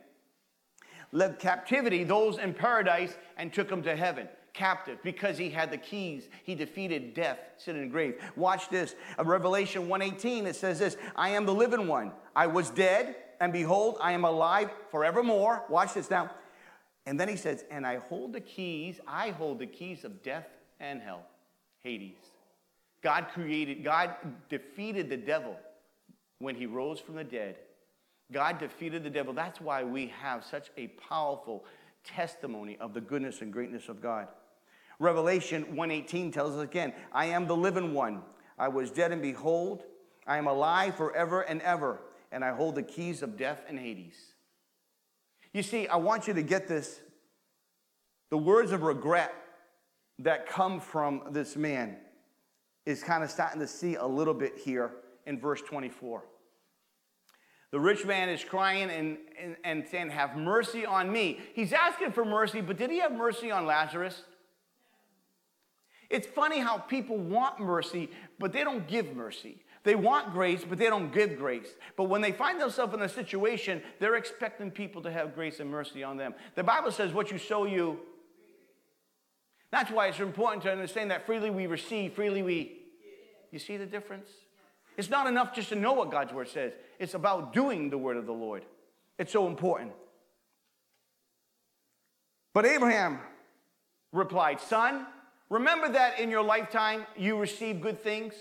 Led 1.12 1.38
captivity, 1.38 2.04
those 2.04 2.38
in 2.38 2.54
paradise, 2.54 3.16
and 3.36 3.52
took 3.52 3.68
them 3.68 3.82
to 3.82 3.96
heaven 3.96 4.28
captive 4.60 4.98
because 5.02 5.38
he 5.38 5.48
had 5.48 5.70
the 5.70 5.78
keys. 5.78 6.28
He 6.44 6.54
defeated 6.54 7.14
death, 7.14 7.38
sin, 7.56 7.76
and 7.76 7.90
grave. 7.90 8.20
Watch 8.36 8.68
this. 8.68 8.94
A 9.16 9.24
Revelation 9.24 9.88
1:18, 9.88 10.44
it 10.44 10.54
says 10.54 10.78
this: 10.78 10.98
I 11.16 11.30
am 11.30 11.46
the 11.46 11.54
living 11.54 11.86
one. 11.86 12.12
I 12.36 12.46
was 12.46 12.68
dead, 12.68 13.16
and 13.40 13.52
behold, 13.52 13.96
I 14.02 14.12
am 14.12 14.24
alive 14.24 14.68
forevermore. 14.90 15.64
Watch 15.70 15.94
this 15.94 16.10
now. 16.10 16.30
And 17.06 17.18
then 17.18 17.28
he 17.28 17.36
says, 17.36 17.64
and 17.70 17.86
I 17.86 17.96
hold 17.96 18.34
the 18.34 18.40
keys, 18.40 19.00
I 19.06 19.30
hold 19.30 19.58
the 19.58 19.66
keys 19.66 20.04
of 20.04 20.22
death 20.22 20.46
and 20.78 21.00
hell, 21.00 21.22
Hades. 21.82 22.18
God 23.02 23.28
created, 23.32 23.82
God 23.82 24.14
defeated 24.50 25.08
the 25.08 25.16
devil 25.16 25.56
when 26.38 26.54
he 26.54 26.66
rose 26.66 27.00
from 27.00 27.16
the 27.16 27.24
dead. 27.24 27.56
God 28.30 28.58
defeated 28.58 29.02
the 29.02 29.10
devil. 29.10 29.32
That's 29.32 29.60
why 29.60 29.82
we 29.82 30.12
have 30.22 30.44
such 30.44 30.70
a 30.76 30.88
powerful 31.08 31.64
testimony 32.04 32.76
of 32.78 32.92
the 32.92 33.00
goodness 33.00 33.40
and 33.40 33.50
greatness 33.52 33.88
of 33.88 34.02
God. 34.02 34.28
Revelation 35.00 35.74
1:18 35.74 36.30
tells 36.30 36.54
us 36.54 36.62
again, 36.62 36.92
I 37.10 37.26
am 37.26 37.46
the 37.46 37.56
living 37.56 37.94
one. 37.94 38.22
I 38.58 38.68
was 38.68 38.90
dead 38.90 39.10
and 39.10 39.22
behold, 39.22 39.82
I 40.26 40.36
am 40.36 40.46
alive 40.46 40.94
forever 40.94 41.40
and 41.40 41.62
ever, 41.62 42.02
and 42.30 42.44
I 42.44 42.52
hold 42.52 42.74
the 42.74 42.82
keys 42.82 43.22
of 43.22 43.36
death 43.36 43.64
and 43.66 43.78
Hades. 43.78 44.34
You 45.54 45.62
see, 45.62 45.88
I 45.88 45.96
want 45.96 46.28
you 46.28 46.34
to 46.34 46.42
get 46.42 46.68
this. 46.68 47.00
The 48.28 48.38
words 48.38 48.72
of 48.72 48.82
regret 48.82 49.34
that 50.20 50.46
come 50.46 50.78
from 50.78 51.22
this 51.30 51.56
man 51.56 51.96
is 52.84 53.02
kind 53.02 53.24
of 53.24 53.30
starting 53.30 53.60
to 53.60 53.66
see 53.66 53.94
a 53.94 54.06
little 54.06 54.34
bit 54.34 54.58
here 54.58 54.92
in 55.26 55.40
verse 55.40 55.62
24. 55.62 56.22
The 57.72 57.80
rich 57.80 58.04
man 58.04 58.28
is 58.28 58.44
crying 58.44 58.90
and, 58.90 59.16
and, 59.40 59.56
and 59.64 59.88
saying, 59.88 60.10
Have 60.10 60.36
mercy 60.36 60.84
on 60.84 61.10
me. 61.10 61.40
He's 61.54 61.72
asking 61.72 62.12
for 62.12 62.24
mercy, 62.24 62.60
but 62.60 62.76
did 62.76 62.90
he 62.90 62.98
have 62.98 63.12
mercy 63.12 63.50
on 63.50 63.64
Lazarus? 63.64 64.24
It's 66.10 66.26
funny 66.26 66.58
how 66.58 66.78
people 66.78 67.16
want 67.16 67.60
mercy, 67.60 68.10
but 68.38 68.52
they 68.52 68.64
don't 68.64 68.86
give 68.88 69.14
mercy. 69.14 69.62
They 69.82 69.94
want 69.94 70.32
grace, 70.32 70.62
but 70.68 70.76
they 70.76 70.86
don't 70.86 71.12
give 71.12 71.38
grace. 71.38 71.68
But 71.96 72.04
when 72.04 72.20
they 72.20 72.32
find 72.32 72.60
themselves 72.60 72.92
in 72.92 73.00
a 73.00 73.08
situation, 73.08 73.80
they're 73.98 74.16
expecting 74.16 74.70
people 74.70 75.00
to 75.02 75.10
have 75.10 75.34
grace 75.34 75.60
and 75.60 75.70
mercy 75.70 76.02
on 76.02 76.16
them. 76.16 76.34
The 76.56 76.64
Bible 76.64 76.90
says, 76.90 77.12
What 77.14 77.30
you 77.30 77.38
sow, 77.38 77.64
you. 77.64 78.00
That's 79.70 79.90
why 79.90 80.08
it's 80.08 80.18
important 80.18 80.64
to 80.64 80.72
understand 80.72 81.12
that 81.12 81.24
freely 81.24 81.48
we 81.48 81.66
receive, 81.66 82.12
freely 82.12 82.42
we. 82.42 82.80
You 83.52 83.58
see 83.58 83.76
the 83.76 83.86
difference? 83.86 84.28
It's 84.96 85.08
not 85.08 85.26
enough 85.28 85.54
just 85.54 85.70
to 85.70 85.76
know 85.76 85.92
what 85.92 86.10
God's 86.10 86.32
word 86.32 86.48
says, 86.48 86.72
it's 86.98 87.14
about 87.14 87.52
doing 87.52 87.88
the 87.88 87.98
word 87.98 88.16
of 88.16 88.26
the 88.26 88.32
Lord. 88.32 88.64
It's 89.18 89.32
so 89.32 89.46
important. 89.46 89.92
But 92.52 92.66
Abraham 92.66 93.20
replied, 94.12 94.60
Son, 94.60 95.06
remember 95.50 95.90
that 95.90 96.18
in 96.18 96.30
your 96.30 96.42
lifetime 96.42 97.06
you 97.16 97.36
received 97.36 97.82
good 97.82 98.02
things, 98.02 98.32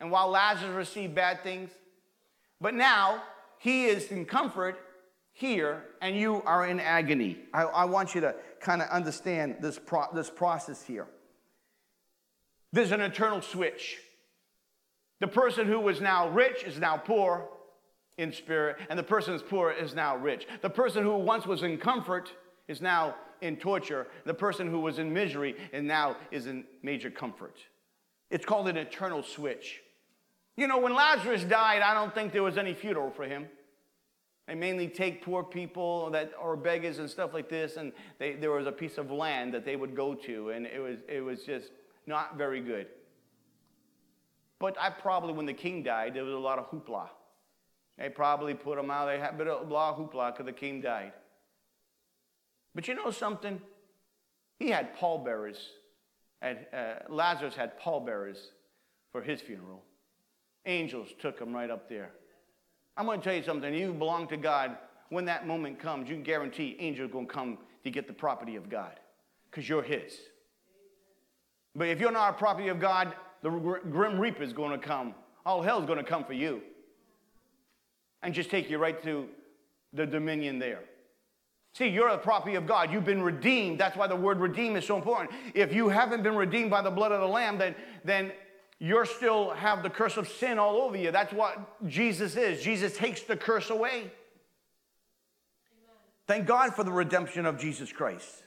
and 0.00 0.10
while 0.10 0.28
Lazarus 0.28 0.74
received 0.74 1.14
bad 1.14 1.42
things. 1.42 1.70
But 2.60 2.74
now 2.74 3.22
he 3.58 3.84
is 3.84 4.10
in 4.10 4.24
comfort 4.24 4.78
here, 5.32 5.84
and 6.00 6.16
you 6.16 6.42
are 6.46 6.66
in 6.66 6.80
agony. 6.80 7.38
I, 7.52 7.62
I 7.62 7.84
want 7.84 8.14
you 8.14 8.20
to 8.22 8.34
kind 8.60 8.80
of 8.80 8.88
understand 8.88 9.56
this, 9.60 9.78
pro- 9.78 10.12
this 10.14 10.30
process 10.30 10.82
here. 10.82 11.06
There's 12.72 12.92
an 12.92 13.00
eternal 13.00 13.42
switch. 13.42 13.98
The 15.20 15.28
person 15.28 15.66
who 15.66 15.80
was 15.80 16.00
now 16.00 16.28
rich 16.28 16.64
is 16.64 16.78
now 16.78 16.96
poor 16.96 17.48
in 18.18 18.32
spirit, 18.32 18.76
and 18.90 18.98
the 18.98 19.02
person 19.02 19.32
who's 19.32 19.42
poor 19.42 19.70
is 19.70 19.94
now 19.94 20.16
rich. 20.16 20.46
The 20.60 20.70
person 20.70 21.02
who 21.02 21.16
once 21.16 21.46
was 21.46 21.62
in 21.62 21.78
comfort 21.78 22.30
is 22.68 22.80
now 22.80 23.14
in 23.42 23.56
torture. 23.56 24.06
The 24.24 24.32
person 24.32 24.68
who 24.68 24.80
was 24.80 24.98
in 24.98 25.12
misery 25.12 25.56
and 25.72 25.86
now 25.86 26.16
is 26.30 26.46
in 26.46 26.64
major 26.82 27.10
comfort. 27.10 27.56
It's 28.30 28.46
called 28.46 28.68
an 28.68 28.78
eternal 28.78 29.22
switch. 29.22 29.82
You 30.56 30.66
know, 30.66 30.78
when 30.78 30.94
Lazarus 30.94 31.44
died, 31.44 31.82
I 31.82 31.92
don't 31.92 32.14
think 32.14 32.32
there 32.32 32.42
was 32.42 32.56
any 32.56 32.72
funeral 32.72 33.10
for 33.10 33.24
him. 33.24 33.46
They 34.46 34.54
mainly 34.54 34.88
take 34.88 35.22
poor 35.22 35.42
people 35.42 36.10
that 36.10 36.32
are 36.40 36.56
beggars 36.56 36.98
and 36.98 37.08
stuff 37.08 37.32
like 37.32 37.48
this, 37.48 37.76
and 37.76 37.92
they, 38.18 38.34
there 38.34 38.50
was 38.50 38.66
a 38.66 38.72
piece 38.72 38.98
of 38.98 39.10
land 39.10 39.54
that 39.54 39.64
they 39.64 39.76
would 39.76 39.94
go 39.94 40.14
to, 40.14 40.50
and 40.50 40.66
it 40.66 40.80
was, 40.80 40.98
it 41.08 41.20
was 41.20 41.44
just 41.44 41.70
not 42.06 42.36
very 42.36 42.60
good. 42.60 42.86
But 44.58 44.76
I 44.80 44.90
probably, 44.90 45.32
when 45.32 45.46
the 45.46 45.52
king 45.52 45.82
died, 45.82 46.14
there 46.14 46.24
was 46.24 46.34
a 46.34 46.38
lot 46.38 46.58
of 46.58 46.70
hoopla. 46.70 47.08
They 47.98 48.08
probably 48.08 48.54
put 48.54 48.78
him 48.78 48.90
out. 48.90 49.06
They 49.06 49.18
had 49.18 49.34
a 49.34 49.36
bit 49.36 49.46
of 49.48 49.68
hoopla 49.68 50.32
because 50.32 50.46
the 50.46 50.52
king 50.52 50.80
died. 50.80 51.12
But 52.74 52.88
you 52.88 52.94
know 52.94 53.10
something? 53.10 53.60
He 54.58 54.70
had 54.70 54.94
pallbearers. 54.96 55.58
And, 56.40 56.58
uh, 56.72 56.94
Lazarus 57.08 57.54
had 57.54 57.78
pallbearers 57.78 58.50
for 59.12 59.22
his 59.22 59.40
funeral. 59.40 59.82
Angels 60.66 61.08
took 61.20 61.38
him 61.38 61.52
right 61.52 61.70
up 61.70 61.88
there. 61.88 62.10
I'm 62.96 63.06
going 63.06 63.20
to 63.20 63.24
tell 63.24 63.34
you 63.34 63.42
something. 63.42 63.72
You 63.74 63.92
belong 63.92 64.28
to 64.28 64.36
God. 64.36 64.76
When 65.10 65.24
that 65.26 65.46
moment 65.46 65.78
comes, 65.78 66.08
you 66.08 66.14
can 66.14 66.24
guarantee 66.24 66.76
angels 66.78 67.10
are 67.10 67.12
going 67.12 67.26
to 67.26 67.32
come 67.32 67.58
to 67.84 67.90
get 67.90 68.06
the 68.06 68.12
property 68.12 68.56
of 68.56 68.70
God 68.70 68.98
because 69.50 69.68
you're 69.68 69.82
His. 69.82 70.18
But 71.74 71.88
if 71.88 72.00
you're 72.00 72.12
not 72.12 72.30
a 72.30 72.32
property 72.34 72.68
of 72.68 72.80
God, 72.80 73.14
the 73.42 73.50
grim 73.50 74.18
reaper 74.18 74.42
is 74.42 74.52
going 74.52 74.78
to 74.78 74.84
come. 74.84 75.14
All 75.44 75.62
hell 75.62 75.80
is 75.80 75.86
going 75.86 75.98
to 75.98 76.04
come 76.04 76.24
for 76.24 76.32
you 76.32 76.62
and 78.22 78.32
just 78.32 78.50
take 78.50 78.70
you 78.70 78.78
right 78.78 79.02
to 79.02 79.28
the 79.92 80.06
dominion 80.06 80.58
there. 80.58 80.80
See, 81.74 81.88
you're 81.88 82.08
a 82.08 82.18
property 82.18 82.54
of 82.56 82.66
God. 82.66 82.92
You've 82.92 83.04
been 83.04 83.22
redeemed. 83.22 83.80
That's 83.80 83.96
why 83.96 84.06
the 84.06 84.16
word 84.16 84.40
redeem 84.40 84.76
is 84.76 84.84
so 84.84 84.96
important. 84.96 85.30
If 85.54 85.72
you 85.72 85.88
haven't 85.88 86.22
been 86.22 86.36
redeemed 86.36 86.70
by 86.70 86.82
the 86.82 86.90
blood 86.90 87.12
of 87.12 87.20
the 87.20 87.28
Lamb, 87.28 87.56
then, 87.56 87.74
then 88.04 88.32
you 88.78 89.02
still 89.06 89.50
have 89.50 89.82
the 89.82 89.88
curse 89.88 90.18
of 90.18 90.28
sin 90.28 90.58
all 90.58 90.76
over 90.76 90.96
you. 90.96 91.10
That's 91.10 91.32
what 91.32 91.88
Jesus 91.88 92.36
is. 92.36 92.62
Jesus 92.62 92.96
takes 92.96 93.22
the 93.22 93.36
curse 93.36 93.70
away. 93.70 94.00
Amen. 94.00 94.10
Thank 96.26 96.46
God 96.46 96.74
for 96.74 96.84
the 96.84 96.92
redemption 96.92 97.46
of 97.46 97.58
Jesus 97.58 97.90
Christ. 97.90 98.42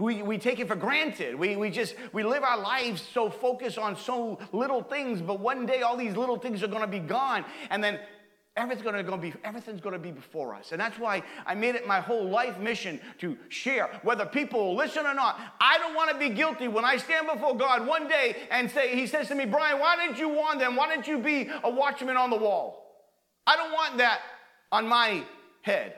We, 0.00 0.22
we 0.22 0.38
take 0.38 0.58
it 0.58 0.66
for 0.66 0.76
granted. 0.76 1.34
We, 1.34 1.56
we 1.56 1.70
just, 1.70 1.94
we 2.12 2.24
live 2.24 2.42
our 2.42 2.58
lives 2.58 3.06
so 3.12 3.28
focused 3.28 3.78
on 3.78 3.96
so 3.96 4.38
little 4.50 4.82
things, 4.82 5.20
but 5.20 5.38
one 5.38 5.66
day 5.66 5.82
all 5.82 5.96
these 5.96 6.16
little 6.16 6.38
things 6.38 6.62
are 6.62 6.68
going 6.68 6.80
to 6.80 6.88
be 6.88 6.98
gone. 6.98 7.44
And 7.68 7.84
then 7.84 8.00
Everything's 8.56 8.82
going 8.82 9.06
to 9.06 9.16
be 9.16 9.32
everything's 9.44 9.80
going 9.80 9.92
to 9.92 9.98
be 9.98 10.10
before 10.10 10.54
us. 10.54 10.72
And 10.72 10.80
that's 10.80 10.98
why 10.98 11.22
I 11.46 11.54
made 11.54 11.76
it 11.76 11.86
my 11.86 12.00
whole 12.00 12.28
life 12.28 12.58
mission 12.58 13.00
to 13.18 13.38
share 13.48 13.88
whether 14.02 14.26
people 14.26 14.66
will 14.66 14.76
listen 14.76 15.06
or 15.06 15.14
not. 15.14 15.38
I 15.60 15.78
don't 15.78 15.94
want 15.94 16.10
to 16.10 16.18
be 16.18 16.30
guilty 16.30 16.66
when 16.66 16.84
I 16.84 16.96
stand 16.96 17.28
before 17.32 17.56
God 17.56 17.86
one 17.86 18.08
day 18.08 18.36
and 18.50 18.68
say 18.68 18.94
he 18.96 19.06
says 19.06 19.28
to 19.28 19.36
me, 19.36 19.46
"Brian, 19.46 19.78
why 19.78 19.96
didn't 19.96 20.18
you 20.18 20.28
warn 20.28 20.58
them? 20.58 20.74
Why 20.74 20.88
didn't 20.88 21.06
you 21.06 21.18
be 21.18 21.48
a 21.62 21.70
watchman 21.70 22.16
on 22.16 22.30
the 22.30 22.36
wall?" 22.36 23.04
I 23.46 23.56
don't 23.56 23.72
want 23.72 23.98
that 23.98 24.20
on 24.72 24.86
my 24.86 25.22
head. 25.62 25.94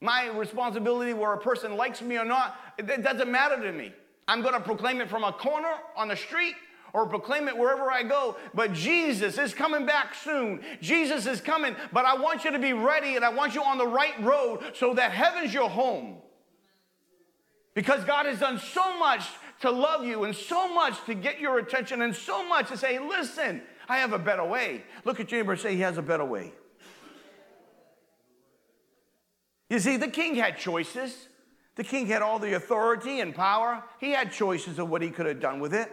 My 0.00 0.28
responsibility 0.28 1.12
where 1.12 1.34
a 1.34 1.38
person 1.38 1.76
likes 1.76 2.00
me 2.00 2.16
or 2.16 2.24
not, 2.24 2.56
it 2.78 3.02
doesn't 3.02 3.30
matter 3.30 3.62
to 3.62 3.72
me. 3.72 3.92
I'm 4.26 4.40
going 4.40 4.54
to 4.54 4.60
proclaim 4.60 5.00
it 5.00 5.10
from 5.10 5.24
a 5.24 5.32
corner 5.32 5.74
on 5.94 6.08
the 6.08 6.16
street 6.16 6.54
or 6.92 7.06
proclaim 7.06 7.48
it 7.48 7.56
wherever 7.56 7.90
I 7.90 8.02
go. 8.02 8.36
But 8.54 8.72
Jesus 8.72 9.38
is 9.38 9.54
coming 9.54 9.86
back 9.86 10.14
soon. 10.14 10.60
Jesus 10.80 11.26
is 11.26 11.40
coming, 11.40 11.76
but 11.92 12.04
I 12.04 12.14
want 12.14 12.44
you 12.44 12.50
to 12.52 12.58
be 12.58 12.72
ready 12.72 13.16
and 13.16 13.24
I 13.24 13.30
want 13.30 13.54
you 13.54 13.62
on 13.62 13.78
the 13.78 13.86
right 13.86 14.20
road 14.22 14.60
so 14.74 14.94
that 14.94 15.12
heaven's 15.12 15.54
your 15.54 15.68
home. 15.68 16.18
Because 17.74 18.04
God 18.04 18.26
has 18.26 18.40
done 18.40 18.58
so 18.58 18.98
much 18.98 19.24
to 19.60 19.70
love 19.70 20.04
you 20.04 20.24
and 20.24 20.34
so 20.34 20.72
much 20.72 21.04
to 21.06 21.14
get 21.14 21.38
your 21.38 21.58
attention 21.58 22.02
and 22.02 22.14
so 22.14 22.46
much 22.46 22.68
to 22.68 22.76
say, 22.76 22.98
listen, 22.98 23.62
I 23.90 23.98
have 23.98 24.12
a 24.12 24.18
better 24.20 24.44
way. 24.44 24.84
Look 25.04 25.18
at 25.18 25.32
your 25.32 25.40
neighbor 25.40 25.52
and 25.52 25.60
say, 25.60 25.74
He 25.74 25.80
has 25.80 25.98
a 25.98 26.02
better 26.02 26.24
way. 26.24 26.52
You 29.68 29.80
see, 29.80 29.96
the 29.96 30.08
king 30.08 30.36
had 30.36 30.58
choices. 30.58 31.26
The 31.74 31.82
king 31.82 32.06
had 32.06 32.22
all 32.22 32.38
the 32.38 32.54
authority 32.54 33.18
and 33.18 33.34
power. 33.34 33.82
He 33.98 34.12
had 34.12 34.30
choices 34.30 34.78
of 34.78 34.88
what 34.90 35.02
he 35.02 35.10
could 35.10 35.26
have 35.26 35.40
done 35.40 35.58
with 35.58 35.74
it. 35.74 35.90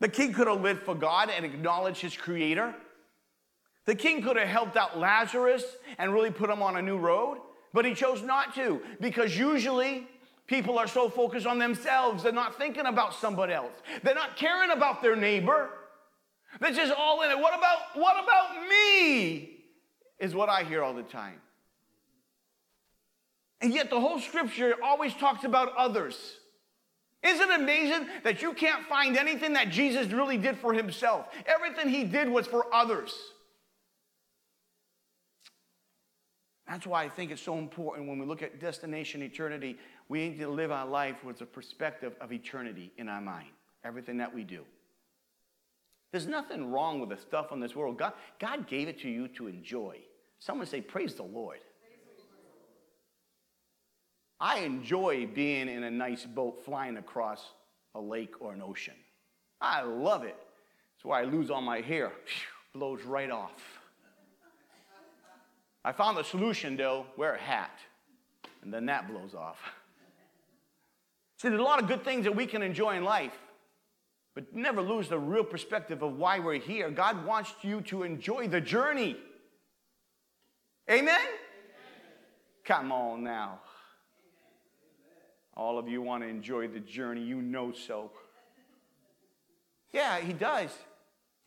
The 0.00 0.08
king 0.08 0.32
could 0.32 0.46
have 0.46 0.60
lived 0.60 0.82
for 0.82 0.94
God 0.94 1.30
and 1.30 1.44
acknowledged 1.44 2.00
his 2.00 2.16
creator. 2.16 2.74
The 3.86 3.94
king 3.94 4.22
could 4.22 4.36
have 4.36 4.48
helped 4.48 4.76
out 4.76 4.98
Lazarus 4.98 5.64
and 5.98 6.12
really 6.12 6.30
put 6.30 6.50
him 6.50 6.62
on 6.62 6.76
a 6.76 6.82
new 6.82 6.98
road, 6.98 7.38
but 7.72 7.84
he 7.84 7.94
chose 7.94 8.22
not 8.22 8.54
to 8.56 8.82
because 9.00 9.38
usually 9.38 10.06
people 10.46 10.78
are 10.78 10.88
so 10.88 11.08
focused 11.08 11.46
on 11.46 11.58
themselves, 11.58 12.22
they're 12.22 12.32
not 12.32 12.58
thinking 12.58 12.86
about 12.86 13.14
somebody 13.14 13.52
else. 13.52 13.72
They're 14.02 14.14
not 14.14 14.36
caring 14.36 14.70
about 14.70 15.02
their 15.02 15.16
neighbor. 15.16 15.70
They're 16.60 16.72
just 16.72 16.92
all 16.92 17.22
in 17.22 17.30
it. 17.30 17.38
What 17.38 17.56
about 17.56 17.78
what 17.94 18.22
about 18.22 18.68
me? 18.68 19.50
Is 20.18 20.34
what 20.34 20.48
I 20.48 20.64
hear 20.64 20.82
all 20.82 20.94
the 20.94 21.02
time. 21.02 21.40
And 23.60 23.72
yet 23.72 23.90
the 23.90 24.00
whole 24.00 24.18
scripture 24.20 24.74
always 24.82 25.14
talks 25.14 25.44
about 25.44 25.74
others. 25.76 26.38
Isn't 27.22 27.50
it 27.50 27.60
amazing 27.60 28.08
that 28.24 28.42
you 28.42 28.52
can't 28.52 28.86
find 28.86 29.16
anything 29.16 29.54
that 29.54 29.70
Jesus 29.70 30.12
really 30.12 30.36
did 30.36 30.58
for 30.58 30.72
himself? 30.72 31.26
Everything 31.46 31.88
he 31.88 32.04
did 32.04 32.28
was 32.28 32.46
for 32.46 32.72
others. 32.72 33.12
That's 36.68 36.86
why 36.86 37.04
I 37.04 37.08
think 37.08 37.30
it's 37.30 37.42
so 37.42 37.58
important 37.58 38.08
when 38.08 38.18
we 38.18 38.26
look 38.26 38.42
at 38.42 38.60
destination 38.60 39.22
eternity, 39.22 39.76
we 40.08 40.28
need 40.28 40.38
to 40.40 40.48
live 40.48 40.70
our 40.70 40.86
life 40.86 41.22
with 41.24 41.38
the 41.38 41.46
perspective 41.46 42.14
of 42.20 42.32
eternity 42.32 42.92
in 42.98 43.08
our 43.08 43.20
mind, 43.20 43.48
everything 43.84 44.18
that 44.18 44.34
we 44.34 44.42
do. 44.42 44.64
There's 46.10 46.26
nothing 46.26 46.70
wrong 46.70 47.00
with 47.00 47.10
the 47.10 47.16
stuff 47.16 47.52
in 47.52 47.60
this 47.60 47.76
world. 47.76 47.98
God, 47.98 48.14
God 48.38 48.66
gave 48.66 48.88
it 48.88 49.00
to 49.00 49.08
you 49.08 49.28
to 49.28 49.48
enjoy. 49.48 49.98
Someone 50.38 50.66
say, 50.66 50.80
Praise 50.80 51.14
the 51.14 51.22
Lord. 51.22 51.58
I 54.40 54.60
enjoy 54.60 55.26
being 55.26 55.68
in 55.68 55.82
a 55.84 55.90
nice 55.90 56.24
boat 56.24 56.62
flying 56.64 56.98
across 56.98 57.42
a 57.94 58.00
lake 58.00 58.34
or 58.40 58.52
an 58.52 58.62
ocean. 58.62 58.94
I 59.60 59.82
love 59.82 60.24
it. 60.24 60.36
That's 60.96 61.04
why 61.04 61.22
I 61.22 61.24
lose 61.24 61.50
all 61.50 61.62
my 61.62 61.80
hair. 61.80 62.12
blows 62.74 63.02
right 63.02 63.30
off. 63.30 63.62
I 65.84 65.92
found 65.92 66.16
the 66.16 66.24
solution 66.24 66.76
though 66.76 67.06
wear 67.16 67.34
a 67.34 67.40
hat, 67.40 67.78
and 68.62 68.74
then 68.74 68.86
that 68.86 69.08
blows 69.08 69.34
off. 69.34 69.58
See, 71.38 71.48
there's 71.48 71.60
a 71.60 71.64
lot 71.64 71.80
of 71.80 71.88
good 71.88 72.04
things 72.04 72.24
that 72.24 72.34
we 72.34 72.46
can 72.46 72.62
enjoy 72.62 72.96
in 72.96 73.04
life, 73.04 73.38
but 74.34 74.54
never 74.54 74.82
lose 74.82 75.08
the 75.08 75.18
real 75.18 75.44
perspective 75.44 76.02
of 76.02 76.16
why 76.16 76.38
we're 76.38 76.58
here. 76.58 76.90
God 76.90 77.24
wants 77.24 77.52
you 77.62 77.82
to 77.82 78.02
enjoy 78.02 78.48
the 78.48 78.60
journey. 78.60 79.16
Amen? 80.90 81.08
Amen. 81.08 81.20
Come 82.64 82.90
on 82.90 83.22
now. 83.22 83.60
All 85.56 85.78
of 85.78 85.88
you 85.88 86.02
want 86.02 86.22
to 86.22 86.28
enjoy 86.28 86.68
the 86.68 86.80
journey, 86.80 87.22
you 87.22 87.40
know 87.40 87.72
so. 87.72 88.10
Yeah, 89.92 90.20
he 90.20 90.32
does. 90.32 90.70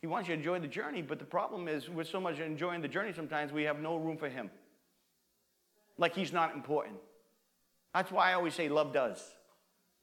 He 0.00 0.06
wants 0.06 0.28
you 0.28 0.34
to 0.34 0.38
enjoy 0.38 0.58
the 0.58 0.66
journey, 0.66 1.02
but 1.02 1.18
the 1.18 1.24
problem 1.24 1.68
is, 1.68 1.88
we're 1.88 2.04
so 2.04 2.20
much 2.20 2.40
enjoying 2.40 2.80
the 2.82 2.88
journey, 2.88 3.12
sometimes 3.14 3.52
we 3.52 3.64
have 3.64 3.80
no 3.80 3.96
room 3.96 4.16
for 4.16 4.28
him. 4.28 4.50
Like 5.98 6.14
he's 6.14 6.32
not 6.32 6.54
important. 6.54 6.96
That's 7.94 8.10
why 8.10 8.30
I 8.30 8.34
always 8.34 8.54
say 8.54 8.68
love 8.68 8.92
does. 8.92 9.22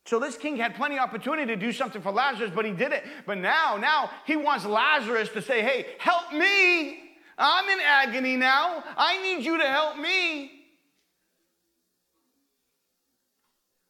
So 0.05 0.20
this 0.20 0.38
king 0.38 0.55
had 0.55 0.76
plenty 0.76 0.97
of 0.97 1.01
opportunity 1.01 1.47
to 1.47 1.58
do 1.58 1.74
something 1.74 2.01
for 2.01 2.12
Lazarus, 2.12 2.51
but 2.55 2.64
he 2.64 2.72
did 2.72 2.93
it. 2.93 3.03
But 3.26 3.39
now, 3.39 3.76
now 3.76 4.10
he 4.26 4.38
wants 4.38 4.66
Lazarus 4.66 5.28
to 5.30 5.41
say, 5.41 5.62
hey, 5.62 5.86
help 5.97 6.32
me. 6.32 6.99
I'm 7.38 7.68
in 7.70 7.80
agony 7.82 8.38
now. 8.38 8.84
I 8.95 9.22
need 9.22 9.43
you 9.43 9.58
to 9.58 9.68
help 9.68 9.97
me. 9.97 10.57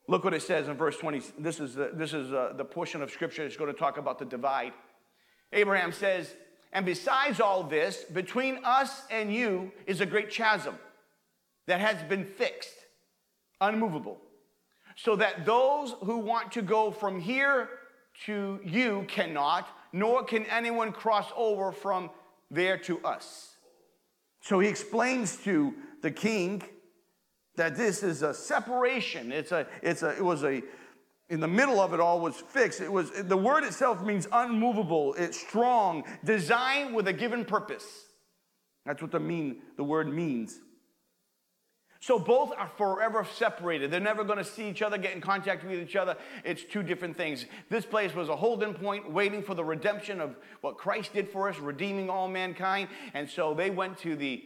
Look 0.07 0.23
what 0.23 0.33
it 0.33 0.41
says 0.41 0.69
in 0.69 0.75
verse 0.75 0.97
20. 0.97 1.21
This 1.37 1.59
is 1.59 1.75
the, 1.75 1.91
this 1.93 2.13
is 2.13 2.31
uh, 2.31 2.53
the 2.55 2.63
portion 2.63 3.01
of 3.01 3.11
scripture 3.11 3.43
that's 3.43 3.57
going 3.57 3.71
to 3.71 3.77
talk 3.77 3.97
about 3.97 4.19
the 4.19 4.25
divide. 4.25 4.73
Abraham 5.51 5.91
says, 5.91 6.33
And 6.71 6.85
besides 6.85 7.41
all 7.41 7.63
this, 7.63 8.03
between 8.05 8.59
us 8.63 9.03
and 9.11 9.33
you 9.33 9.71
is 9.85 9.99
a 9.99 10.05
great 10.05 10.29
chasm 10.29 10.75
that 11.67 11.81
has 11.81 12.01
been 12.03 12.23
fixed, 12.23 12.73
unmovable, 13.59 14.17
so 14.95 15.17
that 15.17 15.45
those 15.45 15.93
who 16.03 16.19
want 16.19 16.53
to 16.53 16.61
go 16.61 16.89
from 16.89 17.19
here 17.19 17.69
to 18.25 18.59
you 18.63 19.05
cannot, 19.09 19.67
nor 19.91 20.23
can 20.23 20.45
anyone 20.45 20.91
cross 20.91 21.27
over 21.35 21.71
from 21.71 22.09
there 22.49 22.77
to 22.77 22.99
us. 23.03 23.57
So 24.41 24.59
he 24.59 24.69
explains 24.69 25.35
to 25.43 25.73
the 26.01 26.11
king 26.11 26.63
that 27.57 27.75
this 27.75 28.01
is 28.03 28.21
a 28.21 28.33
separation. 28.33 29.31
It's 29.31 29.51
a, 29.51 29.67
it's 29.81 30.03
a, 30.03 30.15
it 30.15 30.23
was 30.23 30.43
a, 30.43 30.63
in 31.29 31.41
the 31.41 31.47
middle 31.47 31.81
of 31.81 31.93
it 31.93 31.99
all 31.99 32.21
was 32.21 32.35
fixed. 32.35 32.79
It 32.79 32.91
was, 32.91 33.11
the 33.11 33.37
word 33.37 33.65
itself 33.65 34.01
means 34.01 34.27
unmovable, 34.31 35.13
it's 35.15 35.37
strong, 35.37 36.05
designed 36.23 36.95
with 36.95 37.07
a 37.07 37.13
given 37.13 37.43
purpose. 37.43 38.05
That's 38.85 39.01
what 39.01 39.11
the 39.11 39.19
mean, 39.19 39.57
the 39.75 39.83
word 39.83 40.07
means. 40.07 40.59
So 41.99 42.19
both 42.19 42.53
are 42.55 42.71
forever 42.77 43.25
separated. 43.35 43.89
They're 43.89 43.99
never 43.99 44.23
going 44.23 44.37
to 44.37 44.45
see 44.45 44.69
each 44.69 44.83
other, 44.83 44.97
get 44.97 45.13
in 45.13 45.19
contact 45.19 45.65
with 45.65 45.79
each 45.79 45.95
other. 45.95 46.15
It's 46.45 46.63
two 46.63 46.83
different 46.83 47.17
things. 47.17 47.45
This 47.69 47.85
place 47.85 48.13
was 48.13 48.29
a 48.29 48.35
holding 48.35 48.75
point, 48.75 49.11
waiting 49.11 49.41
for 49.41 49.55
the 49.55 49.65
redemption 49.65 50.21
of 50.21 50.35
what 50.61 50.77
Christ 50.77 51.13
did 51.13 51.27
for 51.29 51.49
us, 51.49 51.57
redeeming 51.57 52.09
all 52.09 52.27
mankind. 52.27 52.89
And 53.15 53.27
so 53.27 53.55
they 53.55 53.71
went 53.71 53.97
to 53.99 54.15
the, 54.15 54.43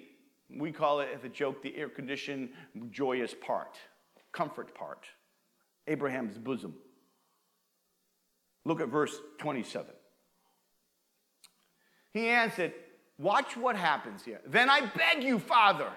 we 0.57 0.71
call 0.71 0.99
it 0.99 1.09
as 1.15 1.23
a 1.23 1.29
joke, 1.29 1.61
the 1.61 1.75
air 1.75 1.89
conditioned, 1.89 2.49
joyous 2.89 3.33
part, 3.33 3.77
comfort 4.31 4.73
part, 4.75 5.05
Abraham's 5.87 6.37
bosom. 6.37 6.75
Look 8.65 8.81
at 8.81 8.89
verse 8.89 9.15
27. 9.39 9.91
He 12.13 12.27
answered, 12.27 12.73
Watch 13.17 13.55
what 13.55 13.75
happens 13.75 14.23
here. 14.23 14.41
Then 14.47 14.69
I 14.69 14.81
beg 14.85 15.23
you, 15.23 15.39
Father 15.39 15.91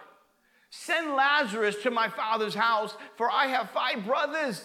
Send 0.77 1.15
Lazarus 1.15 1.77
to 1.85 1.91
my 1.93 2.09
father's 2.09 2.57
house, 2.57 2.97
for 3.15 3.31
I 3.31 3.47
have 3.47 3.71
five 3.71 4.05
brothers. 4.05 4.61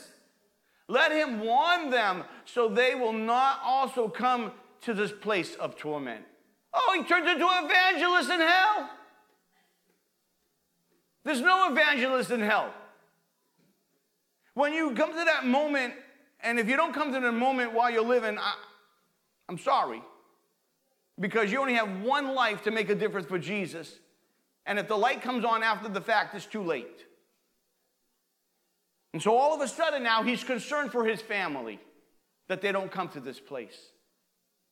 Let 0.88 1.12
him 1.12 1.40
warn 1.40 1.92
them 1.92 2.24
so 2.46 2.68
they 2.68 2.96
will 2.96 3.14
not 3.14 3.60
also 3.64 4.10
come 4.10 4.54
to 4.82 4.96
this 4.96 5.12
place 5.12 5.54
of 5.56 5.78
torment. 5.78 6.26
Oh, 6.74 6.96
he 6.98 7.08
turns 7.08 7.30
into 7.30 7.46
an 7.48 7.66
evangelist 7.66 8.32
in 8.32 8.40
hell. 8.40 8.90
There's 11.24 11.42
no 11.42 11.72
evangelist 11.72 12.32
in 12.32 12.42
hell. 12.42 12.74
When 14.54 14.74
you 14.74 14.94
come 14.94 15.12
to 15.12 15.26
that 15.26 15.46
moment, 15.46 15.94
and 16.42 16.60
if 16.60 16.68
you 16.68 16.76
don't 16.76 16.94
come 16.94 17.14
to 17.14 17.20
the 17.20 17.32
moment 17.32 17.74
while 17.74 17.92
you're 17.92 18.04
living, 18.04 18.38
I, 18.38 18.56
I'm 19.48 19.58
sorry. 19.58 20.02
Because 21.20 21.52
you 21.52 21.60
only 21.60 21.74
have 21.74 22.02
one 22.02 22.34
life 22.34 22.64
to 22.64 22.72
make 22.72 22.90
a 22.90 22.96
difference 22.96 23.28
for 23.28 23.38
Jesus. 23.38 24.00
And 24.66 24.80
if 24.80 24.88
the 24.88 24.98
light 24.98 25.22
comes 25.22 25.44
on 25.44 25.64
after 25.64 25.90
the 25.90 26.02
fact, 26.02 26.36
it's 26.36 26.46
too 26.46 26.64
late. 26.64 27.06
And 29.14 29.22
so 29.22 29.36
all 29.36 29.54
of 29.54 29.62
a 29.62 29.68
sudden 29.68 30.04
now 30.04 30.24
he's 30.24 30.44
concerned 30.44 30.92
for 30.92 31.06
his 31.06 31.22
family 31.22 31.80
that 32.48 32.62
they 32.62 32.72
don't 32.72 32.92
come 32.92 33.10
to 33.10 33.20
this 33.20 33.40
place. 33.40 33.78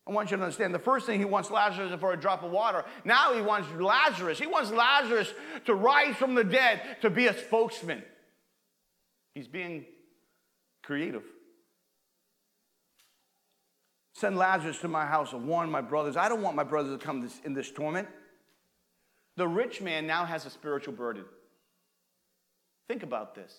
I 0.08 0.12
want 0.12 0.32
you 0.32 0.38
to 0.38 0.44
understand 0.44 0.74
the 0.74 0.80
first 0.80 1.06
thing 1.06 1.20
he 1.20 1.26
wants 1.26 1.52
Lazarus 1.52 1.92
for 2.00 2.14
a 2.14 2.18
drop 2.18 2.42
of 2.44 2.52
water. 2.52 2.86
Now 3.04 3.34
he 3.34 3.42
wants 3.42 3.68
Lazarus. 3.78 4.40
He 4.40 4.48
wants 4.48 4.72
Lazarus 4.72 5.34
to 5.66 5.76
rise 5.76 6.16
from 6.16 6.34
the 6.34 6.46
dead 6.46 7.02
to 7.02 7.10
be 7.10 7.28
a 7.28 7.38
spokesman. 7.38 8.04
He's 9.34 9.48
being 9.48 9.86
creative. 10.82 11.24
Send 14.14 14.38
Lazarus 14.38 14.80
to 14.80 14.88
my 14.88 15.06
house 15.06 15.34
and 15.34 15.46
warn 15.46 15.70
my 15.70 15.82
brothers. 15.82 16.16
I 16.16 16.30
don't 16.30 16.42
want 16.42 16.56
my 16.56 16.64
brothers 16.64 16.98
to 16.98 17.06
come 17.06 17.30
in 17.44 17.54
this 17.54 17.70
torment. 17.70 18.08
The 19.36 19.48
rich 19.48 19.82
man 19.82 20.08
now 20.08 20.26
has 20.26 20.46
a 20.46 20.50
spiritual 20.50 20.94
burden. 20.94 21.26
Think 22.88 23.04
about 23.04 23.36
this. 23.36 23.54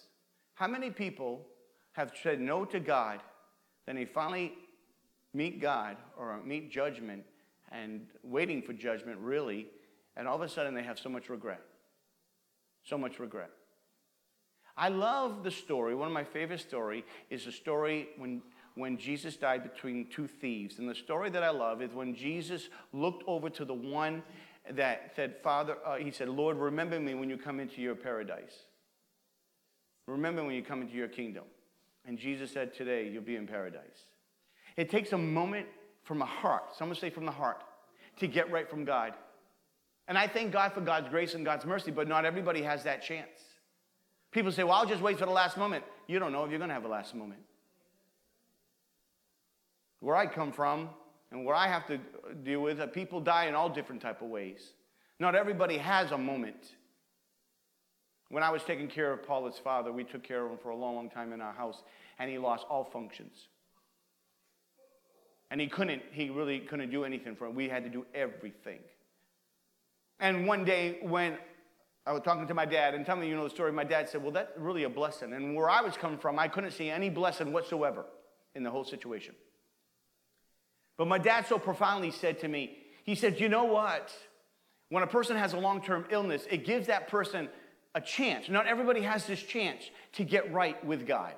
How 0.55 0.67
many 0.67 0.91
people 0.91 1.47
have 1.93 2.13
said 2.23 2.41
no 2.41 2.65
to 2.65 2.81
God, 2.81 3.21
then 3.87 3.97
he 3.97 4.07
finally 4.07 4.55
meet 5.39 5.61
God 5.61 5.97
or 6.19 6.41
meet 6.45 6.71
judgment 6.71 7.23
and 7.71 8.07
waiting 8.25 8.61
for 8.61 8.73
judgment, 8.73 9.19
really, 9.21 9.69
and 10.17 10.27
all 10.27 10.35
of 10.35 10.43
a 10.43 10.49
sudden 10.49 10.75
they 10.75 10.83
have 10.83 10.99
so 10.99 11.09
much 11.09 11.31
regret? 11.31 11.63
So 12.83 12.99
much 12.99 13.21
regret. 13.21 13.51
I 14.77 14.89
love 14.89 15.45
the 15.45 15.51
story. 15.51 15.95
One 15.95 16.09
of 16.09 16.15
my 16.15 16.25
favorite 16.25 16.61
story 16.61 17.05
is 17.31 17.45
the 17.45 17.53
story 17.53 18.09
when 18.19 18.43
when 18.75 18.97
Jesus 18.97 19.37
died 19.37 19.65
between 19.65 20.07
two 20.07 20.29
thieves. 20.29 20.79
And 20.79 20.89
the 20.89 20.95
story 20.95 21.31
that 21.31 21.43
I 21.43 21.51
love 21.51 21.83
is 21.83 21.93
when 21.93 22.15
Jesus 22.15 22.69
looked 22.93 23.25
over 23.27 23.51
to 23.51 23.65
the 23.65 23.75
one 23.75 24.23
that 24.71 25.11
said, 25.17 25.35
Father, 25.43 25.79
uh, 25.85 25.97
he 25.97 26.13
said, 26.13 26.29
Lord, 26.29 26.57
remember 26.57 27.01
me 27.01 27.15
when 27.15 27.29
you 27.29 27.37
come 27.37 27.59
into 27.59 27.83
your 27.83 27.97
paradise. 27.97 28.67
Remember 30.07 30.45
when 30.45 30.55
you 30.55 30.63
come 30.63 30.81
into 30.81 30.95
your 30.95 31.09
kingdom. 31.09 31.43
And 32.07 32.19
Jesus 32.19 32.53
said, 32.53 32.73
Today 32.73 33.09
you'll 33.09 33.23
be 33.23 33.35
in 33.35 33.49
paradise. 33.49 34.07
It 34.79 34.89
takes 34.89 35.13
a 35.13 35.19
moment 35.19 35.67
from 36.05 36.23
a 36.23 36.25
heart, 36.25 36.77
someone 36.79 36.97
say 36.97 37.11
from 37.11 37.27
the 37.27 37.33
heart, 37.33 37.63
to 38.21 38.29
get 38.29 38.49
right 38.53 38.71
from 38.71 38.85
God. 38.85 39.13
And 40.07 40.17
I 40.17 40.29
thank 40.29 40.53
God 40.53 40.73
for 40.73 40.81
God's 40.81 41.09
grace 41.09 41.35
and 41.35 41.45
God's 41.45 41.67
mercy, 41.67 41.91
but 41.91 42.07
not 42.07 42.25
everybody 42.25 42.63
has 42.63 42.85
that 42.85 43.03
chance. 43.03 43.29
People 44.31 44.53
say, 44.53 44.63
Well, 44.63 44.75
I'll 44.75 44.87
just 44.87 45.03
wait 45.03 45.19
for 45.19 45.27
the 45.27 45.33
last 45.33 45.57
moment. 45.57 45.85
You 46.07 46.21
don't 46.21 46.31
know 46.31 46.45
if 46.45 46.51
you're 46.51 46.61
going 46.61 46.69
to 46.69 46.75
have 46.75 46.85
a 46.85 46.89
last 46.89 47.13
moment. 47.13 47.41
Where 49.99 50.15
I 50.15 50.27
come 50.27 50.53
from, 50.53 50.91
and 51.33 51.45
where 51.45 51.57
I 51.57 51.67
have 51.67 51.85
to 51.89 51.99
deal 52.45 52.61
with, 52.61 52.79
uh, 52.79 52.87
people 52.87 53.21
die 53.21 53.47
in 53.47 53.57
all 53.57 53.69
different 53.69 54.01
type 54.01 54.23
of 54.23 54.29
ways. 54.29 54.75
Not 55.19 55.35
everybody 55.35 55.77
has 55.77 56.13
a 56.13 56.19
moment. 56.19 56.75
When 58.29 58.45
I 58.45 58.51
was 58.51 58.63
taking 58.63 58.87
care 58.87 59.13
of 59.13 59.25
Paula's 59.25 59.59
father, 59.59 59.91
we 59.91 60.05
took 60.05 60.23
care 60.23 60.45
of 60.45 60.53
him 60.53 60.59
for 60.63 60.69
a 60.69 60.77
long, 60.77 60.95
long 60.95 61.11
time 61.11 61.33
in 61.33 61.41
our 61.41 61.53
house, 61.53 61.83
and 62.21 62.31
he 62.31 62.39
lost 62.39 62.65
all 62.71 62.85
functions. 62.85 63.49
And 65.51 65.61
he 65.61 65.67
couldn't, 65.67 66.03
he 66.13 66.31
really 66.31 66.61
couldn't 66.61 66.91
do 66.91 67.05
anything 67.05 67.35
for 67.35 67.47
him. 67.47 67.55
We 67.55 67.69
had 67.69 67.85
to 67.85 67.91
do 67.91 68.05
everything. 68.15 68.81
And 70.21 70.47
one 70.47 70.65
day 70.65 70.99
when 71.03 71.39
I 72.07 72.13
was 72.13 72.23
talking 72.23 72.47
to 72.47 72.55
my 72.55 72.65
dad 72.65 72.95
and 72.95 73.05
telling 73.05 73.29
you 73.29 73.37
know, 73.37 73.45
the 73.45 73.51
story, 73.51 73.73
my 73.73 73.85
dad 73.85 74.09
said, 74.09 74.23
Well, 74.23 74.33
that's 74.33 74.51
really 74.59 74.85
a 74.85 74.89
blessing. 74.89 75.33
And 75.33 75.55
where 75.55 75.71
I 75.71 75.83
was 75.83 75.97
coming 75.97 76.19
from, 76.19 76.39
I 76.39 76.49
couldn't 76.49 76.73
see 76.73 76.91
any 76.91 77.11
blessing 77.11 77.53
whatsoever 77.53 78.05
in 78.55 78.63
the 78.63 78.71
whole 78.71 78.85
situation. 78.85 79.35
But 80.97 81.07
my 81.07 81.19
dad 81.19 81.47
so 81.47 81.59
profoundly 81.59 82.11
said 82.11 82.41
to 82.41 82.49
me, 82.49 82.77
he 83.05 83.15
said, 83.15 83.41
You 83.41 83.49
know 83.49 83.65
what? 83.65 84.13
When 84.91 85.03
a 85.03 85.07
person 85.07 85.37
has 85.37 85.53
a 85.53 85.59
long 85.59 85.83
term 85.83 86.07
illness, 86.11 86.47
it 86.51 86.65
gives 86.65 86.87
that 86.89 87.09
person 87.09 87.49
a 87.95 88.01
chance. 88.01 88.49
Not 88.49 88.67
everybody 88.67 89.03
has 89.03 89.27
this 89.27 89.43
chance 89.43 89.91
to 90.15 90.25
get 90.25 90.53
right 90.53 90.83
with 90.85 91.07
God. 91.07 91.35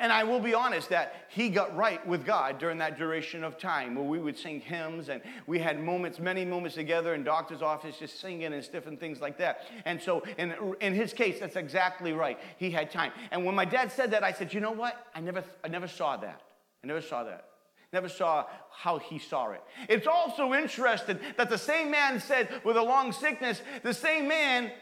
And 0.00 0.10
I 0.10 0.24
will 0.24 0.40
be 0.40 0.54
honest 0.54 0.88
that 0.88 1.26
he 1.28 1.50
got 1.50 1.76
right 1.76 2.04
with 2.06 2.24
God 2.24 2.58
during 2.58 2.78
that 2.78 2.96
duration 2.96 3.44
of 3.44 3.58
time 3.58 3.94
where 3.94 4.04
we 4.04 4.18
would 4.18 4.36
sing 4.36 4.58
hymns 4.60 5.10
and 5.10 5.20
we 5.46 5.58
had 5.58 5.78
moments, 5.78 6.18
many 6.18 6.42
moments 6.42 6.74
together 6.74 7.14
in 7.14 7.22
doctor's 7.22 7.60
office 7.60 7.98
just 7.98 8.18
singing 8.18 8.54
and 8.54 8.72
different 8.72 8.98
things 8.98 9.20
like 9.20 9.36
that. 9.36 9.66
And 9.84 10.00
so 10.00 10.22
in, 10.38 10.54
in 10.80 10.94
his 10.94 11.12
case, 11.12 11.38
that's 11.38 11.56
exactly 11.56 12.14
right. 12.14 12.38
He 12.56 12.70
had 12.70 12.90
time. 12.90 13.12
And 13.30 13.44
when 13.44 13.54
my 13.54 13.66
dad 13.66 13.92
said 13.92 14.10
that, 14.12 14.24
I 14.24 14.32
said, 14.32 14.54
you 14.54 14.60
know 14.60 14.72
what? 14.72 15.06
I 15.14 15.20
never, 15.20 15.44
I 15.62 15.68
never 15.68 15.86
saw 15.86 16.16
that. 16.16 16.40
I 16.82 16.86
never 16.86 17.02
saw 17.02 17.22
that. 17.24 17.44
Never 17.92 18.08
saw 18.08 18.46
how 18.70 18.98
he 18.98 19.18
saw 19.18 19.50
it. 19.50 19.62
It's 19.86 20.06
also 20.06 20.54
interesting 20.54 21.18
that 21.36 21.50
the 21.50 21.58
same 21.58 21.90
man 21.90 22.20
said 22.20 22.48
with 22.64 22.78
a 22.78 22.82
long 22.82 23.12
sickness, 23.12 23.60
the 23.82 23.92
same 23.92 24.28
man 24.28 24.72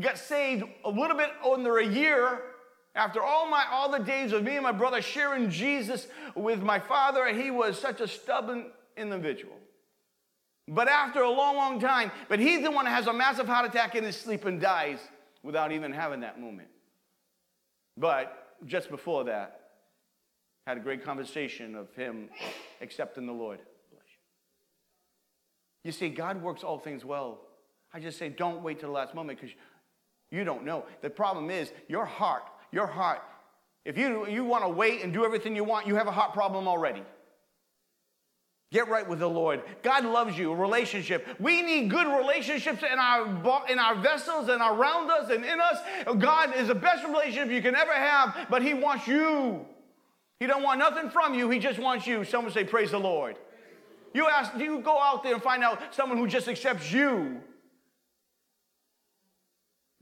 got 0.00 0.18
saved 0.18 0.62
a 0.84 0.90
little 0.90 1.16
bit 1.16 1.30
under 1.44 1.78
a 1.78 1.86
year 1.86 2.42
after 2.96 3.22
all 3.22 3.48
my 3.48 3.64
all 3.70 3.90
the 3.90 3.98
days 3.98 4.32
of 4.32 4.42
me 4.42 4.54
and 4.54 4.62
my 4.62 4.72
brother 4.72 5.00
sharing 5.00 5.50
Jesus 5.50 6.08
with 6.34 6.60
my 6.60 6.80
father. 6.80 7.32
He 7.32 7.50
was 7.50 7.78
such 7.78 8.00
a 8.00 8.08
stubborn 8.08 8.72
individual. 8.96 9.56
But 10.68 10.88
after 10.88 11.20
a 11.20 11.30
long, 11.30 11.56
long 11.56 11.78
time, 11.78 12.10
but 12.28 12.40
he's 12.40 12.62
the 12.62 12.70
one 12.72 12.86
that 12.86 12.90
has 12.90 13.06
a 13.06 13.12
massive 13.12 13.46
heart 13.46 13.66
attack 13.66 13.94
in 13.94 14.02
his 14.02 14.16
sleep 14.16 14.44
and 14.46 14.60
dies 14.60 14.98
without 15.44 15.70
even 15.70 15.92
having 15.92 16.20
that 16.20 16.40
moment. 16.40 16.68
But 17.96 18.56
just 18.66 18.90
before 18.90 19.24
that, 19.24 19.60
had 20.66 20.76
a 20.76 20.80
great 20.80 21.04
conversation 21.04 21.76
of 21.76 21.94
him 21.94 22.28
accepting 22.80 23.26
the 23.26 23.32
Lord. 23.32 23.60
You 25.84 25.92
see, 25.92 26.08
God 26.08 26.42
works 26.42 26.64
all 26.64 26.80
things 26.80 27.04
well. 27.04 27.38
I 27.94 28.00
just 28.00 28.18
say, 28.18 28.28
don't 28.28 28.64
wait 28.64 28.80
till 28.80 28.88
the 28.88 28.94
last 28.94 29.14
moment 29.14 29.40
because 29.40 29.54
you 30.32 30.42
don't 30.42 30.64
know. 30.64 30.84
The 31.00 31.10
problem 31.10 31.48
is 31.48 31.70
your 31.86 32.04
heart, 32.04 32.42
your 32.76 32.86
heart. 32.86 33.22
If 33.84 33.98
you, 33.98 34.28
you 34.28 34.44
want 34.44 34.62
to 34.64 34.68
wait 34.68 35.02
and 35.02 35.12
do 35.12 35.24
everything 35.24 35.56
you 35.56 35.64
want, 35.64 35.86
you 35.86 35.96
have 35.96 36.06
a 36.06 36.12
heart 36.12 36.32
problem 36.32 36.68
already. 36.68 37.02
Get 38.72 38.88
right 38.88 39.08
with 39.08 39.20
the 39.20 39.28
Lord. 39.28 39.62
God 39.82 40.04
loves 40.04 40.36
you, 40.36 40.52
relationship. 40.52 41.26
We 41.38 41.62
need 41.62 41.88
good 41.88 42.06
relationships 42.06 42.82
in 42.82 42.98
our, 42.98 43.26
in 43.68 43.78
our 43.78 43.94
vessels 43.94 44.48
and 44.48 44.60
around 44.60 45.10
us 45.10 45.30
and 45.30 45.44
in 45.44 45.60
us. 45.60 45.78
God 46.18 46.54
is 46.56 46.68
the 46.68 46.74
best 46.74 47.04
relationship 47.04 47.50
you 47.50 47.62
can 47.62 47.76
ever 47.76 47.92
have, 47.92 48.48
but 48.50 48.62
He 48.62 48.74
wants 48.74 49.06
you. 49.06 49.64
He 50.40 50.46
don't 50.46 50.62
want 50.62 50.78
nothing 50.78 51.08
from 51.10 51.34
you. 51.34 51.48
He 51.48 51.58
just 51.58 51.78
wants 51.78 52.06
you. 52.06 52.24
Someone 52.24 52.52
say, 52.52 52.64
praise 52.64 52.90
the 52.90 52.98
Lord. 52.98 53.36
You 54.12 54.28
ask, 54.28 54.52
you 54.58 54.80
go 54.80 55.00
out 55.00 55.22
there 55.22 55.34
and 55.34 55.42
find 55.42 55.62
out 55.62 55.94
someone 55.94 56.18
who 56.18 56.26
just 56.26 56.48
accepts 56.48 56.92
you. 56.92 57.40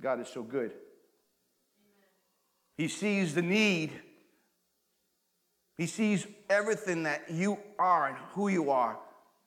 God 0.00 0.20
is 0.20 0.28
so 0.28 0.42
good. 0.42 0.72
He 2.76 2.88
sees 2.88 3.34
the 3.34 3.42
need. 3.42 3.92
He 5.76 5.86
sees 5.86 6.26
everything 6.48 7.04
that 7.04 7.30
you 7.30 7.58
are 7.78 8.08
and 8.08 8.16
who 8.32 8.48
you 8.48 8.70
are. 8.70 8.98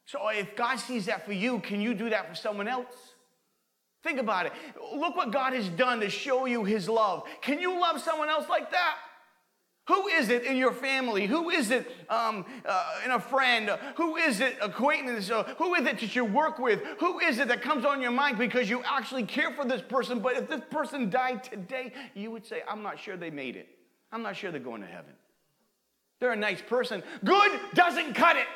So 0.05 0.27
if 0.29 0.55
God 0.55 0.77
sees 0.77 1.05
that 1.07 1.25
for 1.25 1.33
you, 1.33 1.59
can 1.59 1.81
you 1.81 1.93
do 1.93 2.09
that 2.09 2.29
for 2.29 2.35
someone 2.35 2.67
else? 2.67 3.13
Think 4.03 4.19
about 4.19 4.45
it. 4.45 4.53
Look 4.95 5.15
what 5.17 5.31
God 5.31 5.53
has 5.53 5.67
done 5.69 5.99
to 5.99 6.09
show 6.09 6.45
you 6.45 6.63
his 6.63 6.87
love. 6.87 7.23
Can 7.41 7.59
you 7.59 7.79
love 7.79 7.99
someone 7.99 8.29
else 8.29 8.47
like 8.47 8.71
that? 8.71 8.95
Who 9.87 10.07
is 10.07 10.29
it 10.29 10.43
in 10.43 10.57
your 10.57 10.73
family? 10.73 11.25
Who 11.27 11.49
is 11.49 11.71
it 11.71 11.89
um, 12.09 12.45
uh, 12.65 12.99
in 13.05 13.11
a 13.11 13.19
friend? 13.19 13.71
Who 13.95 14.17
is 14.17 14.41
it 14.41 14.57
acquaintance? 14.61 15.31
Uh, 15.31 15.43
who 15.57 15.75
is 15.75 15.87
it 15.87 15.99
that 15.99 16.15
you 16.15 16.25
work 16.25 16.59
with? 16.59 16.81
Who 16.99 17.19
is 17.19 17.39
it 17.39 17.47
that 17.47 17.61
comes 17.61 17.85
on 17.85 18.01
your 18.01 18.11
mind 18.11 18.37
because 18.37 18.69
you 18.69 18.83
actually 18.83 19.23
care 19.23 19.51
for 19.51 19.63
this 19.63 19.81
person? 19.81 20.19
But 20.19 20.35
if 20.35 20.49
this 20.49 20.61
person 20.69 21.09
died 21.09 21.43
today, 21.43 21.93
you 22.13 22.31
would 22.31 22.45
say, 22.45 22.63
I'm 22.69 22.83
not 22.83 22.99
sure 22.99 23.15
they 23.15 23.29
made 23.29 23.55
it. 23.55 23.69
I'm 24.11 24.21
not 24.21 24.35
sure 24.35 24.51
they're 24.51 24.59
going 24.59 24.81
to 24.81 24.87
heaven. 24.87 25.13
They're 26.19 26.31
a 26.31 26.35
nice 26.35 26.61
person. 26.61 27.01
Good 27.23 27.59
doesn't 27.73 28.13
cut 28.13 28.35
it. 28.35 28.47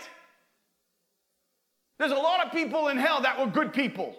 There's 1.98 2.12
a 2.12 2.16
lot 2.16 2.46
of 2.46 2.52
people 2.52 2.90
in 2.90 2.98
hell 2.98 3.22
that 3.22 3.40
were 3.40 3.46
good 3.46 3.74
people, 3.74 4.16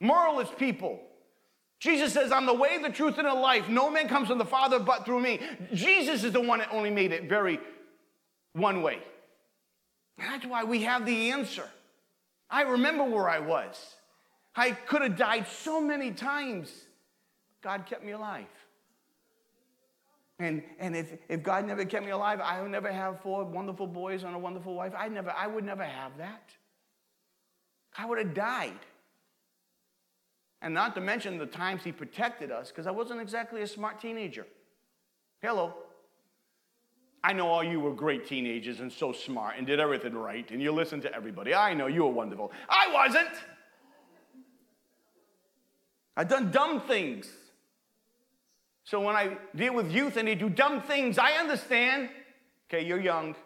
moralist 0.00 0.56
people. 0.56 1.00
Jesus 1.78 2.12
says, 2.12 2.32
I'm 2.32 2.46
the 2.46 2.54
way, 2.54 2.82
the 2.82 2.90
truth, 2.90 3.18
and 3.18 3.26
the 3.26 3.34
life. 3.34 3.68
No 3.68 3.88
man 3.88 4.08
comes 4.08 4.28
from 4.28 4.38
the 4.38 4.44
Father 4.44 4.80
but 4.80 5.04
through 5.04 5.20
me. 5.20 5.40
Jesus 5.72 6.24
is 6.24 6.32
the 6.32 6.40
one 6.40 6.58
that 6.58 6.68
only 6.72 6.90
made 6.90 7.12
it 7.12 7.28
very 7.28 7.60
one 8.52 8.82
way. 8.82 8.98
That's 10.18 10.44
why 10.44 10.64
we 10.64 10.82
have 10.82 11.06
the 11.06 11.30
answer. 11.30 11.68
I 12.50 12.62
remember 12.62 13.04
where 13.04 13.28
I 13.28 13.38
was. 13.38 13.94
I 14.56 14.72
could 14.72 15.02
have 15.02 15.16
died 15.16 15.46
so 15.46 15.80
many 15.80 16.10
times. 16.10 16.72
God 17.62 17.86
kept 17.86 18.04
me 18.04 18.12
alive. 18.12 18.46
And, 20.40 20.62
and 20.78 20.96
if, 20.96 21.12
if 21.28 21.42
God 21.42 21.66
never 21.66 21.84
kept 21.84 22.04
me 22.04 22.10
alive, 22.10 22.40
I 22.40 22.60
would 22.62 22.70
never 22.70 22.90
have 22.90 23.20
four 23.22 23.44
wonderful 23.44 23.86
boys 23.86 24.22
and 24.22 24.34
a 24.34 24.38
wonderful 24.38 24.74
wife. 24.74 24.92
I 24.96 25.08
never, 25.08 25.30
I 25.30 25.46
would 25.46 25.64
never 25.64 25.84
have 25.84 26.16
that. 26.18 26.50
I 27.96 28.06
would 28.06 28.18
have 28.18 28.34
died. 28.34 28.78
And 30.60 30.74
not 30.74 30.94
to 30.96 31.00
mention 31.00 31.38
the 31.38 31.46
times 31.46 31.84
he 31.84 31.92
protected 31.92 32.50
us, 32.50 32.68
because 32.68 32.86
I 32.86 32.90
wasn't 32.90 33.20
exactly 33.20 33.62
a 33.62 33.66
smart 33.66 34.00
teenager. 34.00 34.46
Hello. 35.40 35.74
I 37.22 37.32
know 37.32 37.48
all 37.48 37.64
you 37.64 37.80
were 37.80 37.92
great 37.92 38.26
teenagers 38.26 38.80
and 38.80 38.92
so 38.92 39.12
smart 39.12 39.54
and 39.58 39.66
did 39.66 39.80
everything 39.80 40.14
right, 40.14 40.48
and 40.50 40.62
you 40.62 40.72
listened 40.72 41.02
to 41.02 41.14
everybody. 41.14 41.54
I 41.54 41.74
know 41.74 41.86
you 41.86 42.04
were 42.04 42.10
wonderful. 42.10 42.52
I 42.68 42.92
wasn't. 42.92 43.30
I've 46.16 46.28
done 46.28 46.50
dumb 46.50 46.80
things. 46.80 47.28
So 48.84 49.00
when 49.00 49.14
I 49.14 49.36
deal 49.54 49.74
with 49.74 49.92
youth 49.92 50.16
and 50.16 50.26
they 50.26 50.34
do 50.34 50.48
dumb 50.48 50.82
things, 50.82 51.18
I 51.18 51.32
understand. 51.32 52.08
Okay, 52.68 52.84
you're 52.84 53.00
young. 53.00 53.36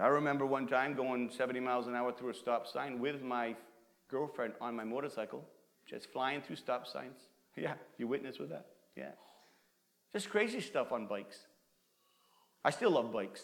I 0.00 0.06
remember 0.06 0.46
one 0.46 0.68
time 0.68 0.94
going 0.94 1.28
70 1.28 1.58
miles 1.58 1.88
an 1.88 1.96
hour 1.96 2.12
through 2.12 2.30
a 2.30 2.34
stop 2.34 2.68
sign 2.68 3.00
with 3.00 3.20
my 3.20 3.56
girlfriend 4.08 4.54
on 4.60 4.76
my 4.76 4.84
motorcycle, 4.84 5.44
just 5.88 6.12
flying 6.12 6.40
through 6.40 6.56
stop 6.56 6.86
signs. 6.86 7.18
Yeah, 7.56 7.74
you 7.96 8.06
witness 8.06 8.38
with 8.38 8.50
that? 8.50 8.66
Yeah. 8.96 9.10
Just 10.12 10.30
crazy 10.30 10.60
stuff 10.60 10.92
on 10.92 11.08
bikes. 11.08 11.38
I 12.64 12.70
still 12.70 12.92
love 12.92 13.12
bikes. 13.12 13.42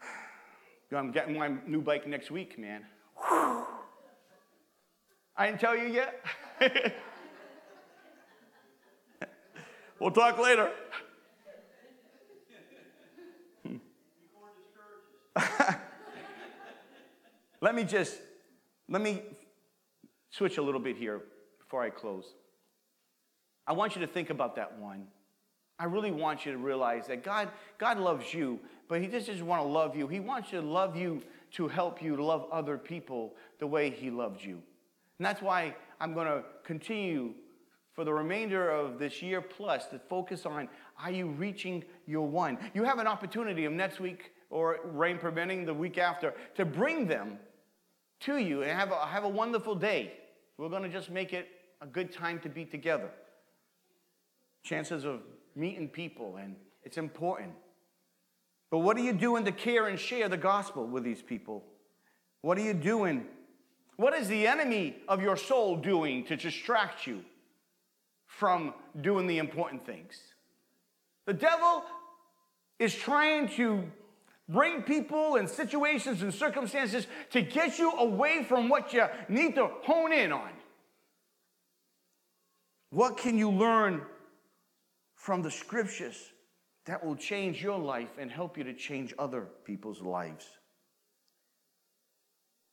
I'm 0.96 1.10
getting 1.10 1.36
my 1.36 1.50
new 1.66 1.80
bike 1.80 2.06
next 2.06 2.30
week, 2.30 2.56
man. 2.60 2.84
I 3.20 3.66
didn't 5.46 5.58
tell 5.58 5.76
you 5.76 5.88
yet. 5.88 6.24
we'll 9.98 10.12
talk 10.12 10.38
later. 10.38 10.70
let 17.60 17.74
me 17.74 17.84
just 17.84 18.18
let 18.88 19.00
me 19.00 19.22
switch 20.30 20.58
a 20.58 20.62
little 20.62 20.80
bit 20.80 20.96
here 20.96 21.22
before 21.58 21.82
I 21.82 21.90
close. 21.90 22.24
I 23.66 23.72
want 23.72 23.94
you 23.94 24.00
to 24.00 24.06
think 24.06 24.30
about 24.30 24.56
that 24.56 24.78
one. 24.78 25.06
I 25.78 25.84
really 25.84 26.10
want 26.10 26.44
you 26.44 26.52
to 26.52 26.58
realize 26.58 27.06
that 27.06 27.24
God, 27.24 27.48
God 27.78 27.98
loves 27.98 28.32
you, 28.34 28.60
but 28.88 29.00
He 29.00 29.06
just 29.06 29.26
doesn't 29.26 29.46
want 29.46 29.62
to 29.62 29.68
love 29.68 29.96
you. 29.96 30.06
He 30.06 30.20
wants 30.20 30.52
you 30.52 30.60
to 30.60 30.66
love 30.66 30.96
you 30.96 31.22
to 31.52 31.68
help 31.68 32.02
you 32.02 32.16
love 32.16 32.46
other 32.52 32.76
people 32.76 33.34
the 33.58 33.66
way 33.66 33.90
He 33.90 34.10
loved 34.10 34.42
you. 34.42 34.62
And 35.18 35.26
that's 35.26 35.40
why 35.42 35.74
I'm 36.00 36.14
going 36.14 36.26
to 36.26 36.42
continue 36.64 37.34
for 37.94 38.04
the 38.04 38.12
remainder 38.12 38.70
of 38.70 38.98
this 38.98 39.22
year 39.22 39.40
plus 39.40 39.86
to 39.86 39.98
focus 39.98 40.46
on 40.46 40.68
are 41.02 41.10
you 41.10 41.28
reaching 41.28 41.84
your 42.06 42.26
one? 42.26 42.58
You 42.74 42.84
have 42.84 42.98
an 42.98 43.06
opportunity 43.06 43.64
of 43.64 43.72
next 43.72 44.00
week 44.00 44.31
or 44.52 44.80
rain 44.84 45.18
preventing 45.18 45.64
the 45.64 45.74
week 45.74 45.98
after 45.98 46.34
to 46.54 46.64
bring 46.64 47.08
them 47.08 47.38
to 48.20 48.36
you 48.36 48.62
and 48.62 48.70
have 48.70 48.92
a, 48.92 49.06
have 49.06 49.24
a 49.24 49.28
wonderful 49.28 49.74
day. 49.74 50.12
We're 50.58 50.68
going 50.68 50.82
to 50.82 50.88
just 50.88 51.10
make 51.10 51.32
it 51.32 51.48
a 51.80 51.86
good 51.86 52.12
time 52.12 52.38
to 52.40 52.48
be 52.48 52.64
together. 52.64 53.10
Chances 54.62 55.04
of 55.04 55.22
meeting 55.56 55.88
people, 55.88 56.36
and 56.36 56.54
it's 56.84 56.98
important. 56.98 57.52
But 58.70 58.78
what 58.78 58.96
are 58.96 59.00
you 59.00 59.14
doing 59.14 59.44
to 59.46 59.52
care 59.52 59.88
and 59.88 59.98
share 59.98 60.28
the 60.28 60.36
gospel 60.36 60.86
with 60.86 61.02
these 61.02 61.22
people? 61.22 61.64
What 62.42 62.58
are 62.58 62.62
you 62.62 62.74
doing? 62.74 63.26
What 63.96 64.14
is 64.14 64.28
the 64.28 64.46
enemy 64.46 64.96
of 65.08 65.22
your 65.22 65.36
soul 65.36 65.76
doing 65.76 66.24
to 66.26 66.36
distract 66.36 67.06
you 67.06 67.22
from 68.26 68.74
doing 69.00 69.26
the 69.26 69.38
important 69.38 69.84
things? 69.86 70.20
The 71.26 71.34
devil 71.34 71.84
is 72.78 72.94
trying 72.94 73.48
to 73.56 73.84
bring 74.52 74.82
people 74.82 75.36
and 75.36 75.48
situations 75.48 76.22
and 76.22 76.32
circumstances 76.32 77.06
to 77.30 77.42
get 77.42 77.78
you 77.78 77.90
away 77.92 78.44
from 78.44 78.68
what 78.68 78.92
you 78.92 79.06
need 79.28 79.54
to 79.54 79.68
hone 79.82 80.12
in 80.12 80.32
on. 80.32 80.50
What 82.90 83.16
can 83.16 83.38
you 83.38 83.50
learn 83.50 84.02
from 85.14 85.42
the 85.42 85.50
scriptures 85.50 86.16
that 86.84 87.04
will 87.04 87.16
change 87.16 87.62
your 87.62 87.78
life 87.78 88.10
and 88.18 88.30
help 88.30 88.58
you 88.58 88.64
to 88.64 88.74
change 88.74 89.14
other 89.18 89.46
people's 89.64 90.02
lives? 90.02 90.46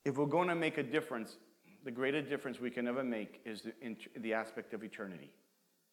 If 0.04 0.18
we're 0.18 0.26
going 0.26 0.50
to 0.50 0.56
make 0.56 0.78
a 0.78 0.84
difference, 0.84 1.38
the 1.86 1.92
greatest 1.92 2.30
difference 2.30 2.60
we 2.60 2.70
can 2.70 2.88
ever 2.88 3.04
make 3.04 3.42
is 3.46 3.62
the, 3.62 3.74
in, 3.82 3.96
the 4.18 4.34
aspect 4.34 4.74
of 4.74 4.84
eternity. 4.84 5.32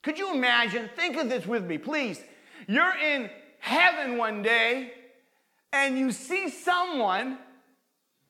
Could 0.03 0.19
you 0.19 0.33
imagine? 0.33 0.89
Think 0.97 1.17
of 1.17 1.29
this 1.29 1.47
with 1.47 1.65
me, 1.65 1.79
please. 1.79 2.21
You're 2.67 2.97
in 2.97 3.31
heaven 3.61 4.17
one 4.17 4.43
day 4.43 4.93
and 5.73 5.99
you 5.99 6.13
see 6.13 6.49
someone 6.49 7.39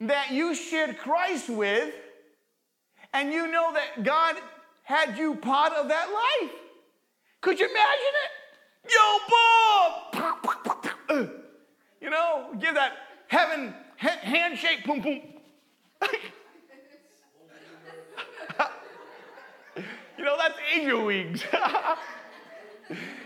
that 0.01 0.31
you 0.31 0.55
shared 0.55 0.99
Christ 0.99 1.49
with, 1.49 1.95
and 3.13 3.33
you 3.33 3.47
know 3.51 3.73
that 3.73 4.05
God 4.05 4.37
had 4.83 5.17
you 5.19 5.35
part 5.37 5.73
of 5.73 5.89
that 5.89 6.09
life. 6.11 6.53
Could 7.41 7.59
you 7.59 7.67
imagine 7.67 8.15
it? 8.25 8.31
Yo, 8.93 9.19
Bob! 9.31 10.17
You 12.01 12.11
know, 12.11 12.55
give 12.61 12.75
that 12.75 12.93
heaven 13.27 13.75
handshake, 13.97 14.85
boom, 14.85 15.01
boom. 15.01 15.21
you 20.17 20.25
know, 20.25 20.37
that's 20.39 20.57
angel 20.73 21.07
wings. 21.07 21.43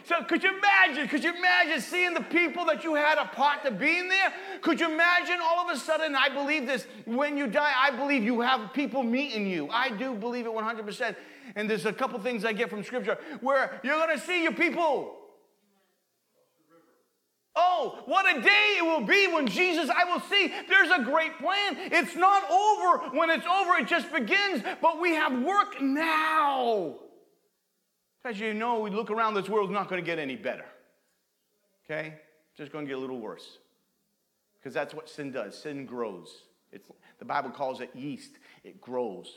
So 0.04 0.22
could 0.24 0.42
you 0.42 0.56
imagine? 0.56 1.08
Could 1.08 1.22
you 1.22 1.34
imagine 1.34 1.80
seeing 1.80 2.14
the 2.14 2.22
people 2.22 2.64
that 2.66 2.82
you 2.82 2.94
had 2.94 3.18
a 3.18 3.26
part 3.26 3.64
to 3.64 3.70
being 3.70 4.08
there? 4.08 4.32
Could 4.62 4.80
you 4.80 4.90
imagine 4.90 5.38
all 5.42 5.68
of 5.68 5.76
a 5.76 5.78
sudden, 5.78 6.14
I 6.14 6.28
believe 6.28 6.66
this, 6.66 6.86
when 7.04 7.36
you 7.36 7.46
die, 7.46 7.72
I 7.76 7.90
believe 7.90 8.22
you 8.22 8.40
have 8.40 8.72
people 8.72 9.02
meeting 9.02 9.46
you. 9.46 9.68
I 9.70 9.90
do 9.90 10.14
believe 10.14 10.46
it 10.46 10.52
100%. 10.52 11.14
And 11.56 11.68
there's 11.68 11.86
a 11.86 11.92
couple 11.92 12.18
things 12.20 12.44
I 12.44 12.52
get 12.52 12.70
from 12.70 12.82
scripture 12.82 13.18
where 13.40 13.80
you're 13.82 13.96
going 13.96 14.16
to 14.16 14.24
see 14.24 14.42
your 14.42 14.52
people. 14.52 15.16
Oh, 17.56 18.02
what 18.06 18.24
a 18.36 18.40
day 18.40 18.76
it 18.78 18.84
will 18.84 19.04
be 19.04 19.26
when 19.26 19.46
Jesus, 19.46 19.90
I 19.90 20.04
will 20.04 20.20
see. 20.20 20.52
There's 20.68 20.90
a 20.90 21.02
great 21.02 21.36
plan. 21.38 21.76
It's 21.92 22.14
not 22.14 22.48
over. 22.50 23.16
When 23.16 23.28
it's 23.28 23.46
over, 23.46 23.74
it 23.74 23.88
just 23.88 24.10
begins. 24.12 24.62
But 24.80 25.00
we 25.00 25.14
have 25.14 25.42
work 25.42 25.80
now. 25.80 26.94
As 28.24 28.38
you 28.38 28.52
know, 28.52 28.80
we 28.80 28.90
look 28.90 29.10
around, 29.10 29.34
this 29.34 29.48
world, 29.48 29.70
world's 29.70 29.72
not 29.72 29.88
going 29.88 30.02
to 30.02 30.06
get 30.06 30.18
any 30.18 30.36
better. 30.36 30.66
Okay? 31.84 32.14
It's 32.50 32.58
just 32.58 32.72
going 32.72 32.84
to 32.84 32.88
get 32.88 32.98
a 32.98 33.00
little 33.00 33.18
worse. 33.18 33.58
Because 34.58 34.74
that's 34.74 34.94
what 34.94 35.08
sin 35.08 35.32
does. 35.32 35.56
Sin 35.56 35.86
grows. 35.86 36.42
It's, 36.72 36.86
the 37.18 37.24
Bible 37.24 37.50
calls 37.50 37.80
it 37.80 37.90
yeast, 37.94 38.32
it 38.62 38.80
grows. 38.80 39.30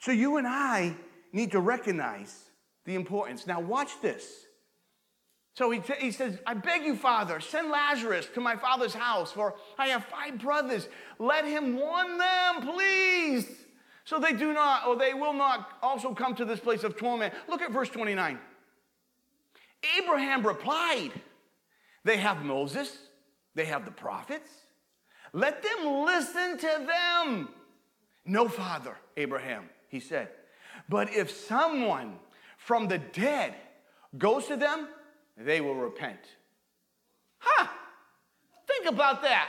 So 0.00 0.12
you 0.12 0.36
and 0.36 0.46
I 0.46 0.96
need 1.32 1.52
to 1.52 1.60
recognize 1.60 2.50
the 2.84 2.94
importance. 2.94 3.46
Now, 3.46 3.60
watch 3.60 4.00
this. 4.02 4.46
So 5.54 5.70
he, 5.70 5.80
t- 5.80 5.94
he 5.98 6.10
says, 6.10 6.38
I 6.46 6.54
beg 6.54 6.84
you, 6.84 6.96
Father, 6.96 7.40
send 7.40 7.70
Lazarus 7.70 8.28
to 8.34 8.40
my 8.40 8.56
father's 8.56 8.92
house, 8.92 9.32
for 9.32 9.54
I 9.78 9.88
have 9.88 10.04
five 10.04 10.38
brothers. 10.38 10.86
Let 11.18 11.46
him 11.46 11.76
warn 11.76 12.18
them, 12.18 12.62
please, 12.62 13.48
so 14.06 14.20
they 14.20 14.32
do 14.32 14.52
not, 14.52 14.86
or 14.86 14.94
they 14.94 15.14
will 15.14 15.32
not 15.32 15.68
also 15.82 16.14
come 16.14 16.36
to 16.36 16.44
this 16.44 16.60
place 16.60 16.84
of 16.84 16.96
torment. 16.96 17.34
Look 17.48 17.60
at 17.60 17.72
verse 17.72 17.88
29. 17.88 18.38
Abraham 19.98 20.46
replied, 20.46 21.10
They 22.04 22.16
have 22.16 22.44
Moses, 22.44 22.96
they 23.56 23.64
have 23.64 23.84
the 23.84 23.90
prophets. 23.90 24.48
Let 25.32 25.60
them 25.60 26.04
listen 26.04 26.56
to 26.56 26.86
them. 26.86 27.48
No, 28.24 28.48
Father, 28.48 28.96
Abraham, 29.16 29.68
he 29.88 29.98
said. 29.98 30.28
But 30.88 31.12
if 31.12 31.32
someone 31.32 32.14
from 32.58 32.86
the 32.86 32.98
dead 32.98 33.54
goes 34.16 34.46
to 34.46 34.56
them, 34.56 34.86
they 35.36 35.60
will 35.60 35.74
repent. 35.74 36.20
Huh? 37.38 37.66
Think 38.68 38.86
about 38.86 39.22
that. 39.22 39.48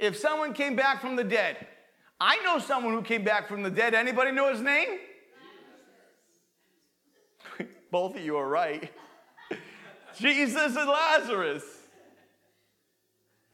If 0.00 0.16
someone 0.16 0.52
came 0.52 0.74
back 0.74 1.00
from 1.00 1.14
the 1.14 1.22
dead, 1.22 1.68
I 2.24 2.36
know 2.44 2.60
someone 2.60 2.94
who 2.94 3.02
came 3.02 3.24
back 3.24 3.48
from 3.48 3.64
the 3.64 3.70
dead. 3.70 3.94
Anybody 3.94 4.30
know 4.30 4.48
his 4.48 4.60
name? 4.60 5.00
Both 7.90 8.14
of 8.14 8.22
you 8.22 8.36
are 8.36 8.48
right. 8.48 8.92
Jesus 10.20 10.76
and 10.76 10.88
Lazarus. 10.88 11.64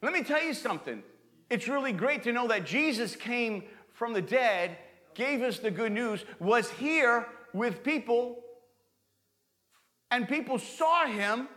Let 0.03 0.13
me 0.13 0.21
tell 0.21 0.43
you 0.43 0.53
something. 0.53 1.01
It's 1.49 1.67
really 1.67 1.91
great 1.91 2.21
to 2.25 2.31
know 2.31 2.47
that 2.49 2.67
Jesus 2.67 3.15
came 3.15 3.63
from 3.91 4.13
the 4.13 4.21
dead, 4.21 4.77
gave 5.15 5.41
us 5.41 5.57
the 5.57 5.71
good 5.71 5.91
news, 5.91 6.23
was 6.39 6.69
here 6.69 7.25
with 7.53 7.83
people 7.83 8.37
and 10.11 10.29
people 10.29 10.59
saw 10.59 11.07
him. 11.07 11.47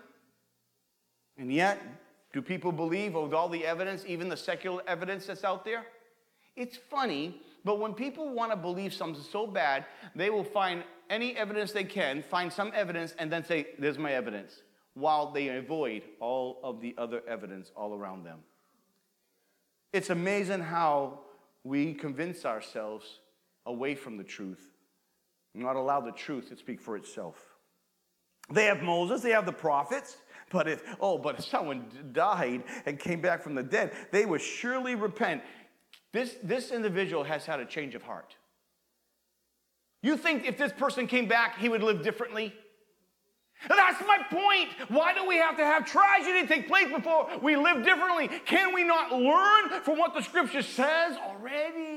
And 1.37 1.53
yet, 1.53 1.79
do 2.33 2.41
people 2.41 2.73
believe 2.73 3.13
with 3.13 3.35
all 3.35 3.51
the 3.51 3.67
evidence, 3.67 4.03
even 4.07 4.31
the 4.31 4.37
secular 4.39 4.83
evidence 4.87 5.27
that's 5.27 5.45
out 5.45 5.67
there? 5.67 5.85
It's 6.57 6.77
funny, 6.77 7.41
but 7.65 7.79
when 7.81 7.95
people 7.95 8.29
want 8.29 8.53
to 8.53 8.57
believe 8.57 8.93
something 8.93 9.23
so 9.23 9.47
bad, 9.47 9.87
they 10.15 10.31
will 10.31 10.45
find 10.45 10.85
any 11.09 11.37
evidence 11.37 11.73
they 11.73 11.85
can, 11.85 12.23
find 12.23 12.53
some 12.53 12.73
evidence, 12.75 13.15
and 13.19 13.31
then 13.31 13.45
say, 13.45 13.69
There's 13.79 13.99
my 13.99 14.13
evidence, 14.13 14.63
while 14.95 15.31
they 15.31 15.49
avoid 15.49 16.03
all 16.21 16.61
of 16.63 16.81
the 16.81 16.95
other 16.99 17.23
evidence 17.27 17.71
all 17.77 17.95
around 17.95 18.25
them. 18.25 18.39
It's 19.93 20.11
amazing 20.11 20.61
how 20.61 21.21
we 21.65 21.95
convince 21.95 22.45
ourselves 22.45 23.21
away 23.67 23.95
from 23.95 24.17
the 24.17 24.25
truth, 24.25 24.73
not 25.55 25.77
allow 25.77 26.01
the 26.01 26.13
truth 26.13 26.49
to 26.49 26.57
speak 26.57 26.81
for 26.81 26.97
itself. 26.97 27.37
They 28.51 28.65
have 28.67 28.83
Moses, 28.83 29.23
they 29.23 29.31
have 29.31 29.47
the 29.47 29.53
prophets. 29.53 30.17
But 30.51 30.69
if, 30.69 30.83
oh, 31.01 31.17
but 31.17 31.39
if 31.39 31.47
someone 31.47 31.87
died 32.13 32.65
and 32.85 32.99
came 32.99 33.23
back 33.23 33.43
from 33.43 33.55
the 33.55 33.63
dead, 33.63 33.93
they 34.11 34.27
would 34.27 34.43
surely 34.43 34.95
repent. 34.95 35.43
This, 36.13 36.37
this 36.43 36.71
individual 36.71 37.25
has 37.25 37.47
had 37.47 37.61
a 37.61 37.65
change 37.65 37.95
of 37.95 38.03
heart. 38.03 38.37
You 40.03 40.17
think 40.17 40.47
if 40.47 40.59
this 40.59 40.73
person 40.73 41.07
came 41.07 41.27
back, 41.27 41.59
he 41.59 41.69
would 41.69 41.83
live 41.83 42.03
differently? 42.03 42.53
That's 43.69 44.05
my 44.07 44.19
point. 44.29 44.91
Why 44.91 45.15
do 45.15 45.27
we 45.27 45.37
have 45.37 45.57
to 45.57 45.65
have 45.65 45.87
tragedy 45.87 46.47
take 46.47 46.67
place 46.67 46.89
before 46.93 47.29
we 47.41 47.57
live 47.57 47.85
differently? 47.85 48.29
Can 48.45 48.75
we 48.75 48.83
not 48.83 49.13
learn 49.13 49.83
from 49.85 49.99
what 49.99 50.15
the 50.15 50.21
scripture 50.21 50.63
says 50.63 51.17
already? 51.17 51.92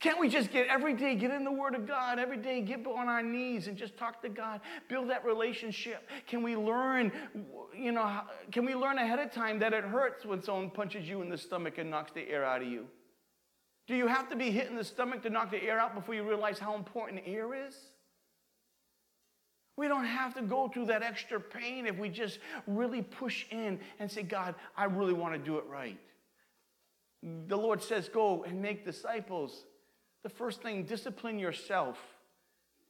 Can't 0.00 0.20
we 0.20 0.28
just 0.28 0.52
get 0.52 0.68
every 0.68 0.94
day, 0.94 1.16
get 1.16 1.32
in 1.32 1.42
the 1.42 1.50
Word 1.50 1.74
of 1.74 1.86
God, 1.86 2.20
every 2.20 2.36
day 2.36 2.60
get 2.60 2.86
on 2.86 3.08
our 3.08 3.22
knees 3.22 3.66
and 3.66 3.76
just 3.76 3.96
talk 3.96 4.22
to 4.22 4.28
God, 4.28 4.60
build 4.88 5.10
that 5.10 5.24
relationship? 5.24 6.08
Can 6.28 6.42
we 6.44 6.54
learn, 6.54 7.10
you 7.76 7.90
know, 7.90 8.20
can 8.52 8.64
we 8.64 8.76
learn 8.76 8.98
ahead 8.98 9.18
of 9.18 9.32
time 9.32 9.58
that 9.58 9.72
it 9.72 9.82
hurts 9.82 10.24
when 10.24 10.40
someone 10.40 10.70
punches 10.70 11.08
you 11.08 11.20
in 11.20 11.28
the 11.28 11.38
stomach 11.38 11.78
and 11.78 11.90
knocks 11.90 12.12
the 12.12 12.28
air 12.28 12.44
out 12.44 12.62
of 12.62 12.68
you? 12.68 12.86
Do 13.88 13.96
you 13.96 14.06
have 14.06 14.28
to 14.28 14.36
be 14.36 14.50
hit 14.50 14.68
in 14.68 14.76
the 14.76 14.84
stomach 14.84 15.22
to 15.22 15.30
knock 15.30 15.50
the 15.50 15.62
air 15.62 15.80
out 15.80 15.94
before 15.94 16.14
you 16.14 16.22
realize 16.22 16.60
how 16.60 16.76
important 16.76 17.22
air 17.26 17.66
is? 17.66 17.74
We 19.76 19.88
don't 19.88 20.04
have 20.04 20.34
to 20.34 20.42
go 20.42 20.68
through 20.68 20.86
that 20.86 21.02
extra 21.02 21.40
pain 21.40 21.86
if 21.86 21.96
we 21.96 22.08
just 22.08 22.38
really 22.66 23.02
push 23.02 23.46
in 23.50 23.80
and 23.98 24.10
say, 24.10 24.22
God, 24.22 24.54
I 24.76 24.84
really 24.84 25.12
want 25.12 25.34
to 25.34 25.38
do 25.38 25.56
it 25.58 25.64
right. 25.68 25.98
The 27.22 27.56
Lord 27.56 27.82
says, 27.82 28.08
Go 28.08 28.44
and 28.44 28.60
make 28.60 28.84
disciples. 28.84 29.64
The 30.22 30.28
first 30.28 30.62
thing, 30.62 30.84
discipline 30.84 31.38
yourself 31.38 31.98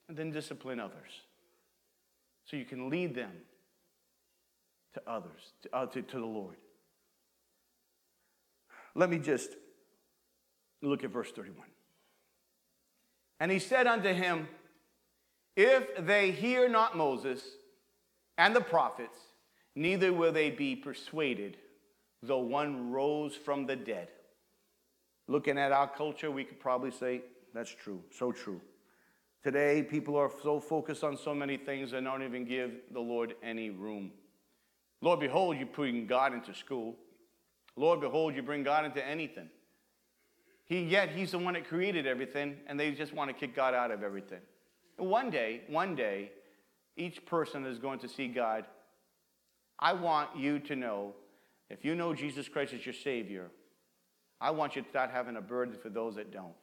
and 0.09 0.17
then 0.17 0.31
discipline 0.31 0.81
others 0.81 1.23
so 2.45 2.57
you 2.57 2.65
can 2.65 2.89
lead 2.89 3.15
them 3.15 3.33
to 4.95 5.03
others, 5.07 5.53
to, 5.63 5.77
uh, 5.77 5.87
to, 5.87 6.03
to 6.03 6.19
the 6.19 6.27
Lord. 6.27 6.57
Let 8.95 9.11
me 9.11 9.19
just 9.19 9.51
look 10.83 11.05
at 11.05 11.11
verse 11.11 11.31
31. 11.31 11.67
And 13.41 13.51
he 13.51 13.59
said 13.59 13.87
unto 13.87 14.13
him, 14.13 14.49
If 15.57 16.05
they 16.07 16.31
hear 16.31 16.69
not 16.69 16.97
Moses 16.97 17.43
and 18.37 18.57
the 18.57 18.61
prophets, 18.61 19.19
neither 19.77 20.13
will 20.13 20.33
they 20.33 20.51
be 20.51 20.75
persuaded, 20.75 21.59
though 22.23 22.41
one 22.41 22.91
rose 22.91 23.35
from 23.37 23.67
the 23.67 23.77
dead. 23.77 24.09
Looking 25.29 25.59
at 25.59 25.73
our 25.73 25.87
culture, 25.87 26.31
we 26.31 26.45
could 26.45 26.59
probably 26.59 26.91
say 26.91 27.21
that's 27.55 27.71
true, 27.71 28.03
so 28.11 28.33
true. 28.33 28.61
Today, 29.43 29.83
people 29.83 30.17
are 30.17 30.31
so 30.43 30.59
focused 30.59 31.05
on 31.05 31.17
so 31.17 31.35
many 31.35 31.57
things 31.57 31.93
and 31.93 32.07
don't 32.07 32.23
even 32.23 32.45
give 32.45 32.73
the 32.93 33.01
Lord 33.01 33.35
any 33.43 33.71
room. 33.71 34.11
Lord, 35.01 35.21
behold, 35.21 35.59
you 35.59 35.67
bring 35.67 36.07
God 36.07 36.33
into 36.33 36.55
school. 36.55 36.97
Lord, 37.77 38.01
behold, 38.01 38.35
you 38.35 38.43
bring 38.43 38.65
God 38.65 38.85
into 38.85 39.07
anything. 39.07 39.49
He, 40.65 40.81
yet 40.81 41.11
He's 41.11 41.31
the 41.31 41.39
one 41.39 41.55
that 41.55 41.69
created 41.69 42.07
everything, 42.07 42.57
and 42.67 42.81
they 42.81 42.91
just 42.93 43.15
want 43.15 43.31
to 43.31 43.35
kick 43.35 43.55
God 43.55 43.75
out 43.75 43.91
of 43.91 44.03
everything. 44.03 44.41
One 44.97 45.31
day, 45.31 45.63
one 45.69 45.95
day, 45.95 46.33
each 46.97 47.25
person 47.25 47.65
is 47.65 47.79
going 47.79 48.01
to 48.01 48.09
see 48.09 48.27
God. 48.27 48.65
I 49.79 49.93
want 49.93 50.37
you 50.37 50.59
to 50.61 50.75
know 50.75 51.15
if 51.71 51.85
you 51.85 51.95
know 51.95 52.13
Jesus 52.13 52.49
Christ 52.49 52.73
as 52.73 52.85
your 52.85 52.95
Savior, 52.95 53.51
I 54.41 54.51
want 54.51 54.77
you 54.77 54.83
to 54.83 54.89
start 54.89 55.11
having 55.11 55.37
a 55.37 55.41
burden 55.41 55.75
for 55.81 55.89
those 55.89 56.15
that 56.17 56.33
don't. 56.33 56.55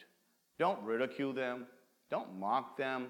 Don't 0.58 0.82
ridicule 0.84 1.34
them. 1.34 1.68
Don't 2.10 2.40
mock 2.40 2.78
them. 2.78 3.08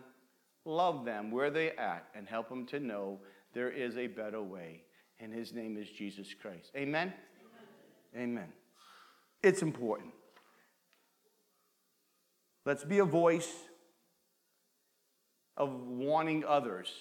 Love 0.66 1.06
them 1.06 1.30
where 1.30 1.52
they're 1.52 1.80
at 1.80 2.08
and 2.16 2.28
help 2.28 2.50
them 2.50 2.66
to 2.68 2.80
know 2.80 3.20
there 3.54 3.70
is 3.70 3.98
a 3.98 4.08
better 4.08 4.42
way. 4.42 4.82
And 5.20 5.32
his 5.32 5.54
name 5.54 5.78
is 5.78 5.90
Jesus 5.90 6.34
Christ. 6.34 6.72
Amen? 6.76 7.14
Amen. 8.16 8.30
Amen. 8.30 8.54
It's 9.44 9.62
important. 9.62 10.12
Let's 12.66 12.84
be 12.84 12.98
a 12.98 13.06
voice 13.06 13.54
of 15.56 15.70
warning 15.88 16.44
others. 16.48 16.92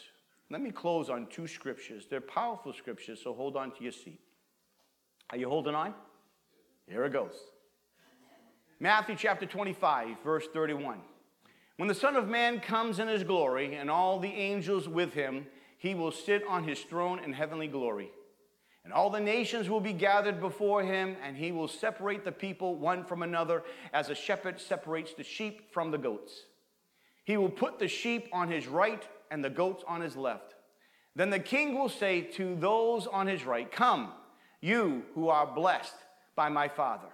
Let 0.51 0.61
me 0.61 0.71
close 0.71 1.09
on 1.09 1.27
two 1.29 1.47
scriptures. 1.47 2.07
They're 2.09 2.21
powerful 2.21 2.75
scriptures, 2.75 3.21
so 3.25 3.33
hold 3.33 3.57
on 3.57 3.73
to 3.73 3.83
your 3.83 3.93
seat. 3.93 4.21
Are 5.31 5.39
you 5.39 5.49
holding 5.49 5.75
on? 5.75 5.95
Here 6.87 7.05
it 7.07 7.13
goes. 7.13 7.35
Matthew 8.85 9.17
chapter 9.17 9.47
25, 9.47 10.17
verse 10.23 10.47
31. 10.53 10.99
When 11.79 11.89
the 11.89 11.95
Son 11.95 12.17
of 12.17 12.29
Man 12.29 12.61
comes 12.61 12.99
in 12.99 13.09
his 13.09 13.25
glory 13.25 13.77
and 13.77 13.91
all 13.91 14.21
the 14.21 14.29
angels 14.29 14.91
with 14.91 15.15
him, 15.15 15.47
he 15.79 15.95
will 15.95 16.13
sit 16.13 16.45
on 16.47 16.65
his 16.65 16.83
throne 16.83 17.19
in 17.19 17.33
heavenly 17.33 17.67
glory. 17.67 18.11
And 18.85 18.93
all 18.93 19.09
the 19.09 19.21
nations 19.21 19.71
will 19.71 19.81
be 19.81 19.95
gathered 19.95 20.39
before 20.39 20.83
him, 20.83 21.17
and 21.25 21.35
he 21.35 21.51
will 21.51 21.67
separate 21.67 22.27
the 22.27 22.33
people 22.33 22.77
one 22.77 23.07
from 23.07 23.23
another 23.23 23.63
as 23.95 24.11
a 24.11 24.15
shepherd 24.15 24.61
separates 24.61 25.15
the 25.15 25.25
sheep 25.25 25.73
from 25.73 25.91
the 25.91 25.97
goats. 25.97 26.43
He 27.25 27.39
will 27.39 27.49
put 27.49 27.79
the 27.79 27.89
sheep 27.89 28.29
on 28.35 28.51
his 28.51 28.67
right 28.67 29.09
and 29.31 29.43
the 29.43 29.49
goats 29.49 29.83
on 29.89 30.03
his 30.03 30.15
left. 30.15 30.57
Then 31.17 31.31
the 31.31 31.39
king 31.39 31.79
will 31.79 31.89
say 31.89 32.21
to 32.21 32.55
those 32.57 33.07
on 33.07 33.29
his 33.29 33.47
right, 33.47 33.73
Come, 33.73 34.13
you 34.61 35.05
who 35.15 35.31
are 35.31 35.47
blessed 35.47 35.97
by 36.37 36.51
my 36.51 36.69
Father 36.69 37.14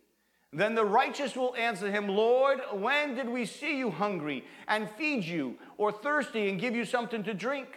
Then 0.53 0.75
the 0.75 0.85
righteous 0.85 1.35
will 1.35 1.55
answer 1.55 1.89
him, 1.89 2.09
Lord, 2.09 2.59
when 2.73 3.15
did 3.15 3.29
we 3.29 3.45
see 3.45 3.77
you 3.77 3.89
hungry 3.89 4.43
and 4.67 4.89
feed 4.91 5.23
you, 5.23 5.57
or 5.77 5.91
thirsty 5.91 6.49
and 6.49 6.59
give 6.59 6.75
you 6.75 6.83
something 6.83 7.23
to 7.23 7.33
drink? 7.33 7.67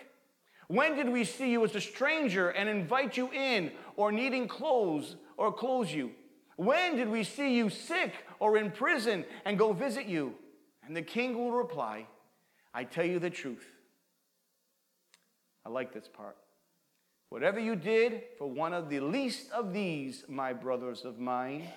When 0.66 0.96
did 0.96 1.08
we 1.08 1.24
see 1.24 1.50
you 1.50 1.64
as 1.64 1.74
a 1.76 1.80
stranger 1.80 2.50
and 2.50 2.68
invite 2.68 3.16
you 3.16 3.30
in, 3.30 3.70
or 3.96 4.10
needing 4.10 4.48
clothes 4.48 5.16
or 5.36 5.52
clothe 5.52 5.90
you? 5.90 6.12
When 6.56 6.96
did 6.96 7.08
we 7.08 7.22
see 7.22 7.56
you 7.56 7.70
sick 7.70 8.12
or 8.40 8.56
in 8.56 8.70
prison 8.70 9.24
and 9.44 9.58
go 9.58 9.72
visit 9.72 10.06
you? 10.06 10.34
And 10.86 10.96
the 10.96 11.02
king 11.02 11.36
will 11.36 11.52
reply, 11.52 12.06
I 12.72 12.84
tell 12.84 13.04
you 13.04 13.18
the 13.18 13.30
truth. 13.30 13.66
I 15.64 15.68
like 15.68 15.94
this 15.94 16.08
part. 16.08 16.36
Whatever 17.28 17.58
you 17.58 17.76
did 17.76 18.22
for 18.38 18.48
one 18.48 18.72
of 18.72 18.90
the 18.90 19.00
least 19.00 19.50
of 19.50 19.72
these, 19.72 20.24
my 20.28 20.52
brothers 20.52 21.04
of 21.04 21.18
mine, 21.18 21.68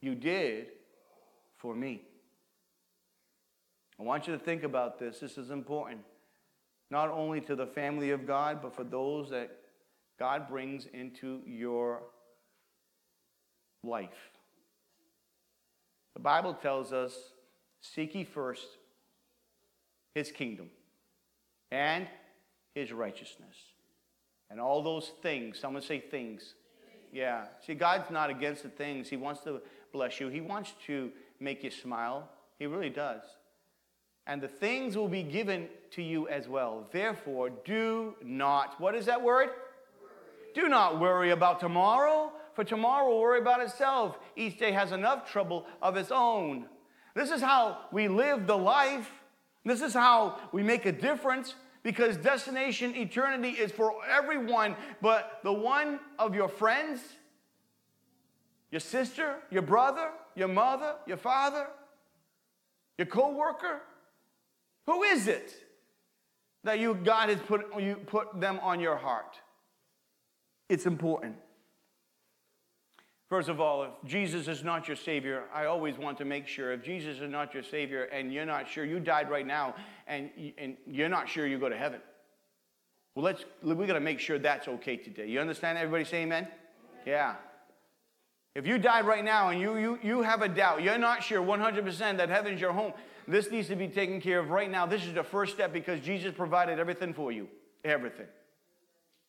you 0.00 0.14
did 0.14 0.66
for 1.56 1.74
me. 1.74 2.02
I 3.98 4.04
want 4.04 4.26
you 4.26 4.32
to 4.32 4.38
think 4.38 4.62
about 4.62 4.98
this. 4.98 5.18
This 5.18 5.36
is 5.38 5.50
important. 5.50 6.00
Not 6.90 7.10
only 7.10 7.40
to 7.42 7.56
the 7.56 7.66
family 7.66 8.10
of 8.10 8.26
God, 8.26 8.60
but 8.62 8.74
for 8.74 8.84
those 8.84 9.30
that 9.30 9.50
God 10.18 10.48
brings 10.48 10.86
into 10.92 11.40
your 11.46 12.02
life. 13.82 14.30
The 16.14 16.20
Bible 16.20 16.54
tells 16.54 16.92
us 16.92 17.14
seek 17.80 18.14
ye 18.14 18.24
first 18.24 18.66
his 20.14 20.32
kingdom 20.32 20.70
and 21.70 22.06
his 22.74 22.92
righteousness. 22.92 23.56
And 24.50 24.60
all 24.60 24.82
those 24.82 25.12
things, 25.22 25.58
someone 25.58 25.82
say 25.82 26.00
things. 26.00 26.54
Yeah. 27.12 27.46
See, 27.64 27.74
God's 27.74 28.10
not 28.10 28.30
against 28.30 28.62
the 28.62 28.68
things. 28.68 29.08
He 29.08 29.16
wants 29.16 29.42
to 29.42 29.60
bless 29.92 30.20
you, 30.20 30.28
He 30.28 30.40
wants 30.40 30.72
to 30.86 31.10
make 31.40 31.62
you 31.62 31.70
smile. 31.70 32.28
He 32.58 32.66
really 32.66 32.90
does. 32.90 33.22
And 34.26 34.42
the 34.42 34.48
things 34.48 34.96
will 34.96 35.08
be 35.08 35.22
given 35.22 35.68
to 35.92 36.02
you 36.02 36.28
as 36.28 36.48
well. 36.48 36.86
Therefore, 36.92 37.50
do 37.64 38.14
not, 38.22 38.78
what 38.80 38.94
is 38.94 39.06
that 39.06 39.22
word? 39.22 39.48
Do 40.54 40.68
not 40.68 41.00
worry 41.00 41.30
about 41.30 41.60
tomorrow, 41.60 42.32
for 42.54 42.64
tomorrow 42.64 43.08
will 43.08 43.20
worry 43.20 43.40
about 43.40 43.62
itself. 43.62 44.18
Each 44.36 44.58
day 44.58 44.72
has 44.72 44.92
enough 44.92 45.30
trouble 45.30 45.66
of 45.80 45.96
its 45.96 46.10
own. 46.10 46.66
This 47.14 47.30
is 47.30 47.40
how 47.40 47.78
we 47.92 48.08
live 48.08 48.46
the 48.46 48.58
life. 48.58 49.10
This 49.64 49.82
is 49.82 49.94
how 49.94 50.38
we 50.52 50.62
make 50.62 50.84
a 50.84 50.92
difference 50.92 51.54
because 51.82 52.16
destination 52.16 52.94
eternity 52.96 53.50
is 53.50 53.72
for 53.72 53.92
everyone, 54.10 54.76
but 55.00 55.40
the 55.42 55.52
one 55.52 56.00
of 56.18 56.34
your 56.34 56.48
friends, 56.48 57.00
your 58.70 58.80
sister, 58.80 59.36
your 59.50 59.62
brother, 59.62 60.10
your 60.34 60.48
mother, 60.48 60.94
your 61.06 61.16
father, 61.16 61.66
your 62.96 63.06
co-worker, 63.06 63.80
who 64.86 65.02
is 65.02 65.28
it 65.28 65.52
that 66.64 66.78
you 66.78 66.94
God 66.94 67.28
has 67.28 67.38
put 67.40 67.80
you 67.80 67.96
put 68.06 68.40
them 68.40 68.58
on 68.62 68.80
your 68.80 68.96
heart? 68.96 69.38
It's 70.68 70.86
important. 70.86 71.36
First 73.28 73.50
of 73.50 73.60
all, 73.60 73.84
if 73.84 73.90
Jesus 74.06 74.48
is 74.48 74.64
not 74.64 74.88
your 74.88 74.96
Savior, 74.96 75.44
I 75.52 75.66
always 75.66 75.98
want 75.98 76.16
to 76.18 76.24
make 76.24 76.46
sure 76.46 76.72
if 76.72 76.82
Jesus 76.82 77.20
is 77.20 77.30
not 77.30 77.52
your 77.52 77.62
Savior 77.62 78.04
and 78.04 78.32
you're 78.32 78.46
not 78.46 78.66
sure, 78.66 78.86
you 78.86 79.00
died 79.00 79.28
right 79.28 79.46
now 79.46 79.74
and, 80.06 80.30
and 80.56 80.78
you're 80.86 81.10
not 81.10 81.28
sure 81.28 81.46
you 81.46 81.58
go 81.58 81.68
to 81.68 81.76
heaven. 81.76 82.00
Well, 83.14 83.26
let's, 83.26 83.44
we 83.62 83.86
got 83.86 83.94
to 83.94 84.00
make 84.00 84.18
sure 84.18 84.38
that's 84.38 84.66
okay 84.66 84.96
today. 84.96 85.26
You 85.26 85.40
understand? 85.40 85.76
Everybody 85.76 86.04
say 86.04 86.22
amen? 86.22 86.48
Yeah. 87.04 87.34
If 88.58 88.66
you 88.66 88.76
died 88.76 89.06
right 89.06 89.24
now 89.24 89.50
and 89.50 89.60
you, 89.60 89.76
you, 89.76 89.98
you 90.02 90.22
have 90.22 90.42
a 90.42 90.48
doubt, 90.48 90.82
you're 90.82 90.98
not 90.98 91.22
sure 91.22 91.40
100% 91.40 92.16
that 92.16 92.28
heaven's 92.28 92.60
your 92.60 92.72
home, 92.72 92.92
this 93.28 93.52
needs 93.52 93.68
to 93.68 93.76
be 93.76 93.86
taken 93.86 94.20
care 94.20 94.40
of 94.40 94.50
right 94.50 94.68
now. 94.68 94.84
This 94.84 95.04
is 95.04 95.14
the 95.14 95.22
first 95.22 95.54
step 95.54 95.72
because 95.72 96.00
Jesus 96.00 96.34
provided 96.34 96.80
everything 96.80 97.14
for 97.14 97.30
you. 97.30 97.46
Everything. 97.84 98.26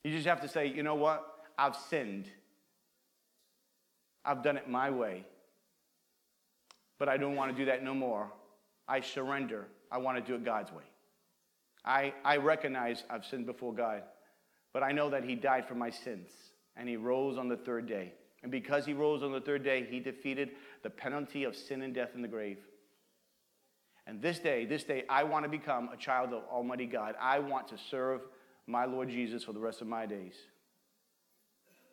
You 0.04 0.12
just 0.12 0.26
have 0.26 0.42
to 0.42 0.48
say, 0.48 0.66
you 0.66 0.82
know 0.82 0.96
what? 0.96 1.46
I've 1.60 1.76
sinned. 1.76 2.26
I've 4.26 4.42
done 4.42 4.58
it 4.58 4.68
my 4.68 4.90
way. 4.90 5.26
But 6.98 7.08
I 7.08 7.18
don't 7.18 7.36
want 7.36 7.52
to 7.52 7.56
do 7.56 7.66
that 7.66 7.84
no 7.84 7.94
more. 7.94 8.32
I 8.88 9.00
surrender. 9.00 9.68
I 9.92 10.00
want 10.00 10.18
to 10.18 10.24
do 10.24 10.34
it 10.34 10.44
God's 10.44 10.72
way. 10.72 10.86
I, 11.86 12.16
I 12.26 12.38
recognize 12.38 13.04
I've 13.12 13.28
sinned 13.28 13.46
before 13.46 13.76
God, 13.76 14.02
but 14.74 14.82
I 14.82 14.92
know 14.92 15.12
that 15.12 15.24
He 15.24 15.36
died 15.36 15.68
for 15.68 15.76
my 15.76 15.92
sins 15.92 16.32
and 16.76 16.90
He 16.90 16.98
rose 16.98 17.38
on 17.38 17.48
the 17.48 17.58
third 17.58 17.88
day. 17.88 18.14
And 18.44 18.52
because 18.52 18.86
He 18.86 18.94
rose 18.94 19.24
on 19.24 19.32
the 19.32 19.42
third 19.42 19.64
day, 19.64 19.88
He 19.90 20.00
defeated 20.00 20.52
the 20.84 20.90
penalty 20.90 21.44
of 21.44 21.56
sin 21.56 21.82
and 21.82 21.94
death 21.94 22.12
in 22.16 22.22
the 22.22 22.28
grave. 22.28 22.58
And 24.08 24.22
this 24.22 24.40
day, 24.40 24.66
this 24.66 24.84
day, 24.84 25.04
I 25.10 25.24
want 25.24 25.46
to 25.46 25.50
become 25.50 25.90
a 25.94 25.98
child 25.98 26.34
of 26.34 26.44
Almighty 26.52 26.86
God. 26.86 27.16
I 27.22 27.40
want 27.40 27.68
to 27.68 27.78
serve 27.78 28.22
my 28.66 28.86
Lord 28.86 29.10
Jesus 29.10 29.44
for 29.44 29.54
the 29.54 29.60
rest 29.60 29.82
of 29.82 29.88
my 29.88 30.06
days. 30.06 30.34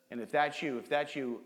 And 0.09 0.21
if 0.21 0.31
that's 0.31 0.61
you, 0.61 0.77
if 0.77 0.89
that's 0.89 1.15
you, 1.15 1.41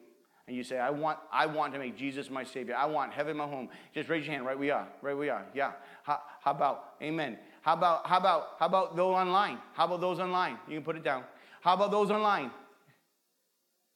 and 0.48 0.56
you 0.56 0.64
say, 0.64 0.80
I 0.80 0.90
want, 0.90 1.20
I 1.32 1.46
want 1.46 1.74
to 1.74 1.80
make 1.80 1.98
Jesus 1.98 2.30
my 2.30 2.44
Savior. 2.44 2.76
I 2.76 2.86
want 2.86 3.14
heaven 3.14 3.38
my 3.38 3.46
home. 3.46 3.70
Just 3.94 4.10
raise 4.10 4.26
your 4.26 4.34
hand 4.34 4.46
right 4.46 4.58
we 4.58 4.70
are. 4.70 4.88
Right 5.02 5.18
we 5.18 5.30
are. 5.30 5.46
Yeah. 5.54 5.72
How, 6.04 6.20
how 6.42 6.52
about, 6.52 6.96
amen. 7.02 7.38
How 7.62 7.74
about, 7.74 8.08
how 8.08 8.18
about, 8.18 8.48
how 8.60 8.66
about 8.66 8.96
those 8.96 9.16
online? 9.16 9.60
How 9.74 9.86
about 9.86 10.02
those 10.02 10.20
online? 10.20 10.58
You 10.68 10.76
can 10.76 10.84
put 10.84 10.96
it 10.96 11.04
down. 11.04 11.24
How 11.62 11.74
about 11.76 11.92
those 11.92 12.12
online? 12.12 12.52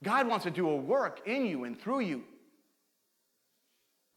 God 0.06 0.28
wants 0.28 0.44
to 0.44 0.52
do 0.52 0.70
a 0.70 0.76
work 0.76 1.22
in 1.26 1.48
you 1.48 1.64
and 1.64 1.78
through 1.78 2.02
you. 2.02 2.24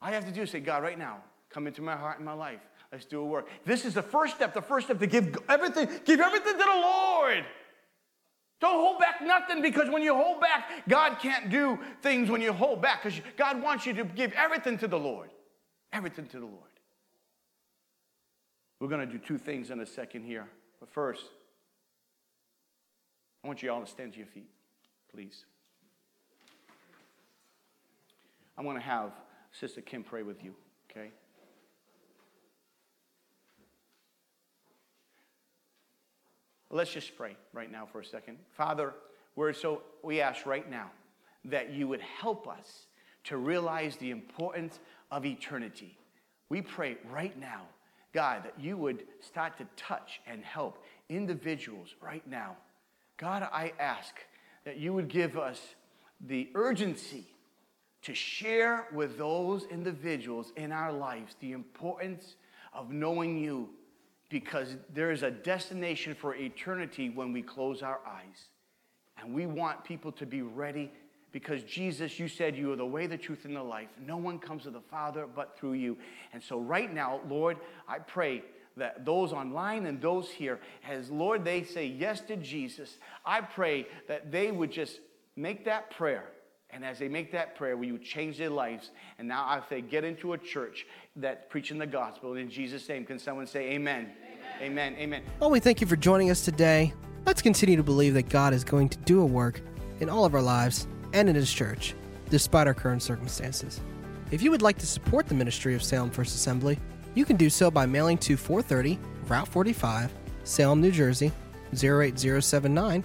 All 0.02 0.10
you 0.10 0.14
have 0.14 0.26
to 0.26 0.32
do 0.32 0.42
is 0.42 0.50
say, 0.50 0.60
God, 0.60 0.82
right 0.82 0.98
now, 0.98 1.22
come 1.48 1.66
into 1.66 1.80
my 1.80 1.96
heart 1.96 2.18
and 2.18 2.26
my 2.26 2.34
life. 2.34 2.60
Let's 2.92 3.06
do 3.06 3.20
a 3.20 3.24
work. 3.24 3.48
This 3.64 3.86
is 3.86 3.94
the 3.94 4.02
first 4.02 4.36
step, 4.36 4.52
the 4.52 4.60
first 4.60 4.86
step 4.86 4.98
to 4.98 5.06
give 5.06 5.34
everything, 5.48 5.88
give 6.04 6.20
everything 6.20 6.52
to 6.52 6.58
the 6.58 6.80
Lord. 6.80 7.44
Don't 8.60 8.74
hold 8.74 8.98
back 8.98 9.22
nothing 9.22 9.62
because 9.62 9.88
when 9.88 10.02
you 10.02 10.14
hold 10.14 10.42
back, 10.42 10.86
God 10.88 11.18
can't 11.20 11.48
do 11.48 11.78
things 12.02 12.28
when 12.28 12.42
you 12.42 12.52
hold 12.52 12.82
back 12.82 13.02
because 13.02 13.18
God 13.38 13.62
wants 13.62 13.86
you 13.86 13.94
to 13.94 14.04
give 14.04 14.32
everything 14.32 14.76
to 14.78 14.88
the 14.88 14.98
Lord. 14.98 15.30
Everything 15.90 16.26
to 16.26 16.38
the 16.38 16.46
Lord. 16.46 16.64
We're 18.78 18.88
going 18.88 19.06
to 19.06 19.12
do 19.12 19.18
two 19.18 19.38
things 19.38 19.70
in 19.70 19.80
a 19.80 19.86
second 19.86 20.24
here. 20.24 20.48
But 20.80 20.90
first, 20.90 21.24
I 23.42 23.46
want 23.46 23.62
you 23.62 23.72
all 23.72 23.80
to 23.80 23.86
stand 23.86 24.12
to 24.12 24.18
your 24.18 24.26
feet, 24.26 24.50
please. 25.14 25.46
I'm 28.58 28.64
going 28.64 28.76
to 28.76 28.82
have 28.82 29.12
Sister 29.52 29.80
Kim 29.80 30.02
pray 30.02 30.24
with 30.24 30.42
you, 30.42 30.52
okay? 30.90 31.10
Let's 36.68 36.92
just 36.92 37.16
pray 37.16 37.36
right 37.52 37.70
now 37.70 37.86
for 37.86 38.00
a 38.00 38.04
second. 38.04 38.38
Father, 38.56 38.94
we're 39.36 39.52
so 39.52 39.82
we 40.02 40.20
ask 40.20 40.44
right 40.44 40.68
now 40.68 40.90
that 41.44 41.70
you 41.70 41.86
would 41.86 42.00
help 42.00 42.48
us 42.48 42.86
to 43.24 43.36
realize 43.36 43.96
the 43.96 44.10
importance 44.10 44.80
of 45.12 45.24
eternity. 45.24 45.96
We 46.48 46.60
pray 46.60 46.96
right 47.10 47.38
now, 47.38 47.62
God, 48.12 48.42
that 48.42 48.60
you 48.60 48.76
would 48.76 49.04
start 49.20 49.56
to 49.58 49.66
touch 49.76 50.20
and 50.26 50.42
help 50.42 50.84
individuals 51.08 51.94
right 52.02 52.26
now. 52.28 52.56
God, 53.18 53.48
I 53.52 53.72
ask 53.78 54.14
that 54.64 54.78
you 54.78 54.92
would 54.92 55.08
give 55.08 55.38
us 55.38 55.60
the 56.20 56.48
urgency 56.56 57.28
to 58.02 58.14
share 58.14 58.86
with 58.92 59.18
those 59.18 59.64
individuals 59.64 60.52
in 60.56 60.72
our 60.72 60.92
lives 60.92 61.36
the 61.40 61.52
importance 61.52 62.36
of 62.72 62.90
knowing 62.90 63.38
you 63.38 63.68
because 64.28 64.76
there 64.92 65.10
is 65.10 65.22
a 65.22 65.30
destination 65.30 66.14
for 66.14 66.34
eternity 66.34 67.10
when 67.10 67.32
we 67.32 67.42
close 67.42 67.82
our 67.82 68.00
eyes. 68.06 68.48
And 69.20 69.34
we 69.34 69.46
want 69.46 69.84
people 69.84 70.12
to 70.12 70.26
be 70.26 70.42
ready 70.42 70.92
because 71.32 71.62
Jesus, 71.64 72.18
you 72.18 72.28
said 72.28 72.56
you 72.56 72.72
are 72.72 72.76
the 72.76 72.86
way, 72.86 73.06
the 73.06 73.18
truth, 73.18 73.44
and 73.44 73.56
the 73.56 73.62
life. 73.62 73.88
No 74.06 74.16
one 74.16 74.38
comes 74.38 74.62
to 74.62 74.70
the 74.70 74.80
Father 74.80 75.26
but 75.26 75.58
through 75.58 75.74
you. 75.74 75.96
And 76.32 76.42
so, 76.42 76.60
right 76.60 76.92
now, 76.92 77.20
Lord, 77.28 77.58
I 77.88 77.98
pray 77.98 78.42
that 78.76 79.04
those 79.04 79.32
online 79.32 79.86
and 79.86 80.00
those 80.00 80.30
here, 80.30 80.60
as 80.88 81.10
Lord, 81.10 81.44
they 81.44 81.64
say 81.64 81.86
yes 81.86 82.20
to 82.22 82.36
Jesus, 82.36 82.96
I 83.26 83.40
pray 83.40 83.86
that 84.06 84.30
they 84.30 84.50
would 84.50 84.70
just 84.70 85.00
make 85.36 85.64
that 85.64 85.90
prayer 85.90 86.30
and 86.70 86.84
as 86.84 86.98
they 86.98 87.08
make 87.08 87.32
that 87.32 87.56
prayer, 87.56 87.76
will 87.76 87.86
you 87.86 87.98
change 87.98 88.36
their 88.36 88.50
lives? 88.50 88.90
And 89.18 89.26
now 89.26 89.44
I 89.44 89.62
say, 89.68 89.80
get 89.80 90.04
into 90.04 90.34
a 90.34 90.38
church 90.38 90.86
that's 91.16 91.44
preaching 91.48 91.78
the 91.78 91.86
gospel. 91.86 92.34
In 92.34 92.50
Jesus' 92.50 92.86
name, 92.88 93.04
can 93.04 93.18
someone 93.18 93.46
say 93.46 93.70
amen? 93.70 94.12
Amen. 94.60 94.92
Amen. 94.92 94.96
amen. 94.98 95.22
Well, 95.40 95.50
we 95.50 95.60
thank 95.60 95.80
you 95.80 95.86
for 95.86 95.96
joining 95.96 96.30
us 96.30 96.44
today. 96.44 96.92
Let's 97.24 97.42
continue 97.42 97.76
to 97.76 97.82
believe 97.82 98.14
that 98.14 98.28
God 98.28 98.52
is 98.52 98.64
going 98.64 98.90
to 98.90 98.98
do 98.98 99.22
a 99.22 99.26
work 99.26 99.60
in 100.00 100.08
all 100.10 100.24
of 100.24 100.34
our 100.34 100.42
lives 100.42 100.86
and 101.14 101.28
in 101.28 101.34
His 101.34 101.52
church, 101.52 101.94
despite 102.28 102.66
our 102.66 102.74
current 102.74 103.02
circumstances. 103.02 103.80
If 104.30 104.42
you 104.42 104.50
would 104.50 104.62
like 104.62 104.76
to 104.78 104.86
support 104.86 105.26
the 105.26 105.34
ministry 105.34 105.74
of 105.74 105.82
Salem 105.82 106.10
First 106.10 106.34
Assembly, 106.34 106.78
you 107.14 107.24
can 107.24 107.36
do 107.36 107.48
so 107.48 107.70
by 107.70 107.86
mailing 107.86 108.18
to 108.18 108.36
430 108.36 108.98
Route 109.26 109.48
45, 109.48 110.12
Salem, 110.44 110.80
New 110.80 110.90
Jersey 110.90 111.32
08079, 111.72 113.04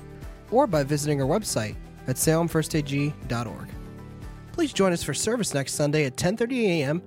or 0.51 0.68
by 0.68 0.84
visiting 0.84 1.22
our 1.22 1.28
website 1.28 1.76
at 2.08 2.16
salemfirstag.org. 2.16 3.70
Please 4.51 4.74
join 4.74 4.93
us 4.93 5.04
for 5.04 5.14
service 5.14 5.54
next 5.54 5.74
Sunday 5.74 6.06
at 6.06 6.16
10:30 6.16 6.64
a.m., 6.66 7.01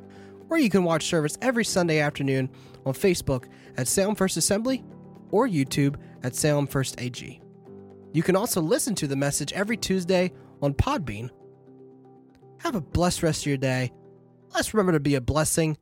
or 0.51 0.59
you 0.59 0.71
can 0.71 0.85
watch 0.85 1.05
service 1.05 1.39
every 1.41 1.65
Sunday 1.65 2.01
afternoon 2.01 2.49
on 2.85 2.95
Facebook 2.95 3.47
at 3.77 3.89
Salem 3.89 4.15
First 4.15 4.37
Assembly 4.37 4.85
or 5.31 5.49
YouTube 5.49 5.97
at 6.23 6.35
Salem 6.35 6.67
First 6.67 7.01
AG. 7.01 7.41
You 8.13 8.23
can 8.23 8.37
also 8.37 8.61
listen 8.61 8.95
to 8.97 9.07
the 9.07 9.17
message 9.17 9.53
every 9.53 9.77
Tuesday 9.77 10.33
on 10.63 10.75
Podbean. 10.75 11.31
Have 12.59 12.75
a 12.75 12.81
blessed 12.81 13.23
rest 13.23 13.43
of 13.43 13.47
your 13.47 13.59
day. 13.59 13.93
Let's 14.55 14.73
remember 14.73 14.93
to 14.93 15.01
be 15.01 15.17
a 15.17 15.21
blessing 15.21 15.77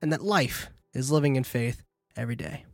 and 0.00 0.12
that 0.12 0.22
life 0.22 0.70
is 0.94 1.10
living 1.10 1.36
in 1.36 1.44
faith 1.44 1.82
every 2.16 2.36
day. 2.36 2.64